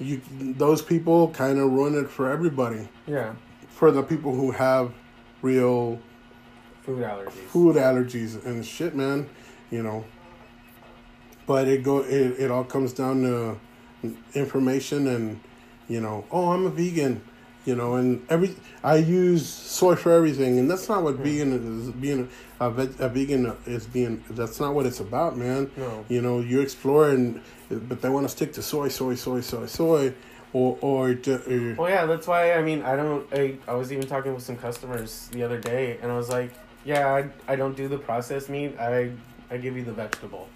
you 0.00 0.20
those 0.40 0.82
people 0.82 1.28
kind 1.28 1.58
of 1.58 1.70
ruin 1.70 1.94
it 1.94 2.08
for 2.10 2.30
everybody. 2.30 2.88
Yeah. 3.06 3.34
For 3.68 3.90
the 3.90 4.02
people 4.02 4.34
who 4.34 4.50
have 4.50 4.92
real 5.42 6.00
Food 6.82 7.02
allergies. 7.04 7.30
food 7.52 7.76
allergies 7.76 8.44
and 8.44 8.64
shit, 8.66 8.94
man. 8.96 9.28
You 9.70 9.82
know. 9.82 10.04
But 11.46 11.68
it 11.68 11.82
go 11.84 11.98
it, 12.00 12.40
it 12.40 12.50
all 12.50 12.64
comes 12.64 12.92
down 12.92 13.22
to 13.22 13.56
information 14.34 15.06
and 15.06 15.40
you 15.88 16.00
know, 16.00 16.24
oh, 16.30 16.50
I'm 16.52 16.66
a 16.66 16.70
vegan, 16.70 17.20
you 17.66 17.74
know, 17.74 17.94
and 17.94 18.24
every 18.30 18.56
I 18.82 18.96
use 18.96 19.46
soy 19.46 19.94
for 19.96 20.12
everything, 20.12 20.58
and 20.58 20.70
that's 20.70 20.88
not 20.88 21.02
what 21.02 21.16
Hmm. 21.16 21.22
vegan 21.24 21.80
is. 21.82 21.90
Being 21.90 22.28
a, 22.58 22.70
veg, 22.70 22.94
a 22.98 23.08
vegan 23.08 23.52
is 23.66 23.86
being. 23.86 24.24
That's 24.30 24.58
not 24.60 24.74
what 24.74 24.86
it's 24.86 25.00
about, 25.00 25.36
man. 25.36 25.70
No. 25.76 26.04
You 26.08 26.22
know, 26.22 26.40
you 26.40 26.60
explore, 26.60 27.10
and 27.10 27.40
but 27.70 28.00
they 28.02 28.08
want 28.08 28.24
to 28.24 28.28
stick 28.30 28.52
to 28.54 28.62
soy, 28.62 28.88
soy, 28.88 29.14
soy, 29.14 29.40
soy, 29.42 29.66
soy, 29.66 30.14
or 30.52 30.78
or, 30.80 31.14
ju- 31.14 31.42
or 31.76 31.82
Well, 31.82 31.90
yeah, 31.90 32.06
that's 32.06 32.26
why. 32.26 32.52
I 32.54 32.62
mean, 32.62 32.82
I 32.82 32.96
don't. 32.96 33.26
I, 33.32 33.56
I 33.68 33.74
was 33.74 33.92
even 33.92 34.06
talking 34.06 34.32
with 34.34 34.42
some 34.42 34.56
customers 34.56 35.28
the 35.32 35.42
other 35.42 35.58
day, 35.58 35.98
and 36.02 36.10
I 36.10 36.16
was 36.16 36.28
like, 36.30 36.52
"Yeah, 36.84 37.12
I, 37.14 37.52
I 37.52 37.56
don't 37.56 37.76
do 37.76 37.86
the 37.88 37.98
processed 37.98 38.48
meat. 38.48 38.78
I 38.80 39.12
I 39.50 39.58
give 39.58 39.76
you 39.76 39.84
the 39.84 39.92
vegetable. 39.92 40.48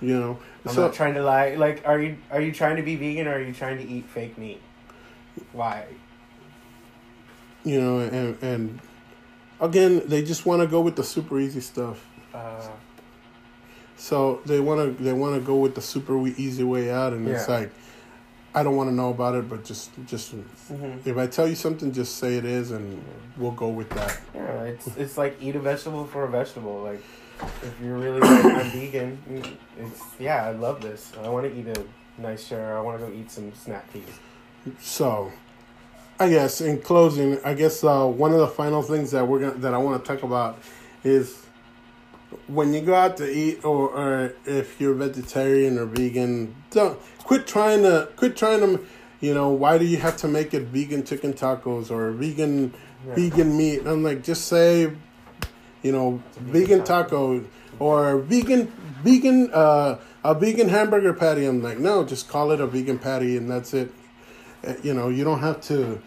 you 0.00 0.18
know. 0.18 0.38
I'm 0.66 0.74
so 0.74 0.82
not 0.82 0.94
trying 0.94 1.14
to 1.14 1.22
lie. 1.22 1.54
Like, 1.54 1.82
are 1.86 2.00
you 2.00 2.16
are 2.32 2.40
you 2.40 2.50
trying 2.52 2.76
to 2.76 2.82
be 2.82 2.96
vegan 2.96 3.28
or 3.28 3.34
are 3.36 3.40
you 3.42 3.52
trying 3.54 3.78
to 3.78 3.84
eat 3.88 4.06
fake 4.06 4.36
meat? 4.36 4.60
Why? 5.52 5.86
You 7.64 7.80
know, 7.80 7.98
and 8.00 8.42
and 8.42 8.80
again, 9.60 10.02
they 10.06 10.22
just 10.22 10.46
want 10.46 10.62
to 10.62 10.66
go 10.68 10.80
with 10.80 10.96
the 10.96 11.04
super 11.04 11.38
easy 11.40 11.60
stuff. 11.60 12.04
Uh, 12.32 12.68
So 13.96 14.40
they 14.44 14.60
want 14.60 14.98
to 14.98 15.02
they 15.04 15.12
want 15.12 15.34
to 15.36 15.40
go 15.40 15.56
with 15.56 15.74
the 15.74 15.80
super 15.80 16.16
easy 16.26 16.64
way 16.64 16.90
out, 16.90 17.12
and 17.12 17.28
it's 17.28 17.48
like, 17.48 17.70
I 18.54 18.62
don't 18.62 18.76
want 18.76 18.90
to 18.90 18.94
know 18.94 19.10
about 19.10 19.34
it, 19.36 19.48
but 19.48 19.64
just 19.64 19.90
just 20.06 20.34
mhm. 20.34 21.06
if 21.06 21.16
I 21.16 21.26
tell 21.26 21.48
you 21.48 21.54
something, 21.54 21.92
just 21.92 22.16
say 22.18 22.36
it 22.36 22.44
is, 22.44 22.70
and 22.72 23.02
we'll 23.36 23.52
go 23.52 23.68
with 23.68 23.88
that. 23.90 24.20
Yeah, 24.34 24.62
it's 24.64 24.86
it's 24.96 25.16
like 25.16 25.36
eat 25.40 25.54
a 25.56 25.60
vegetable 25.60 26.06
for 26.06 26.24
a 26.24 26.28
vegetable. 26.28 26.82
Like, 26.82 27.02
if 27.62 27.74
you're 27.82 27.96
really 27.96 28.20
like 28.20 28.44
I'm 28.44 28.70
vegan, 28.78 29.18
it's 29.78 30.00
yeah, 30.18 30.44
I 30.44 30.52
love 30.52 30.80
this. 30.82 31.12
I 31.22 31.28
want 31.28 31.46
to 31.46 31.54
eat 31.58 31.68
a 31.68 31.84
nice 32.20 32.44
share. 32.46 32.76
I 32.76 32.80
want 32.80 33.00
to 33.00 33.06
go 33.06 33.12
eat 33.12 33.30
some 33.30 33.54
snap 33.54 33.90
peas. 33.92 34.02
So, 34.80 35.30
I 36.18 36.28
guess 36.28 36.60
in 36.60 36.80
closing, 36.80 37.38
I 37.44 37.54
guess 37.54 37.82
uh, 37.82 38.06
one 38.06 38.32
of 38.32 38.38
the 38.38 38.46
final 38.48 38.82
things 38.82 39.10
that 39.10 39.26
we're 39.26 39.40
gonna 39.40 39.54
that 39.54 39.74
I 39.74 39.78
want 39.78 40.04
to 40.04 40.08
talk 40.14 40.22
about 40.22 40.58
is 41.02 41.44
when 42.46 42.72
you 42.72 42.80
go 42.80 42.94
out 42.94 43.16
to 43.18 43.28
eat, 43.30 43.64
or, 43.64 43.90
or 43.90 44.34
if 44.44 44.80
you're 44.80 44.94
vegetarian 44.94 45.78
or 45.78 45.86
vegan, 45.86 46.54
don't 46.70 46.98
quit 47.18 47.46
trying 47.46 47.82
to 47.82 48.08
quit 48.16 48.36
trying 48.36 48.60
to. 48.60 48.84
You 49.20 49.32
know, 49.32 49.48
why 49.50 49.78
do 49.78 49.86
you 49.86 49.96
have 49.98 50.18
to 50.18 50.28
make 50.28 50.52
it 50.52 50.64
vegan 50.64 51.02
chicken 51.04 51.32
tacos 51.32 51.90
or 51.90 52.10
vegan 52.12 52.74
Yeah. 53.06 53.14
vegan 53.14 53.56
meat? 53.56 53.82
I'm 53.86 54.02
like, 54.02 54.22
just 54.22 54.46
say, 54.48 54.92
you 55.82 55.92
know, 55.92 56.22
vegan 56.36 56.84
taco 56.84 57.42
or 57.78 58.18
vegan 58.18 58.66
vegan 59.02 59.50
uh, 59.52 59.98
a 60.22 60.34
vegan 60.34 60.68
hamburger 60.68 61.14
patty. 61.14 61.46
I'm 61.46 61.62
like, 61.62 61.78
no, 61.78 62.04
just 62.04 62.28
call 62.28 62.50
it 62.52 62.60
a 62.60 62.66
vegan 62.66 62.98
patty 62.98 63.36
and 63.36 63.50
that's 63.50 63.72
it. 63.72 63.92
You 64.82 64.94
know, 64.94 65.08
you 65.08 65.24
don't 65.24 65.40
have 65.40 65.60
to 65.62 66.00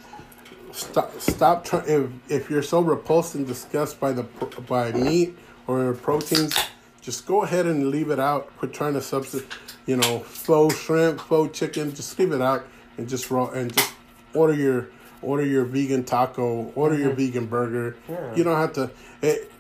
stop 0.72 1.20
stop 1.20 1.66
trying. 1.66 1.86
If 1.88 2.32
if 2.32 2.50
you're 2.50 2.64
so 2.64 2.82
repulsed 2.82 3.36
and 3.36 3.46
disgusted 3.46 4.00
by 4.00 4.14
the 4.14 4.24
by 4.68 4.92
meat 4.92 5.38
or 5.68 5.94
proteins, 5.94 6.58
just 7.02 7.26
go 7.26 7.44
ahead 7.44 7.66
and 7.66 7.90
leave 7.90 8.10
it 8.10 8.20
out. 8.20 8.56
Quit 8.58 8.74
trying 8.74 8.94
to 8.94 9.02
substitute. 9.02 9.48
You 9.86 9.98
know, 9.98 10.20
faux 10.20 10.78
shrimp, 10.78 11.22
faux 11.22 11.58
chicken. 11.58 11.94
Just 11.94 12.18
leave 12.20 12.32
it 12.32 12.42
out 12.42 12.68
and 12.98 13.08
just 13.08 13.32
raw 13.32 13.50
and 13.50 13.74
just 13.74 13.94
order 14.34 14.54
your 14.54 14.90
order 15.22 15.46
your 15.46 15.66
vegan 15.66 16.04
taco. 16.04 16.72
Order 16.76 16.98
your 16.98 17.10
mm-hmm. 17.10 17.18
vegan 17.18 17.46
burger. 17.46 17.96
Yeah. 18.10 18.36
You 18.36 18.44
don't 18.44 18.58
have 18.58 18.74
to. 18.74 18.92
It, 19.22 19.52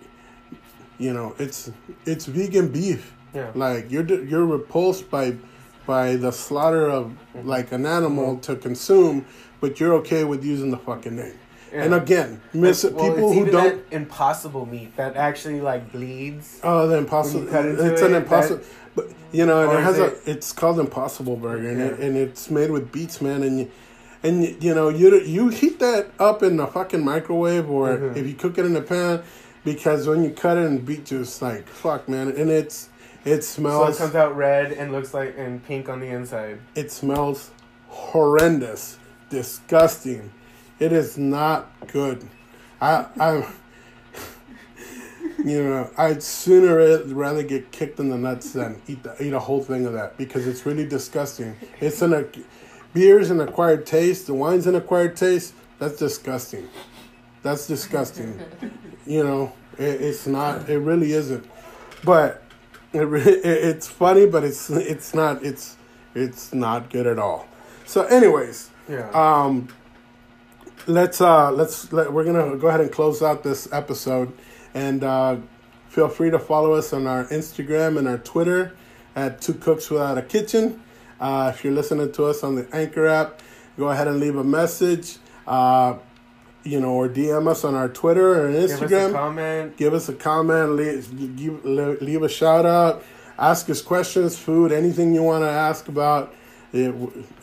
you 0.98 1.14
know, 1.14 1.36
it's 1.39 1.72
it's 2.06 2.26
vegan 2.26 2.70
beef. 2.70 3.14
Yeah. 3.34 3.52
Like 3.54 3.91
you're 3.91 4.06
you're 4.24 4.45
repulsed 4.45 5.10
by 5.10 5.36
by 5.88 6.18
the 6.18 6.32
slaughter 6.32 6.88
of 6.88 7.14
like 7.44 7.72
an 7.72 7.86
animal 7.88 8.38
to 8.40 8.56
consume, 8.56 9.26
but 9.62 9.80
you're 9.80 9.94
okay 9.96 10.24
with 10.26 10.44
using 10.44 10.70
the 10.70 10.78
fucking 10.78 11.16
name. 11.16 11.34
And 11.74 11.94
again, 11.94 12.42
miss 12.54 12.84
Well, 12.84 12.94
people 13.10 13.34
who 13.34 13.46
don't. 13.50 13.88
that 13.90 13.96
impossible 13.96 14.66
meat 14.66 14.96
that 14.98 15.16
actually 15.16 15.62
like 15.62 15.92
bleeds. 15.92 16.60
Oh, 16.64 16.88
the 16.88 16.98
impossible! 16.98 17.40
When 17.42 17.48
you 17.48 17.52
cut 17.52 17.66
into 17.66 17.92
It's 17.94 18.02
an 18.02 18.14
it, 18.14 18.18
impossible, 18.18 18.64
but 18.96 19.10
you 19.32 19.46
know, 19.46 19.70
and 19.70 19.80
it 19.80 19.84
has 19.84 19.98
is 19.98 20.28
a. 20.28 20.32
It's 20.32 20.54
called 20.54 20.80
Impossible 20.80 21.36
Burger, 21.36 21.68
and 21.70 21.82
it, 21.82 22.00
and 22.00 22.18
it's 22.18 22.50
made 22.50 22.72
with 22.72 22.92
beets, 22.92 23.22
man, 23.22 23.44
and 23.44 23.60
you, 23.60 23.72
and 24.24 24.64
you, 24.64 24.74
know 24.74 24.90
you 24.90 25.20
you 25.22 25.50
heat 25.50 25.80
that 25.80 26.08
up 26.20 26.42
in 26.42 26.58
the 26.58 26.68
fucking 26.68 27.04
microwave, 27.04 27.70
or 27.70 27.98
Mhm. 27.98 28.16
if 28.18 28.26
you 28.28 28.34
cook 28.34 28.58
it 28.58 28.66
in 28.66 28.76
a 28.76 28.82
pan, 28.82 29.22
because 29.66 30.08
when 30.08 30.24
you 30.24 30.32
cut 30.32 30.58
it 30.58 30.62
in 30.62 30.80
beet 30.80 31.06
juice, 31.06 31.42
like 31.42 31.68
fuck, 31.68 32.08
man, 32.08 32.30
and 32.30 32.50
it's 32.50 32.88
it 33.28 33.44
smells. 33.44 33.74
So 33.74 33.94
smells. 33.94 33.96
it 33.96 34.02
comes 34.02 34.16
out 34.16 34.36
red 34.36 34.72
and 34.72 34.92
looks 34.92 35.14
like 35.14 35.36
and 35.38 35.64
pink 35.64 35.90
on 35.90 36.00
the 36.00 36.08
inside. 36.08 36.60
It 36.76 36.92
smells 36.92 37.52
horrendous, 37.90 38.98
disgusting. 39.30 40.32
It 40.80 40.92
is 40.92 41.18
not 41.18 41.72
good. 41.88 42.28
I, 42.80 43.06
I, 43.20 43.48
you 45.44 45.64
know, 45.64 45.90
I'd 45.98 46.22
sooner 46.24 47.04
rather 47.06 47.44
get 47.44 47.72
kicked 47.72 48.00
in 48.00 48.10
the 48.10 48.18
nuts 48.18 48.52
than 48.54 48.82
eat 48.88 49.04
the, 49.04 49.22
eat 49.22 49.34
a 49.34 49.40
whole 49.40 49.64
thing 49.64 49.86
of 49.86 49.94
that 49.94 50.18
because 50.18 50.48
it's 50.48 50.66
really 50.66 50.88
disgusting. 50.88 51.56
It's 51.80 52.02
an 52.02 52.14
ac- 52.14 52.46
beer's 52.94 53.30
an 53.30 53.42
acquired 53.42 53.86
taste. 53.86 54.28
The 54.28 54.34
wine's 54.34 54.68
an 54.68 54.76
acquired 54.76 55.16
taste. 55.16 55.54
That's 55.80 55.98
disgusting. 55.98 56.70
That's 57.44 57.68
disgusting. 57.68 58.40
you 59.06 59.24
know, 59.24 59.54
it, 59.78 60.02
it's 60.02 60.28
not. 60.28 60.70
It 60.70 60.80
really 60.80 61.14
isn't. 61.14 61.46
But 62.04 62.44
it, 62.94 63.06
it, 63.28 63.46
it's 63.46 63.88
funny, 63.88 64.26
but 64.26 64.44
it's 64.44 64.70
it's 64.70 65.14
not. 65.14 65.44
It's 65.44 65.76
it's 66.16 66.54
not 66.54 66.90
good 66.90 67.06
at 67.08 67.20
all. 67.20 67.48
So, 67.86 68.04
anyways, 68.04 68.70
Yeah. 68.90 69.10
um, 69.12 69.70
let's 70.88 71.22
uh, 71.22 71.52
let's 71.52 71.92
let, 71.94 72.12
we're 72.12 72.24
gonna 72.26 72.56
go 72.58 72.68
ahead 72.68 72.82
and 72.82 72.92
close 72.92 73.22
out 73.22 73.44
this 73.44 73.72
episode, 73.72 74.34
and 74.74 75.04
uh, 75.04 75.38
feel 75.90 76.10
free 76.10 76.32
to 76.32 76.40
follow 76.40 76.74
us 76.74 76.94
on 76.94 77.08
our 77.08 77.26
Instagram 77.26 77.98
and 77.98 78.08
our 78.08 78.18
Twitter 78.18 78.74
at 79.16 79.42
Two 79.42 79.54
Cooks 79.54 79.90
Without 79.90 80.18
a 80.18 80.22
Kitchen. 80.22 80.82
Uh, 81.20 81.52
if 81.54 81.64
you're 81.64 81.74
listening 81.74 82.12
to 82.12 82.26
us 82.26 82.44
on 82.44 82.56
the 82.56 82.68
Anchor 82.76 83.08
app, 83.08 83.42
go 83.78 83.90
ahead 83.90 84.08
and 84.08 84.20
leave 84.20 84.36
a 84.36 84.44
message. 84.44 85.18
Uh, 85.48 85.98
you 86.68 86.80
know, 86.80 86.91
or 86.93 87.07
DM 87.09 87.47
us 87.47 87.63
on 87.63 87.76
our 87.76 87.88
Twitter 87.89 88.45
or 88.45 88.51
Give 88.51 88.63
us 88.63 88.82
a 88.82 88.86
Instagram 88.86 89.11
comment. 89.13 89.78
give 89.78 89.93
us 89.93 90.09
a 90.09 90.13
comment, 90.13 90.72
leave, 90.76 91.13
leave 91.13 92.24
a 92.24 92.30
shout 92.30 92.65
out, 92.65 93.03
ask 93.39 93.70
us 93.70 93.82
questions, 93.82 94.38
food, 94.38 94.72
anything 94.72 95.13
you 95.13 95.24
want 95.24 95.43
to 95.43 95.49
ask 95.49 95.88
about. 95.88 96.34
It, 96.74 96.93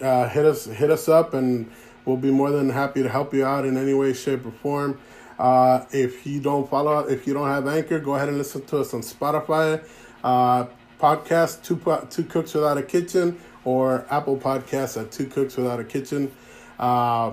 uh, 0.03 0.29
hit 0.29 0.45
us 0.45 0.67
hit 0.67 0.91
us 0.91 1.09
up, 1.09 1.33
and 1.33 1.71
we'll 2.05 2.19
be 2.19 2.31
more 2.31 2.51
than 2.51 2.69
happy 2.69 3.03
to 3.03 3.09
help 3.09 3.33
you 3.33 3.45
out 3.45 3.65
in 3.65 3.77
any 3.79 3.95
way, 3.95 4.13
shape, 4.13 4.45
or 4.45 4.51
form. 4.51 5.01
Uh, 5.39 5.85
if 5.91 6.27
you 6.27 6.41
don't 6.41 6.69
follow, 6.69 7.01
if 7.01 7.27
you 7.27 7.33
don't 7.33 7.49
have 7.49 7.67
Anchor, 7.67 7.99
go 7.99 8.15
ahead 8.17 8.29
and 8.29 8.39
listen 8.39 8.65
to 8.67 8.79
us 8.81 8.93
on 8.93 9.01
Spotify, 9.01 9.83
uh, 10.23 10.67
podcast 11.01 11.63
two 11.65 11.81
two 12.11 12.25
cooks 12.25 12.53
without 12.55 12.77
a 12.77 12.83
kitchen, 12.83 13.41
or 13.65 14.07
Apple 14.11 14.37
Podcasts 14.37 15.01
at 15.01 15.11
two 15.11 15.27
cooks 15.27 15.57
without 15.57 15.81
a 15.81 15.85
kitchen. 15.85 16.31
Uh, 16.79 17.33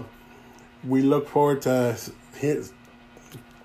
we 0.84 1.01
look 1.01 1.27
forward 1.27 1.61
to 1.63 1.97
his, 2.36 2.73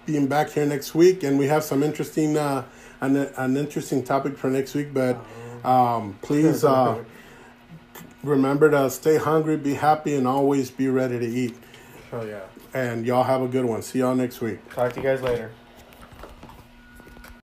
being 0.04 0.26
back 0.26 0.50
here 0.50 0.66
next 0.66 0.94
week, 0.94 1.22
and 1.22 1.38
we 1.38 1.46
have 1.46 1.64
some 1.64 1.82
interesting, 1.82 2.36
uh, 2.36 2.64
an, 3.00 3.16
an 3.16 3.56
interesting 3.56 4.02
topic 4.02 4.36
for 4.38 4.48
next 4.50 4.74
week. 4.74 4.94
But 4.94 5.18
um, 5.64 6.18
please 6.22 6.64
uh, 6.64 7.02
remember 8.22 8.70
to 8.70 8.90
stay 8.90 9.16
hungry, 9.16 9.56
be 9.56 9.74
happy, 9.74 10.14
and 10.14 10.26
always 10.26 10.70
be 10.70 10.88
ready 10.88 11.18
to 11.18 11.26
eat. 11.26 11.56
Oh 12.12 12.24
yeah. 12.24 12.42
And 12.74 13.06
y'all 13.06 13.24
have 13.24 13.42
a 13.42 13.48
good 13.48 13.64
one. 13.64 13.82
See 13.82 14.00
y'all 14.00 14.14
next 14.14 14.40
week. 14.40 14.58
Talk 14.72 14.92
to 14.92 15.00
you 15.00 15.06
guys 15.06 15.22
later. 15.22 15.50